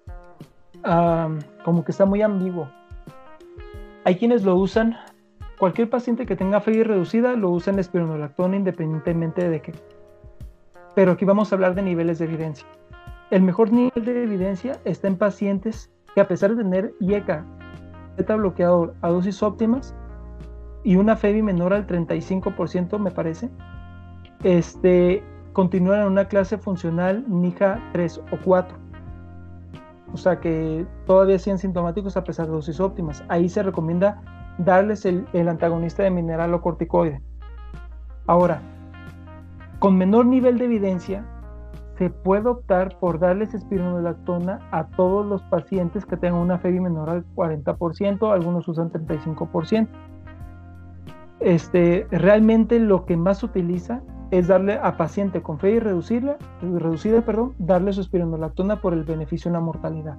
como 1.65 1.83
que 1.83 1.93
está 1.93 2.05
muy 2.05 2.21
ambiguo. 2.21 2.69
Hay 4.05 4.17
quienes 4.17 4.45
lo 4.45 4.57
usan, 4.57 4.95
cualquier 5.59 5.89
paciente 5.89 6.27
que 6.27 6.37
tenga 6.37 6.61
fe 6.61 6.85
reducida 6.85 7.37
lo 7.37 7.49
usa 7.49 7.73
en 7.73 7.79
espironolactona 7.79 8.57
independientemente 8.57 9.49
de 9.49 9.63
qué. 9.63 9.73
Pero 10.95 11.13
aquí 11.13 11.25
vamos 11.25 11.51
a 11.51 11.55
hablar 11.55 11.75
de 11.75 11.81
niveles 11.81 12.19
de 12.19 12.27
evidencia. 12.27 12.67
El 13.31 13.41
mejor 13.41 13.73
nivel 13.73 14.05
de 14.05 14.25
evidencia 14.25 14.79
está 14.85 15.09
en 15.09 15.17
pacientes 15.17 15.91
que 16.15 16.21
a 16.21 16.29
pesar 16.29 16.55
de 16.55 16.63
tener 16.63 16.93
IECA, 17.01 17.47
beta 18.19 18.37
bloqueador 18.37 18.95
a 19.01 19.09
dosis 19.09 19.43
óptimas 19.43 19.95
y 20.85 20.97
una 20.97 21.17
FEBI 21.17 21.43
menor 21.43 21.73
al 21.73 21.87
35%, 21.87 22.99
me 22.99 23.11
parece, 23.11 23.49
este, 24.43 25.23
continúan 25.53 26.01
en 26.01 26.07
una 26.07 26.27
clase 26.27 26.59
funcional 26.59 27.25
NIJA 27.29 27.81
3 27.93 28.21
o 28.33 28.39
4. 28.45 28.77
O 30.13 30.17
sea 30.17 30.41
que 30.41 30.87
todavía 31.07 31.39
siguen 31.39 31.59
sintomáticos 31.59 32.17
a 32.17 32.25
pesar 32.25 32.47
de 32.47 32.53
dosis 32.53 32.81
óptimas. 32.81 33.23
Ahí 33.29 33.49
se 33.49 33.63
recomienda 33.63 34.23
darles 34.59 35.05
el, 35.05 35.27
antagonista 35.49 36.03
de 36.03 36.11
mineral 36.11 36.55
o 36.55 36.61
corticoide. 36.61 37.21
Ahora, 38.27 38.61
con 39.79 39.97
menor 39.97 40.27
nivel 40.27 40.59
de 40.59 40.65
evidencia, 40.65 41.25
se 41.99 42.11
puede 42.11 42.49
optar 42.49 42.97
por 43.01 43.19
darles 43.19 43.55
espironolactona 43.55 44.61
a 44.71 44.87
todos 44.87 45.27
los 45.27 45.43
pacientes 45.43 46.07
que 46.07 46.17
tengan 46.17 46.41
una 46.41 46.59
FEBI 46.59 46.79
menor 46.79 47.11
al 47.11 47.27
40%, 47.35 48.33
algunos 48.33 48.69
usan 48.69 48.93
35%. 48.93 49.89
Este, 51.41 52.07
realmente 52.13 52.79
lo 52.79 53.05
que 53.05 53.17
más 53.17 53.39
se 53.39 53.47
utiliza 53.47 54.01
es 54.31 54.47
darle 54.47 54.75
a 54.75 54.97
paciente 54.97 55.43
con 55.43 55.59
fe 55.59 55.73
y 55.73 55.79
reducirla, 55.81 56.37
reducida, 56.63 57.23
perdón, 57.23 57.55
darle 57.59 57.93
su 57.93 58.03
espironolactona 58.03 58.81
por 58.81 58.93
el 58.93 59.03
beneficio 59.03 59.49
en 59.49 59.55
la 59.55 59.61
mortalidad. 59.61 60.17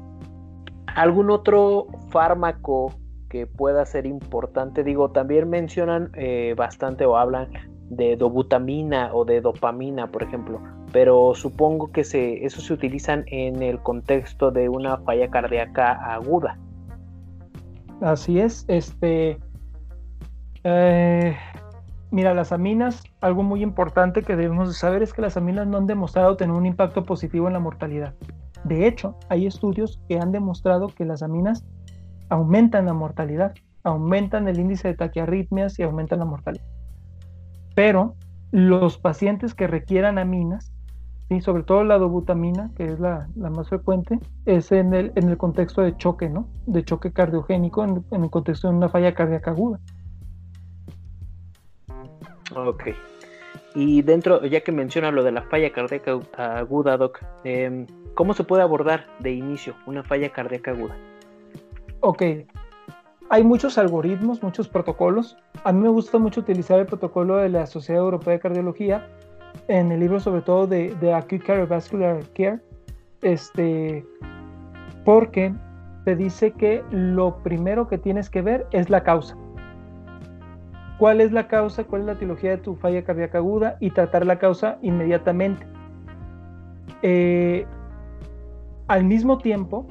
¿Algún 0.95 1.29
otro 1.29 1.87
fármaco 2.09 2.91
que 3.29 3.47
pueda 3.47 3.85
ser 3.85 4.05
importante? 4.05 4.83
Digo, 4.83 5.11
también 5.11 5.49
mencionan 5.49 6.11
eh, 6.15 6.55
bastante 6.57 7.05
o 7.05 7.15
hablan 7.15 7.47
de 7.89 8.17
dobutamina 8.17 9.11
o 9.13 9.23
de 9.23 9.41
dopamina, 9.41 10.07
por 10.07 10.23
ejemplo, 10.23 10.59
pero 10.91 11.33
supongo 11.35 11.91
que 11.91 12.03
se, 12.03 12.45
eso 12.45 12.61
se 12.61 12.73
utilizan 12.73 13.23
en 13.27 13.61
el 13.61 13.79
contexto 13.79 14.51
de 14.51 14.69
una 14.69 14.97
falla 14.97 15.29
cardíaca 15.29 15.91
aguda. 16.13 16.57
Así 18.01 18.39
es, 18.39 18.65
este... 18.67 19.39
Eh, 20.63 21.35
Mira, 22.11 22.33
las 22.33 22.51
aminas, 22.51 23.03
algo 23.21 23.43
muy 23.43 23.61
importante 23.61 24.23
que 24.23 24.35
debemos 24.35 24.75
saber 24.75 25.03
es 25.03 25.13
que 25.13 25.21
las 25.21 25.37
aminas 25.37 25.67
no 25.67 25.77
han 25.77 25.85
demostrado 25.85 26.37
tener 26.37 26.55
un 26.55 26.65
impacto 26.65 27.05
positivo 27.05 27.45
en 27.45 27.53
la 27.53 27.59
mortalidad. 27.59 28.15
De 28.63 28.87
hecho, 28.87 29.15
hay 29.29 29.45
estudios 29.45 29.99
que 30.07 30.19
han 30.19 30.31
demostrado 30.31 30.87
que 30.87 31.05
las 31.05 31.21
aminas 31.21 31.65
aumentan 32.29 32.87
la 32.87 32.93
mortalidad, 32.93 33.53
aumentan 33.83 34.47
el 34.47 34.59
índice 34.59 34.87
de 34.87 34.95
taquiarritmias 34.95 35.77
y 35.77 35.83
aumentan 35.83 36.19
la 36.19 36.25
mortalidad. 36.25 36.65
pero 37.75 38.15
los 38.51 38.97
pacientes 38.97 39.53
que 39.53 39.67
requieran 39.67 40.17
aminas, 40.17 40.73
¿sí? 41.29 41.41
sobre 41.41 41.63
todo 41.63 41.83
la 41.83 41.97
dobutamina, 41.97 42.71
que 42.75 42.85
es 42.85 42.99
la, 42.99 43.29
más 43.35 43.69
frecuente, 43.69 44.19
es 44.45 44.71
en 44.71 44.93
el, 44.93 45.11
en 45.15 45.29
el 45.29 45.37
contexto 45.37 45.81
de 45.81 45.95
choque, 45.95 46.29
¿no? 46.29 46.47
De 46.65 46.83
choque 46.83 47.13
cardiogénico, 47.13 47.83
en, 47.83 48.23
el 48.23 48.29
contexto 48.29 48.69
de 48.69 48.75
una 48.75 48.89
falla 48.89 49.13
cardíaca 49.13 49.51
aguda. 49.51 49.79
Ok. 52.55 52.89
Y 53.75 54.01
dentro, 54.01 54.43
ya 54.45 54.61
que 54.61 54.71
menciona 54.71 55.11
lo 55.11 55.23
de 55.23 55.31
la 55.31 55.43
falla 55.43 55.71
cardíaca 55.71 56.19
aguda, 56.35 56.97
Doc, 56.97 57.19
em, 57.43 57.85
¿cómo 58.15 58.33
se 58.33 58.43
puede 58.43 58.63
abordar 58.63 59.05
de 59.19 59.31
inicio 59.31 59.75
una 59.85 60.03
falla 60.03 60.29
cardíaca 60.29 60.71
aguda? 60.71 60.97
Ok, 62.01 62.23
hay 63.29 63.43
muchos 63.43 63.77
algoritmos, 63.77 64.41
muchos 64.41 64.67
protocolos. 64.67 65.37
A 65.63 65.71
mí 65.71 65.81
me 65.81 65.89
gusta 65.89 66.17
mucho 66.17 66.41
utilizar 66.41 66.79
el 66.79 66.87
protocolo 66.87 67.37
de 67.37 67.49
la 67.49 67.67
Sociedad 67.67 68.01
Europea 68.01 68.33
de 68.33 68.39
Cardiología 68.39 69.07
en 69.67 69.91
el 69.91 69.99
libro 69.99 70.19
sobre 70.19 70.41
todo 70.41 70.67
de, 70.67 70.95
de 70.95 71.13
Acute 71.13 71.39
Cardiovascular 71.39 72.23
Care, 72.35 72.59
este, 73.21 74.05
porque 75.05 75.53
te 76.05 76.15
dice 76.15 76.51
que 76.51 76.83
lo 76.91 77.37
primero 77.43 77.87
que 77.87 77.97
tienes 77.97 78.29
que 78.29 78.41
ver 78.41 78.67
es 78.71 78.89
la 78.89 79.03
causa. 79.03 79.35
¿Cuál 80.97 81.21
es 81.21 81.31
la 81.31 81.47
causa? 81.47 81.85
¿Cuál 81.85 82.01
es 82.01 82.07
la 82.07 82.13
etiología 82.13 82.51
de 82.51 82.57
tu 82.57 82.75
falla 82.75 83.03
cardíaca 83.03 83.37
aguda? 83.37 83.77
Y 83.79 83.91
tratar 83.91 84.25
la 84.25 84.37
causa 84.37 84.77
inmediatamente. 84.81 85.65
Eh, 87.01 87.65
al 88.87 89.05
mismo 89.05 89.37
tiempo, 89.37 89.85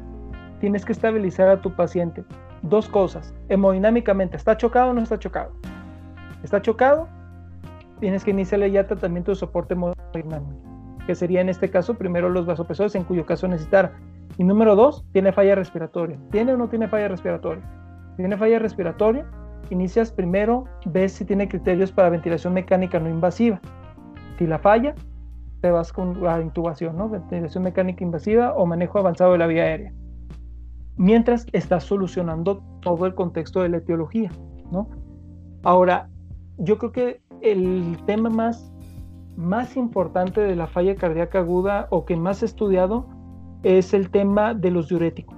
tienes 0.60 0.84
que 0.84 0.92
estabilizar 0.92 1.48
a 1.48 1.62
tu 1.62 1.74
paciente 1.74 2.24
dos 2.62 2.88
cosas. 2.88 3.34
Hemodinámicamente, 3.48 4.36
¿está 4.36 4.56
chocado 4.56 4.90
o 4.90 4.94
no 4.94 5.00
está 5.00 5.18
chocado? 5.18 5.52
¿Está 6.42 6.60
chocado? 6.60 7.08
Tienes 8.00 8.24
que 8.24 8.30
iniciarle 8.30 8.70
ya 8.70 8.86
tratamiento 8.86 9.32
de 9.32 9.36
soporte 9.36 9.74
hemodinámico, 9.74 10.60
que 11.06 11.14
sería 11.14 11.40
en 11.40 11.48
este 11.48 11.70
caso 11.70 11.94
primero 11.94 12.28
los 12.28 12.46
vasopresores, 12.46 12.94
en 12.94 13.04
cuyo 13.04 13.26
caso 13.26 13.48
necesitar. 13.48 13.92
Y 14.36 14.44
número 14.44 14.76
dos, 14.76 15.04
tiene 15.12 15.32
falla 15.32 15.54
respiratoria. 15.54 16.18
¿Tiene 16.30 16.52
o 16.52 16.56
no 16.56 16.68
tiene 16.68 16.88
falla 16.88 17.08
respiratoria? 17.08 17.64
¿Tiene 18.16 18.36
falla 18.36 18.58
respiratoria? 18.58 19.26
Inicias 19.70 20.12
primero, 20.12 20.64
ves 20.86 21.12
si 21.12 21.24
tiene 21.24 21.48
criterios 21.48 21.92
para 21.92 22.10
ventilación 22.10 22.54
mecánica 22.54 23.00
no 23.00 23.08
invasiva. 23.08 23.60
Si 24.38 24.46
la 24.46 24.58
falla, 24.58 24.94
te 25.60 25.70
vas 25.70 25.92
con 25.92 26.22
la 26.22 26.40
intubación, 26.40 26.96
¿no? 26.96 27.08
Ventilación 27.08 27.64
mecánica 27.64 28.04
invasiva 28.04 28.54
o 28.54 28.64
manejo 28.64 28.98
avanzado 28.98 29.32
de 29.32 29.38
la 29.38 29.46
vía 29.48 29.64
aérea 29.64 29.92
mientras 30.98 31.46
estás 31.52 31.84
solucionando 31.84 32.62
todo 32.80 33.06
el 33.06 33.14
contexto 33.14 33.62
de 33.62 33.70
la 33.70 33.78
etiología, 33.78 34.30
¿no? 34.70 34.90
Ahora, 35.62 36.10
yo 36.58 36.76
creo 36.76 36.92
que 36.92 37.20
el 37.42 37.96
tema 38.06 38.30
más, 38.30 38.72
más 39.36 39.76
importante 39.76 40.40
de 40.40 40.56
la 40.56 40.66
falla 40.66 40.96
cardíaca 40.96 41.40
aguda 41.40 41.86
o 41.90 42.04
que 42.04 42.16
más 42.16 42.42
estudiado 42.42 43.06
es 43.62 43.94
el 43.94 44.10
tema 44.10 44.54
de 44.54 44.70
los 44.70 44.88
diuréticos. 44.88 45.36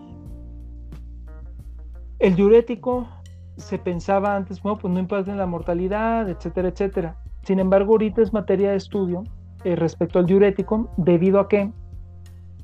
El 2.19 2.35
diurético 2.37 3.09
se 3.57 3.79
pensaba 3.79 4.37
antes, 4.37 4.63
bueno, 4.63 4.79
pues 4.79 4.93
no 4.93 5.01
impacta 5.01 5.31
en 5.31 5.39
la 5.39 5.47
mortalidad, 5.47 6.29
etcétera, 6.29 6.69
etcétera. 6.69 7.17
Sin 7.43 7.59
embargo, 7.59 7.93
ahorita 7.93 8.23
es 8.23 8.33
materia 8.33 8.71
de 8.71 8.77
estudio 8.77 9.25
eh, 9.65 9.77
respecto 9.77 10.19
al 10.19 10.27
diurético, 10.27 10.91
debido 10.97 11.41
a 11.41 11.49
que 11.49 11.73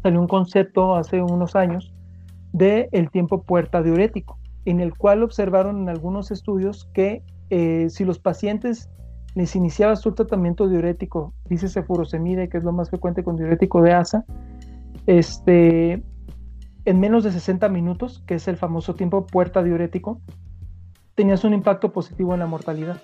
salió 0.02 0.20
un 0.20 0.28
concepto 0.28 0.94
hace 0.94 1.22
unos 1.22 1.56
años 1.56 1.94
del 2.52 2.88
el 2.92 3.10
tiempo 3.10 3.42
puerta 3.42 3.82
diurético, 3.82 4.38
en 4.64 4.80
el 4.80 4.96
cual 4.96 5.22
observaron 5.22 5.82
en 5.82 5.88
algunos 5.88 6.30
estudios 6.30 6.88
que 6.92 7.22
eh, 7.50 7.88
si 7.90 8.04
los 8.04 8.18
pacientes 8.18 8.90
les 9.36 9.54
iniciaba 9.54 9.96
su 9.96 10.12
tratamiento 10.12 10.66
diurético, 10.66 11.34
dice 11.44 11.82
furosemide, 11.82 12.48
que 12.48 12.56
es 12.56 12.64
lo 12.64 12.72
más 12.72 12.88
frecuente 12.88 13.22
con 13.22 13.36
diurético 13.36 13.82
de 13.82 13.92
ASA, 13.92 14.24
este, 15.06 16.02
en 16.86 17.00
menos 17.00 17.22
de 17.22 17.32
60 17.32 17.68
minutos, 17.68 18.24
que 18.26 18.36
es 18.36 18.48
el 18.48 18.56
famoso 18.56 18.94
tiempo 18.94 19.26
puerta 19.26 19.62
diurético, 19.62 20.22
tenías 21.14 21.44
un 21.44 21.52
impacto 21.52 21.92
positivo 21.92 22.32
en 22.32 22.40
la 22.40 22.46
mortalidad. 22.46 22.96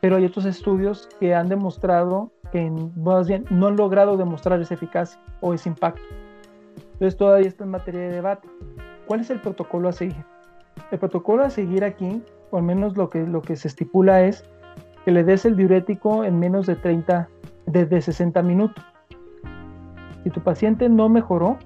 Pero 0.00 0.14
hay 0.14 0.24
otros 0.24 0.44
estudios 0.44 1.08
que 1.18 1.34
han 1.34 1.48
demostrado 1.48 2.30
que 2.52 2.70
bien, 3.26 3.44
no 3.50 3.66
han 3.66 3.76
logrado 3.76 4.16
demostrar 4.16 4.60
esa 4.60 4.74
eficacia 4.74 5.20
o 5.40 5.52
ese 5.52 5.68
impacto. 5.68 6.02
Entonces 6.92 7.16
todavía 7.16 7.48
está 7.48 7.64
en 7.64 7.70
materia 7.70 8.02
de 8.02 8.12
debate. 8.12 8.48
¿Cuál 9.08 9.20
es 9.22 9.30
el 9.30 9.40
protocolo 9.40 9.88
a 9.88 9.92
seguir? 9.92 10.24
El 10.92 11.00
protocolo 11.00 11.42
a 11.42 11.50
seguir 11.50 11.82
aquí, 11.82 12.22
o 12.52 12.58
al 12.58 12.62
menos 12.62 12.96
lo 12.96 13.10
que, 13.10 13.26
lo 13.26 13.42
que 13.42 13.56
se 13.56 13.66
estipula 13.66 14.22
es 14.22 14.44
que 15.08 15.12
le 15.12 15.24
des 15.24 15.46
el 15.46 15.56
diurético 15.56 16.22
en 16.22 16.38
menos 16.38 16.66
de 16.66 16.76
30, 16.76 17.30
desde 17.64 18.02
60 18.02 18.42
minutos. 18.42 18.84
Si 20.22 20.28
tu 20.28 20.42
paciente 20.42 20.86
no 20.90 21.08
mejoró 21.08 21.56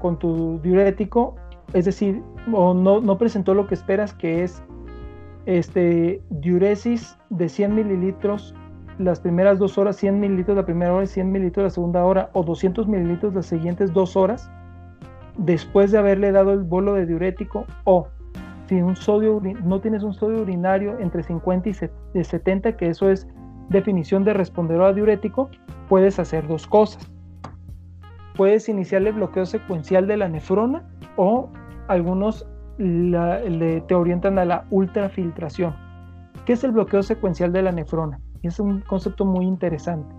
con 0.00 0.18
tu 0.18 0.58
diurético, 0.62 1.36
es 1.74 1.84
decir, 1.84 2.24
o 2.52 2.74
no, 2.74 3.00
no 3.00 3.18
presentó 3.18 3.54
lo 3.54 3.68
que 3.68 3.74
esperas, 3.74 4.14
que 4.14 4.42
es 4.42 4.64
este, 5.44 6.20
diuresis 6.28 7.16
de 7.30 7.48
100 7.48 7.72
mililitros 7.72 8.52
las 8.98 9.20
primeras 9.20 9.60
dos 9.60 9.78
horas, 9.78 9.94
100 9.94 10.18
mililitros 10.18 10.56
la 10.56 10.66
primera 10.66 10.92
hora 10.92 11.04
y 11.04 11.06
100 11.06 11.30
mililitros 11.30 11.62
la 11.62 11.70
segunda 11.70 12.04
hora, 12.04 12.30
o 12.32 12.42
200 12.42 12.88
mililitros 12.88 13.32
las 13.32 13.46
siguientes 13.46 13.92
dos 13.92 14.16
horas, 14.16 14.50
después 15.38 15.92
de 15.92 15.98
haberle 15.98 16.32
dado 16.32 16.52
el 16.52 16.64
bolo 16.64 16.94
de 16.94 17.06
diurético, 17.06 17.64
o 17.84 18.08
si 18.68 18.82
un 18.82 18.96
sodio, 18.96 19.40
no 19.64 19.80
tienes 19.80 20.02
un 20.02 20.12
sodio 20.12 20.42
urinario 20.42 20.98
entre 20.98 21.22
50 21.22 21.68
y 21.68 22.24
70, 22.24 22.76
que 22.76 22.88
eso 22.88 23.10
es 23.10 23.26
definición 23.68 24.24
de 24.24 24.34
responder 24.34 24.80
a 24.80 24.92
diurético, 24.92 25.50
puedes 25.88 26.18
hacer 26.18 26.46
dos 26.48 26.66
cosas. 26.66 27.10
Puedes 28.36 28.68
iniciar 28.68 29.06
el 29.06 29.14
bloqueo 29.14 29.46
secuencial 29.46 30.06
de 30.06 30.16
la 30.16 30.28
nefrona 30.28 30.84
o 31.16 31.48
algunos 31.88 32.46
te 32.76 33.94
orientan 33.94 34.38
a 34.38 34.44
la 34.44 34.66
ultrafiltración. 34.70 35.74
¿Qué 36.44 36.52
es 36.52 36.64
el 36.64 36.72
bloqueo 36.72 37.02
secuencial 37.02 37.52
de 37.52 37.62
la 37.62 37.72
nefrona? 37.72 38.20
es 38.46 38.60
un 38.60 38.80
concepto 38.80 39.24
muy 39.24 39.44
interesante. 39.44 40.14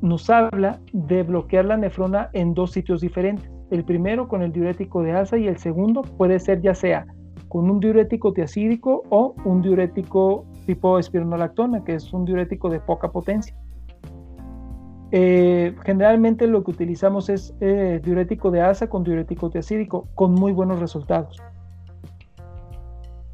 Nos 0.00 0.30
habla 0.30 0.80
de 0.92 1.22
bloquear 1.22 1.64
la 1.64 1.76
nefrona 1.76 2.30
en 2.32 2.54
dos 2.54 2.72
sitios 2.72 3.00
diferentes. 3.00 3.50
El 3.70 3.84
primero 3.84 4.28
con 4.28 4.42
el 4.42 4.52
diurético 4.52 5.02
de 5.02 5.12
alza 5.12 5.38
y 5.38 5.48
el 5.48 5.58
segundo 5.58 6.02
puede 6.02 6.38
ser 6.38 6.60
ya 6.60 6.74
sea 6.74 7.06
con 7.48 7.70
un 7.70 7.80
diurético 7.80 8.32
tiacídico 8.32 9.02
o 9.10 9.34
un 9.44 9.62
diurético 9.62 10.44
tipo 10.66 10.98
espironolactona, 10.98 11.84
que 11.84 11.94
es 11.94 12.12
un 12.12 12.24
diurético 12.24 12.68
de 12.68 12.80
poca 12.80 13.10
potencia. 13.10 13.56
Eh, 15.10 15.74
generalmente 15.84 16.46
lo 16.46 16.62
que 16.62 16.72
utilizamos 16.72 17.30
es 17.30 17.54
eh, 17.60 18.00
diurético 18.04 18.50
de 18.50 18.60
asa 18.60 18.88
con 18.88 19.04
diurético 19.04 19.48
tiacídico, 19.50 20.06
con 20.14 20.34
muy 20.34 20.52
buenos 20.52 20.78
resultados. 20.80 21.40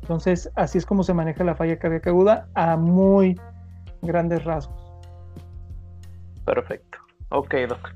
Entonces, 0.02 0.50
así 0.54 0.78
es 0.78 0.86
como 0.86 1.02
se 1.02 1.14
maneja 1.14 1.42
la 1.44 1.54
falla 1.54 1.78
cardíaca 1.78 2.10
aguda 2.10 2.46
a 2.54 2.76
muy 2.76 3.40
grandes 4.02 4.44
rasgos. 4.44 4.92
Perfecto. 6.44 6.98
Ok, 7.30 7.54
Doc. 7.68 7.94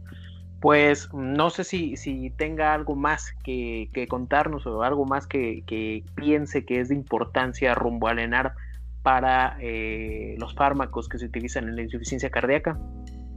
Pues 0.61 1.13
no 1.15 1.51
sé 1.51 1.63
si, 1.63 1.97
si 1.97 2.31
tenga 2.31 2.75
algo 2.75 2.97
más 2.97 3.33
que, 3.45 3.91
contarnos 4.09 4.67
o 4.67 4.83
algo 4.83 5.05
más 5.05 5.27
que, 5.27 6.05
piense 6.15 6.65
que 6.65 6.81
es 6.81 6.89
de 6.89 6.97
importancia 6.97 7.75
rumbo 7.75 8.09
al 8.09 8.19
ENAR 8.19 8.55
para 9.03 9.57
eh, 9.61 10.35
los 10.39 10.55
fármacos 10.55 11.09
que 11.09 11.19
se 11.19 11.27
utilizan 11.27 11.69
en 11.69 11.77
la 11.77 11.83
insuficiencia 11.83 12.31
cardíaca. 12.31 12.79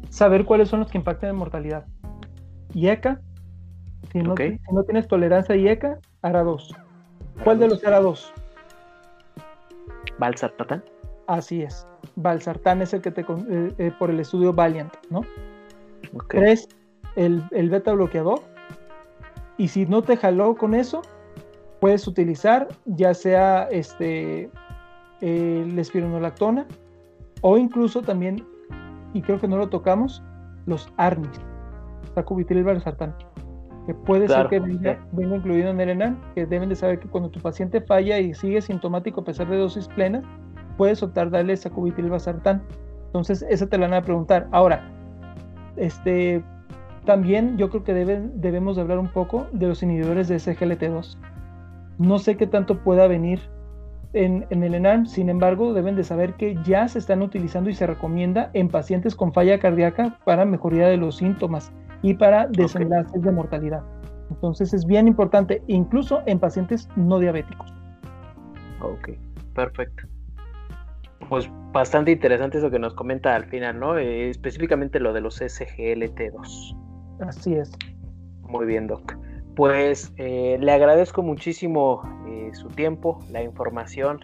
Saber 0.10 0.46
cuáles 0.46 0.70
son 0.70 0.80
los 0.80 0.90
que 0.90 0.98
impactan 0.98 1.30
en 1.30 1.36
mortalidad. 1.36 1.86
IECA, 2.74 3.22
si 4.12 4.20
no, 4.20 4.36
si 4.36 4.60
no 4.72 4.84
tienes 4.84 5.08
tolerancia 5.08 5.56
a 5.56 5.58
IECA, 5.58 6.00
ARA2. 6.24 6.76
¿Cuál 7.44 7.60
de 7.60 7.68
los 7.68 7.84
ARA2? 7.84 8.32
Valsartán. 10.18 10.84
Así 11.28 11.62
es. 11.62 11.88
Valsartán 12.16 12.82
es 12.82 12.94
el 12.94 13.02
que 13.02 13.12
te 13.12 13.22
eh, 13.22 13.74
eh, 13.78 13.92
por 13.98 14.10
el 14.10 14.20
estudio 14.20 14.54
Valiant, 14.54 14.94
¿no? 15.10 15.22
Tres, 16.30 16.68
el, 17.16 17.70
beta 17.70 17.94
bloqueador. 17.94 18.42
Y 19.58 19.68
si 19.68 19.86
no 19.86 20.02
te 20.02 20.18
jaló 20.18 20.56
con 20.56 20.74
eso, 20.74 21.02
puedes 21.80 22.08
utilizar 22.08 22.68
ya 22.86 23.14
sea 23.14 23.68
este 23.70 24.50
el 25.22 25.78
espironolactona 25.78 26.66
o 27.42 27.58
incluso 27.58 28.02
también, 28.02 28.46
y 29.14 29.22
creo 29.22 29.40
que 29.40 29.48
no 29.48 29.58
lo 29.58 29.70
tocamos, 29.70 30.24
los 30.66 30.92
ARNIS, 30.98 31.30
sacubitril 32.16 32.64
valsartán, 32.64 33.16
que 33.86 33.94
puede 33.94 34.28
ser 34.28 34.48
que 34.48 34.60
venga, 34.60 35.00
incluido 35.18 35.70
en 35.70 35.82
el 35.82 35.90
ENAN, 35.90 36.22
que 36.36 36.46
deben 36.46 36.70
de 36.70 36.76
saber 36.76 37.00
que 37.00 37.08
cuando 37.08 37.30
tu 37.30 37.40
paciente 37.40 37.82
falla 37.82 38.20
y 38.20 38.34
sigue 38.34 38.62
sintomático 38.62 39.22
a 39.22 39.24
pesar 39.24 39.50
de 39.50 39.58
dosis 39.58 39.88
plenas, 39.90 40.24
puedes 40.78 41.02
optar 41.02 41.32
darle 41.32 41.58
sacubitril 41.58 42.10
basartán. 42.10 42.62
Entonces, 43.08 43.44
esa 43.50 43.68
te 43.68 43.78
la 43.78 43.88
van 43.88 43.96
a 43.96 44.02
preguntar. 44.04 44.48
Ahora, 44.52 44.82
este, 45.76 46.44
también 47.06 47.58
yo 47.58 47.70
creo 47.70 47.84
que 47.84 47.94
deben, 47.94 48.42
debemos 48.42 48.78
hablar 48.78 49.00
un 49.00 49.08
poco 49.08 49.48
de 49.52 49.68
los 49.68 49.82
inhibidores 49.84 50.28
de 50.28 50.36
SGLT2. 50.36 51.18
No 51.98 52.20
sé 52.20 52.38
qué 52.38 52.48
tanto 52.48 52.80
pueda 52.80 53.08
venir 53.08 53.40
en, 54.14 54.46
en, 54.50 54.64
el 54.64 54.76
ENAM, 54.76 55.06
sin 55.06 55.30
embargo, 55.30 55.74
deben 55.74 55.96
de 55.96 56.04
saber 56.04 56.34
que 56.34 56.58
ya 56.64 56.88
se 56.88 57.00
están 57.00 57.22
utilizando 57.22 57.70
y 57.70 57.74
se 57.74 57.88
recomienda 57.88 58.50
en 58.54 58.68
pacientes 58.68 59.16
con 59.16 59.34
falla 59.34 59.60
cardíaca 59.60 60.18
para 60.26 60.46
mejoría 60.46 60.88
de 60.88 60.98
los 60.98 61.18
síntomas 61.18 61.72
y 62.02 62.16
para 62.16 62.48
desenlaces 62.48 63.22
de 63.22 63.32
mortalidad. 63.32 63.84
Entonces 64.30 64.74
es 64.74 64.86
bien 64.86 65.08
importante, 65.08 65.62
incluso 65.68 66.22
en 66.26 66.40
pacientes 66.40 66.90
no 66.96 67.20
diabéticos. 67.20 67.74
Ok, 68.82 69.12
perfecto. 69.54 70.08
Pues 71.30 71.50
bastante 71.72 72.12
interesante 72.12 72.58
eso 72.58 72.72
que 72.72 72.80
nos 72.80 72.94
comenta 72.94 73.36
al 73.36 73.46
final, 73.46 73.80
¿no? 73.80 73.98
Eh, 73.98 74.30
específicamente 74.30 75.00
lo 75.00 75.14
de 75.14 75.22
los 75.22 75.42
SGLT2. 75.42 76.81
Así 77.22 77.54
es. 77.54 77.72
Muy 78.42 78.66
bien, 78.66 78.88
Doc. 78.88 79.16
Pues 79.56 80.12
eh, 80.18 80.58
le 80.60 80.72
agradezco 80.72 81.22
muchísimo 81.22 82.02
eh, 82.28 82.52
su 82.54 82.68
tiempo, 82.70 83.20
la 83.30 83.44
información, 83.44 84.20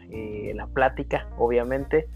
la 0.56 0.68
plática, 0.68 1.28
obviamente. 1.38 2.08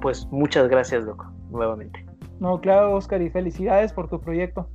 pues 0.00 0.26
muchas 0.30 0.68
gracias, 0.68 1.06
Doc, 1.06 1.24
nuevamente. 1.50 2.04
No, 2.40 2.60
claro, 2.60 2.94
Oscar, 2.94 3.22
y 3.22 3.30
felicidades 3.30 3.92
por 3.92 4.08
tu 4.08 4.20
proyecto. 4.20 4.68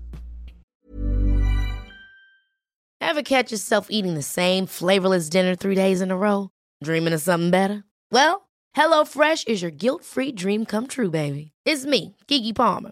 Ever 2.99 3.23
catch 3.23 3.51
yourself 3.51 3.87
eating 3.89 4.13
the 4.15 4.23
same 4.23 4.65
flavorless 4.65 5.29
dinner 5.29 5.55
three 5.55 5.75
days 5.75 6.01
in 6.01 6.11
a 6.11 6.17
row? 6.17 6.49
Dreaming 6.81 7.13
of 7.13 7.21
something 7.21 7.51
better? 7.51 7.83
Well, 8.11 8.49
HelloFresh 8.75 9.47
is 9.47 9.61
your 9.61 9.71
guilt-free 9.71 10.31
dream 10.31 10.65
come 10.65 10.87
true, 10.87 11.09
baby. 11.11 11.51
It's 11.65 11.85
me, 11.85 12.15
Kiki 12.27 12.53
Palmer. 12.53 12.91